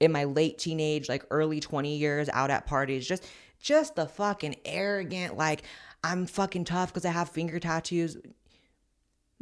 in 0.00 0.12
my 0.12 0.24
late 0.24 0.58
teenage, 0.58 1.08
like 1.08 1.24
early 1.30 1.60
20 1.60 1.96
years 1.96 2.28
out 2.32 2.50
at 2.50 2.66
parties. 2.66 3.06
Just 3.06 3.26
just 3.60 3.96
the 3.96 4.06
fucking 4.06 4.56
arrogant, 4.64 5.36
like 5.36 5.62
I'm 6.04 6.26
fucking 6.26 6.64
tough 6.64 6.92
because 6.92 7.04
I 7.04 7.10
have 7.10 7.28
finger 7.28 7.58
tattoos. 7.58 8.16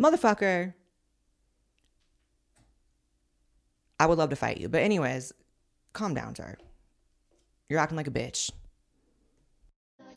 Motherfucker. 0.00 0.74
I 3.98 4.06
would 4.06 4.18
love 4.18 4.30
to 4.30 4.36
fight 4.36 4.58
you. 4.58 4.68
But 4.68 4.82
anyways, 4.82 5.32
calm 5.92 6.14
down, 6.14 6.34
sir. 6.34 6.56
You're 7.68 7.80
acting 7.80 7.96
like 7.96 8.06
a 8.06 8.10
bitch. 8.10 8.50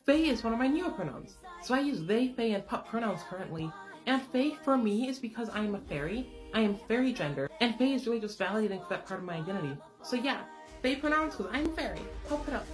They 0.06 0.28
is 0.28 0.42
one 0.44 0.52
of 0.52 0.58
my 0.58 0.66
newer 0.66 0.90
pronouns. 0.90 1.36
So 1.62 1.74
I 1.74 1.80
use 1.80 2.02
they, 2.02 2.28
they, 2.28 2.52
and 2.52 2.66
pup 2.66 2.88
pronouns 2.88 3.20
currently. 3.28 3.70
And 4.06 4.22
they 4.32 4.56
for 4.62 4.76
me 4.76 5.08
is 5.08 5.18
because 5.18 5.48
I 5.50 5.60
am 5.60 5.74
a 5.74 5.80
fairy 5.80 6.26
I 6.52 6.60
am 6.60 6.76
fairy 6.88 7.12
gender, 7.12 7.48
and 7.60 7.76
Fae 7.76 7.84
is 7.84 8.06
really 8.06 8.20
just 8.20 8.38
validating 8.38 8.86
that 8.88 9.06
part 9.06 9.20
of 9.20 9.26
my 9.26 9.34
identity. 9.34 9.76
So 10.02 10.16
yeah, 10.16 10.42
Fae 10.82 10.96
pronouns 10.96 11.36
because 11.36 11.52
I'm 11.52 11.72
fairy. 11.74 12.00
Help 12.28 12.46
it 12.48 12.54
up. 12.54 12.66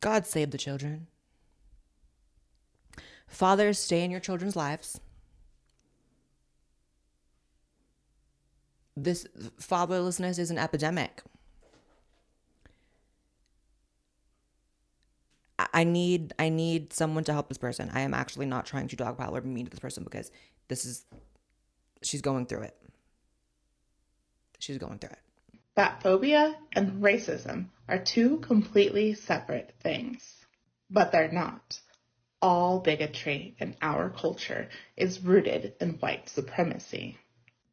God 0.00 0.26
save 0.26 0.50
the 0.50 0.58
children. 0.58 1.06
Fathers, 3.26 3.78
stay 3.78 4.04
in 4.04 4.10
your 4.10 4.20
children's 4.20 4.54
lives. 4.54 5.00
This 8.96 9.26
fatherlessness 9.60 10.38
is 10.38 10.50
an 10.50 10.58
epidemic. 10.58 11.22
I 15.58 15.84
need 15.84 16.34
I 16.38 16.48
need 16.48 16.92
someone 16.92 17.24
to 17.24 17.32
help 17.32 17.48
this 17.48 17.58
person. 17.58 17.90
I 17.92 18.00
am 18.00 18.14
actually 18.14 18.46
not 18.46 18.66
trying 18.66 18.88
to 18.88 18.96
dogpile 18.96 19.32
or 19.32 19.40
be 19.40 19.48
mean 19.48 19.66
to 19.66 19.70
this 19.70 19.80
person 19.80 20.02
because 20.02 20.30
this 20.68 20.84
is 20.84 21.04
she's 22.02 22.22
going 22.22 22.46
through 22.46 22.62
it. 22.62 22.76
She's 24.58 24.78
going 24.78 24.98
through 24.98 25.10
it. 25.10 25.18
Fat 25.76 26.02
phobia 26.02 26.56
and 26.72 27.02
racism 27.02 27.66
are 27.88 27.98
two 27.98 28.38
completely 28.38 29.14
separate 29.14 29.74
things. 29.80 30.22
But 30.90 31.12
they're 31.12 31.30
not. 31.30 31.80
All 32.40 32.80
bigotry 32.80 33.56
in 33.58 33.76
our 33.80 34.10
culture 34.10 34.68
is 34.96 35.20
rooted 35.20 35.74
in 35.80 35.94
white 35.94 36.28
supremacy. 36.28 37.18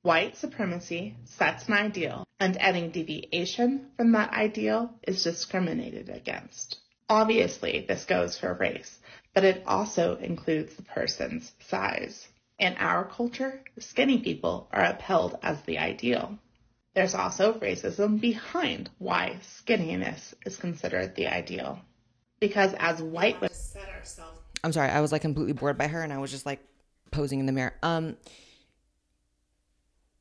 White 0.01 0.37
supremacy 0.37 1.15
sets 1.25 1.67
an 1.67 1.73
ideal, 1.73 2.27
and 2.39 2.57
any 2.57 2.87
deviation 2.87 3.91
from 3.97 4.13
that 4.13 4.33
ideal 4.33 4.95
is 5.03 5.23
discriminated 5.23 6.09
against. 6.09 6.79
Obviously, 7.11 7.85
this 7.85 8.05
goes 8.05 8.37
for 8.37 8.53
race, 8.53 8.97
but 9.33 9.43
it 9.43 9.63
also 9.67 10.15
includes 10.15 10.73
the 10.75 10.83
person's 10.83 11.51
size. 11.59 12.25
In 12.57 12.75
our 12.77 13.03
culture, 13.03 13.61
skinny 13.79 14.19
people 14.19 14.69
are 14.71 14.85
upheld 14.85 15.37
as 15.43 15.61
the 15.63 15.77
ideal. 15.77 16.39
There's 16.95 17.13
also 17.13 17.53
racism 17.53 18.21
behind 18.21 18.89
why 18.97 19.39
skinniness 19.41 20.33
is 20.45 20.55
considered 20.55 21.15
the 21.15 21.27
ideal. 21.27 21.81
Because 22.39 22.73
as 22.79 23.01
white 23.01 23.41
women 23.41 23.53
set 23.53 23.89
ourselves 23.89 24.39
I'm 24.63 24.71
sorry, 24.71 24.89
I 24.89 25.01
was 25.01 25.11
like 25.11 25.21
completely 25.21 25.53
bored 25.53 25.77
by 25.77 25.87
her 25.87 26.01
and 26.01 26.13
I 26.13 26.19
was 26.19 26.31
just 26.31 26.45
like 26.45 26.63
posing 27.11 27.41
in 27.41 27.45
the 27.45 27.51
mirror. 27.51 27.73
Um 27.83 28.15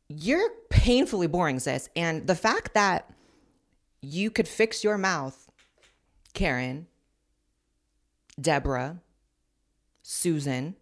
you're 0.09 0.51
painfully 0.70 1.28
boring, 1.28 1.61
sis. 1.61 1.88
And 1.95 2.26
the 2.26 2.34
fact 2.34 2.74
that 2.74 3.09
you 4.01 4.30
could 4.30 4.49
fix 4.49 4.82
your 4.82 4.99
mouth 4.99 5.49
Karen, 6.35 6.87
Deborah, 8.41 9.01
Susan, 10.03 10.76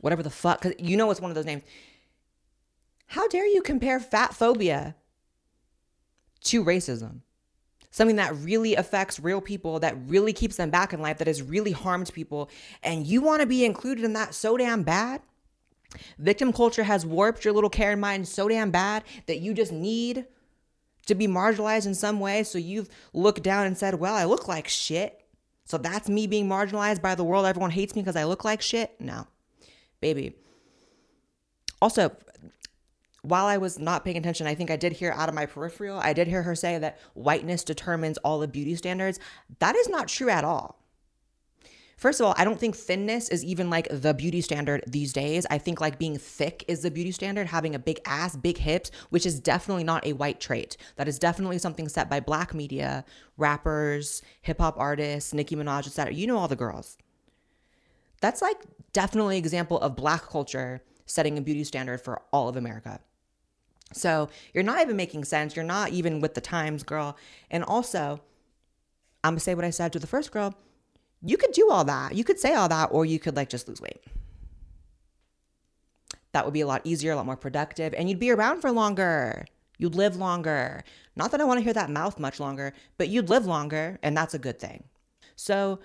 whatever 0.00 0.22
the 0.22 0.30
fuck, 0.30 0.60
because 0.62 0.78
you 0.78 0.96
know 0.96 1.10
it's 1.10 1.20
one 1.20 1.30
of 1.30 1.34
those 1.34 1.46
names. 1.46 1.62
How 3.06 3.28
dare 3.28 3.46
you 3.46 3.62
compare 3.62 4.00
fat 4.00 4.34
phobia 4.34 4.96
to 6.44 6.64
racism? 6.64 7.20
Something 7.90 8.16
that 8.16 8.34
really 8.36 8.74
affects 8.74 9.20
real 9.20 9.40
people, 9.40 9.78
that 9.80 9.96
really 10.06 10.32
keeps 10.32 10.56
them 10.56 10.70
back 10.70 10.92
in 10.92 11.00
life, 11.00 11.18
that 11.18 11.28
has 11.28 11.40
really 11.42 11.70
harmed 11.70 12.12
people, 12.12 12.50
and 12.82 13.06
you 13.06 13.22
want 13.22 13.40
to 13.40 13.46
be 13.46 13.64
included 13.64 14.04
in 14.04 14.14
that 14.14 14.34
so 14.34 14.56
damn 14.56 14.82
bad? 14.82 15.22
Victim 16.18 16.52
culture 16.52 16.82
has 16.82 17.06
warped 17.06 17.44
your 17.44 17.54
little 17.54 17.70
Karen 17.70 18.00
mind 18.00 18.26
so 18.26 18.48
damn 18.48 18.72
bad 18.72 19.04
that 19.26 19.38
you 19.38 19.54
just 19.54 19.70
need 19.70 20.26
to 21.06 21.14
be 21.14 21.26
marginalized 21.26 21.86
in 21.86 21.94
some 21.94 22.20
way. 22.20 22.42
So 22.42 22.58
you've 22.58 22.88
looked 23.12 23.42
down 23.42 23.66
and 23.66 23.76
said, 23.76 23.96
Well, 23.96 24.14
I 24.14 24.24
look 24.24 24.48
like 24.48 24.68
shit. 24.68 25.20
So 25.64 25.78
that's 25.78 26.08
me 26.08 26.26
being 26.26 26.48
marginalized 26.48 27.00
by 27.00 27.14
the 27.14 27.24
world. 27.24 27.46
Everyone 27.46 27.70
hates 27.70 27.94
me 27.94 28.02
because 28.02 28.16
I 28.16 28.24
look 28.24 28.44
like 28.44 28.60
shit. 28.60 29.00
No, 29.00 29.26
baby. 30.00 30.34
Also, 31.80 32.14
while 33.22 33.46
I 33.46 33.56
was 33.56 33.78
not 33.78 34.04
paying 34.04 34.18
attention, 34.18 34.46
I 34.46 34.54
think 34.54 34.70
I 34.70 34.76
did 34.76 34.92
hear 34.92 35.10
out 35.12 35.30
of 35.30 35.34
my 35.34 35.46
peripheral, 35.46 35.98
I 35.98 36.12
did 36.12 36.28
hear 36.28 36.42
her 36.42 36.54
say 36.54 36.78
that 36.78 36.98
whiteness 37.14 37.64
determines 37.64 38.18
all 38.18 38.38
the 38.38 38.48
beauty 38.48 38.76
standards. 38.76 39.18
That 39.60 39.74
is 39.76 39.88
not 39.88 40.08
true 40.08 40.28
at 40.28 40.44
all. 40.44 40.83
First 41.96 42.20
of 42.20 42.26
all, 42.26 42.34
I 42.36 42.44
don't 42.44 42.58
think 42.58 42.76
thinness 42.76 43.28
is 43.28 43.44
even 43.44 43.70
like 43.70 43.88
the 43.90 44.14
beauty 44.14 44.40
standard 44.40 44.82
these 44.86 45.12
days. 45.12 45.46
I 45.50 45.58
think 45.58 45.80
like 45.80 45.98
being 45.98 46.18
thick 46.18 46.64
is 46.68 46.82
the 46.82 46.90
beauty 46.90 47.12
standard, 47.12 47.46
having 47.46 47.74
a 47.74 47.78
big 47.78 48.00
ass, 48.04 48.36
big 48.36 48.58
hips, 48.58 48.90
which 49.10 49.26
is 49.26 49.40
definitely 49.40 49.84
not 49.84 50.06
a 50.06 50.12
white 50.12 50.40
trait. 50.40 50.76
That 50.96 51.08
is 51.08 51.18
definitely 51.18 51.58
something 51.58 51.88
set 51.88 52.10
by 52.10 52.20
black 52.20 52.52
media, 52.54 53.04
rappers, 53.36 54.22
hip 54.42 54.58
hop 54.60 54.78
artists, 54.78 55.32
Nicki 55.32 55.56
Minaj, 55.56 55.86
etc. 55.86 56.12
You 56.12 56.26
know 56.26 56.38
all 56.38 56.48
the 56.48 56.56
girls. 56.56 56.98
That's 58.20 58.42
like 58.42 58.58
definitely 58.92 59.36
an 59.36 59.44
example 59.44 59.78
of 59.80 59.96
black 59.96 60.28
culture 60.28 60.82
setting 61.06 61.38
a 61.38 61.42
beauty 61.42 61.64
standard 61.64 62.00
for 62.00 62.22
all 62.32 62.48
of 62.48 62.56
America. 62.56 63.00
So 63.92 64.28
you're 64.52 64.64
not 64.64 64.80
even 64.80 64.96
making 64.96 65.24
sense. 65.24 65.54
You're 65.54 65.64
not 65.64 65.90
even 65.90 66.20
with 66.20 66.34
the 66.34 66.40
times, 66.40 66.82
girl. 66.82 67.16
And 67.50 67.62
also, 67.62 68.20
I'm 69.22 69.34
gonna 69.34 69.40
say 69.40 69.54
what 69.54 69.64
I 69.64 69.70
said 69.70 69.92
to 69.92 69.98
the 69.98 70.06
first 70.06 70.32
girl. 70.32 70.54
You 71.24 71.36
could 71.36 71.52
do 71.52 71.70
all 71.70 71.84
that. 71.84 72.14
You 72.14 72.22
could 72.22 72.38
say 72.38 72.54
all 72.54 72.68
that, 72.68 72.90
or 72.92 73.06
you 73.06 73.18
could 73.18 73.34
like 73.34 73.48
just 73.48 73.66
lose 73.66 73.80
weight. 73.80 74.02
That 76.32 76.44
would 76.44 76.52
be 76.52 76.60
a 76.60 76.66
lot 76.66 76.82
easier, 76.84 77.12
a 77.12 77.16
lot 77.16 77.26
more 77.26 77.36
productive, 77.36 77.94
and 77.94 78.08
you'd 78.08 78.18
be 78.18 78.30
around 78.30 78.60
for 78.60 78.70
longer. 78.70 79.46
You'd 79.78 79.94
live 79.94 80.16
longer. 80.16 80.84
Not 81.16 81.30
that 81.30 81.40
I 81.40 81.44
want 81.44 81.58
to 81.58 81.64
hear 81.64 81.72
that 81.72 81.90
mouth 81.90 82.18
much 82.18 82.40
longer, 82.40 82.74
but 82.98 83.08
you'd 83.08 83.30
live 83.30 83.46
longer, 83.46 83.98
and 84.02 84.16
that's 84.16 84.34
a 84.34 84.38
good 84.38 84.58
thing. 84.58 84.84
So 85.36 85.80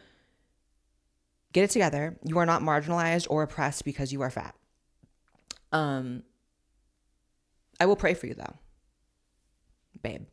get 1.53 1.63
it 1.63 1.69
together. 1.69 2.17
You 2.25 2.37
are 2.39 2.45
not 2.45 2.61
marginalized 2.61 3.27
or 3.29 3.43
oppressed 3.43 3.85
because 3.85 4.11
you 4.11 4.21
are 4.21 4.29
fat. 4.29 4.55
Um, 5.71 6.23
I 7.79 7.85
will 7.85 7.95
pray 7.95 8.13
for 8.13 8.27
you 8.27 8.33
though, 8.33 8.55
babe. 10.01 10.25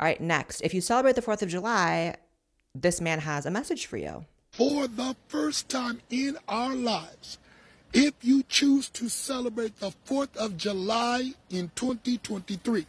All 0.00 0.06
right, 0.06 0.20
next. 0.20 0.60
If 0.62 0.74
you 0.74 0.80
celebrate 0.80 1.16
the 1.16 1.22
4th 1.22 1.42
of 1.42 1.48
July, 1.48 2.16
this 2.74 3.00
man 3.00 3.20
has 3.20 3.46
a 3.46 3.50
message 3.50 3.86
for 3.86 3.96
you. 3.96 4.24
For 4.52 4.88
the 4.88 5.16
first 5.28 5.68
time 5.68 6.00
in 6.10 6.38
our 6.48 6.74
lives, 6.74 7.38
if 7.92 8.14
you 8.22 8.42
choose 8.48 8.88
to 8.90 9.08
celebrate 9.08 9.78
the 9.80 9.92
4th 10.06 10.36
of 10.36 10.56
July 10.56 11.32
in 11.50 11.70
2023, 11.74 12.86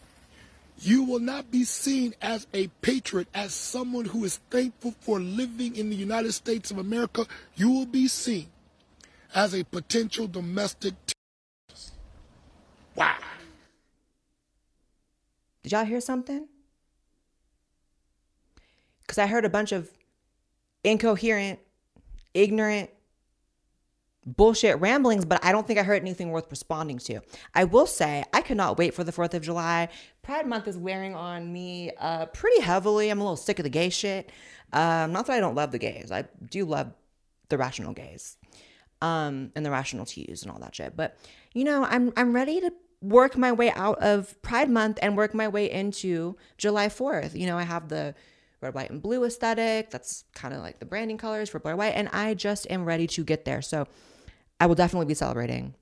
you 0.81 1.03
will 1.03 1.19
not 1.19 1.51
be 1.51 1.63
seen 1.63 2.15
as 2.21 2.47
a 2.53 2.67
patriot, 2.81 3.27
as 3.33 3.53
someone 3.53 4.05
who 4.05 4.23
is 4.23 4.39
thankful 4.49 4.93
for 5.01 5.19
living 5.19 5.75
in 5.75 5.89
the 5.89 5.95
United 5.95 6.31
States 6.31 6.71
of 6.71 6.77
America. 6.77 7.25
You 7.55 7.69
will 7.69 7.85
be 7.85 8.07
seen 8.07 8.47
as 9.35 9.53
a 9.53 9.63
potential 9.63 10.27
domestic 10.27 10.93
terrorist. 11.05 11.93
Wow. 12.95 13.17
Did 15.63 15.73
y'all 15.73 15.85
hear 15.85 16.01
something? 16.01 16.47
Because 19.09 19.17
I 19.17 19.25
heard 19.25 19.43
a 19.43 19.49
bunch 19.49 19.71
of 19.71 19.89
incoherent, 20.83 21.57
ignorant, 22.35 22.91
bullshit 24.23 24.79
ramblings, 24.79 25.25
but 25.25 25.43
I 25.43 25.51
don't 25.51 25.65
think 25.65 25.79
I 25.79 25.83
heard 25.83 26.03
anything 26.03 26.29
worth 26.29 26.45
responding 26.51 26.99
to. 26.99 27.21
I 27.55 27.63
will 27.63 27.87
say, 27.87 28.23
I 28.35 28.41
cannot 28.41 28.77
wait 28.77 28.93
for 28.93 29.03
the 29.03 29.11
4th 29.11 29.33
of 29.33 29.41
July. 29.41 29.89
Pride 30.21 30.45
Month 30.45 30.67
is 30.67 30.77
wearing 30.77 31.15
on 31.15 31.51
me 31.51 31.89
uh, 31.99 32.27
pretty 32.27 32.61
heavily. 32.61 33.09
I'm 33.09 33.19
a 33.19 33.23
little 33.23 33.35
sick 33.35 33.57
of 33.57 33.63
the 33.63 33.69
gay 33.71 33.89
shit. 33.89 34.31
Um, 34.73 35.11
not 35.11 35.25
that 35.25 35.33
I 35.33 35.39
don't 35.39 35.55
love 35.55 35.71
the 35.71 35.79
gays, 35.79 36.11
I 36.11 36.25
do 36.47 36.63
love 36.65 36.93
the 37.49 37.57
rational 37.57 37.93
gays 37.93 38.37
um, 39.01 39.51
and 39.55 39.65
the 39.65 39.71
rational 39.71 40.05
T's 40.05 40.43
and 40.43 40.51
all 40.51 40.59
that 40.59 40.75
shit. 40.75 40.95
But, 40.95 41.17
you 41.55 41.63
know, 41.63 41.83
I'm, 41.83 42.13
I'm 42.15 42.35
ready 42.35 42.61
to 42.61 42.71
work 43.01 43.35
my 43.35 43.53
way 43.53 43.71
out 43.71 43.97
of 44.03 44.39
Pride 44.43 44.69
Month 44.69 44.99
and 45.01 45.17
work 45.17 45.33
my 45.33 45.47
way 45.47 45.71
into 45.71 46.37
July 46.59 46.89
4th. 46.89 47.33
You 47.33 47.47
know, 47.47 47.57
I 47.57 47.63
have 47.63 47.89
the 47.89 48.13
red, 48.61 48.73
white, 48.73 48.89
and 48.89 49.01
blue 49.01 49.23
aesthetic. 49.23 49.89
That's 49.89 50.25
kind 50.33 50.53
of 50.53 50.61
like 50.61 50.79
the 50.79 50.85
branding 50.85 51.17
colors 51.17 51.49
for 51.49 51.59
black, 51.59 51.77
white. 51.77 51.93
And 51.95 52.09
I 52.09 52.33
just 52.33 52.69
am 52.69 52.85
ready 52.85 53.07
to 53.07 53.23
get 53.23 53.45
there. 53.45 53.61
So 53.61 53.87
I 54.59 54.65
will 54.65 54.75
definitely 54.75 55.05
be 55.05 55.13
celebrating. 55.13 55.75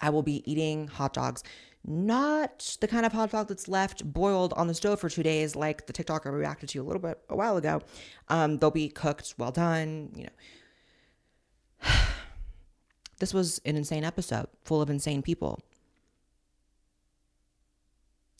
I 0.00 0.10
will 0.10 0.22
be 0.22 0.42
eating 0.50 0.88
hot 0.88 1.12
dogs. 1.12 1.42
Not 1.84 2.76
the 2.80 2.88
kind 2.88 3.04
of 3.04 3.12
hot 3.12 3.30
dog 3.30 3.48
that's 3.48 3.68
left 3.68 4.04
boiled 4.12 4.52
on 4.54 4.68
the 4.68 4.74
stove 4.74 5.00
for 5.00 5.08
two 5.08 5.22
days, 5.22 5.56
like 5.56 5.86
the 5.86 5.92
TikTok 5.92 6.26
I 6.26 6.30
reacted 6.30 6.68
to 6.70 6.78
a 6.78 6.84
little 6.84 7.02
bit 7.02 7.18
a 7.28 7.36
while 7.36 7.56
ago. 7.56 7.82
Um, 8.28 8.58
they'll 8.58 8.70
be 8.70 8.88
cooked, 8.88 9.34
well 9.36 9.50
done, 9.50 10.12
you 10.14 10.24
know. 10.24 11.90
this 13.18 13.34
was 13.34 13.60
an 13.64 13.76
insane 13.76 14.04
episode 14.04 14.46
full 14.64 14.80
of 14.80 14.90
insane 14.90 15.22
people. 15.22 15.60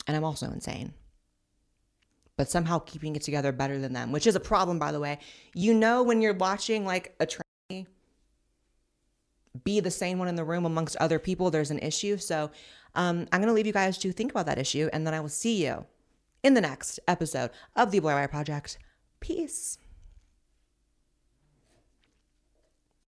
And 0.06 0.16
I'm 0.16 0.24
also 0.24 0.46
insane 0.46 0.94
but 2.42 2.50
somehow 2.50 2.80
keeping 2.80 3.14
it 3.14 3.22
together 3.22 3.52
better 3.52 3.78
than 3.78 3.92
them, 3.92 4.10
which 4.10 4.26
is 4.26 4.34
a 4.34 4.40
problem, 4.40 4.76
by 4.76 4.90
the 4.90 4.98
way. 4.98 5.16
You 5.54 5.72
know, 5.72 6.02
when 6.02 6.20
you're 6.20 6.34
watching 6.34 6.84
like 6.84 7.14
a 7.20 7.24
trainee 7.24 7.86
be 9.62 9.78
the 9.78 9.92
same 9.92 10.18
one 10.18 10.26
in 10.26 10.34
the 10.34 10.42
room 10.42 10.66
amongst 10.66 10.96
other 10.96 11.20
people, 11.20 11.52
there's 11.52 11.70
an 11.70 11.78
issue. 11.78 12.16
So 12.16 12.50
um, 12.96 13.28
I'm 13.30 13.40
going 13.40 13.46
to 13.46 13.52
leave 13.52 13.68
you 13.68 13.72
guys 13.72 13.96
to 13.98 14.10
think 14.10 14.32
about 14.32 14.46
that 14.46 14.58
issue, 14.58 14.90
and 14.92 15.06
then 15.06 15.14
I 15.14 15.20
will 15.20 15.28
see 15.28 15.64
you 15.64 15.86
in 16.42 16.54
the 16.54 16.60
next 16.60 16.98
episode 17.06 17.52
of 17.76 17.92
the 17.92 18.00
Blaire 18.00 18.16
White 18.16 18.32
Project. 18.32 18.76
Peace. 19.20 19.78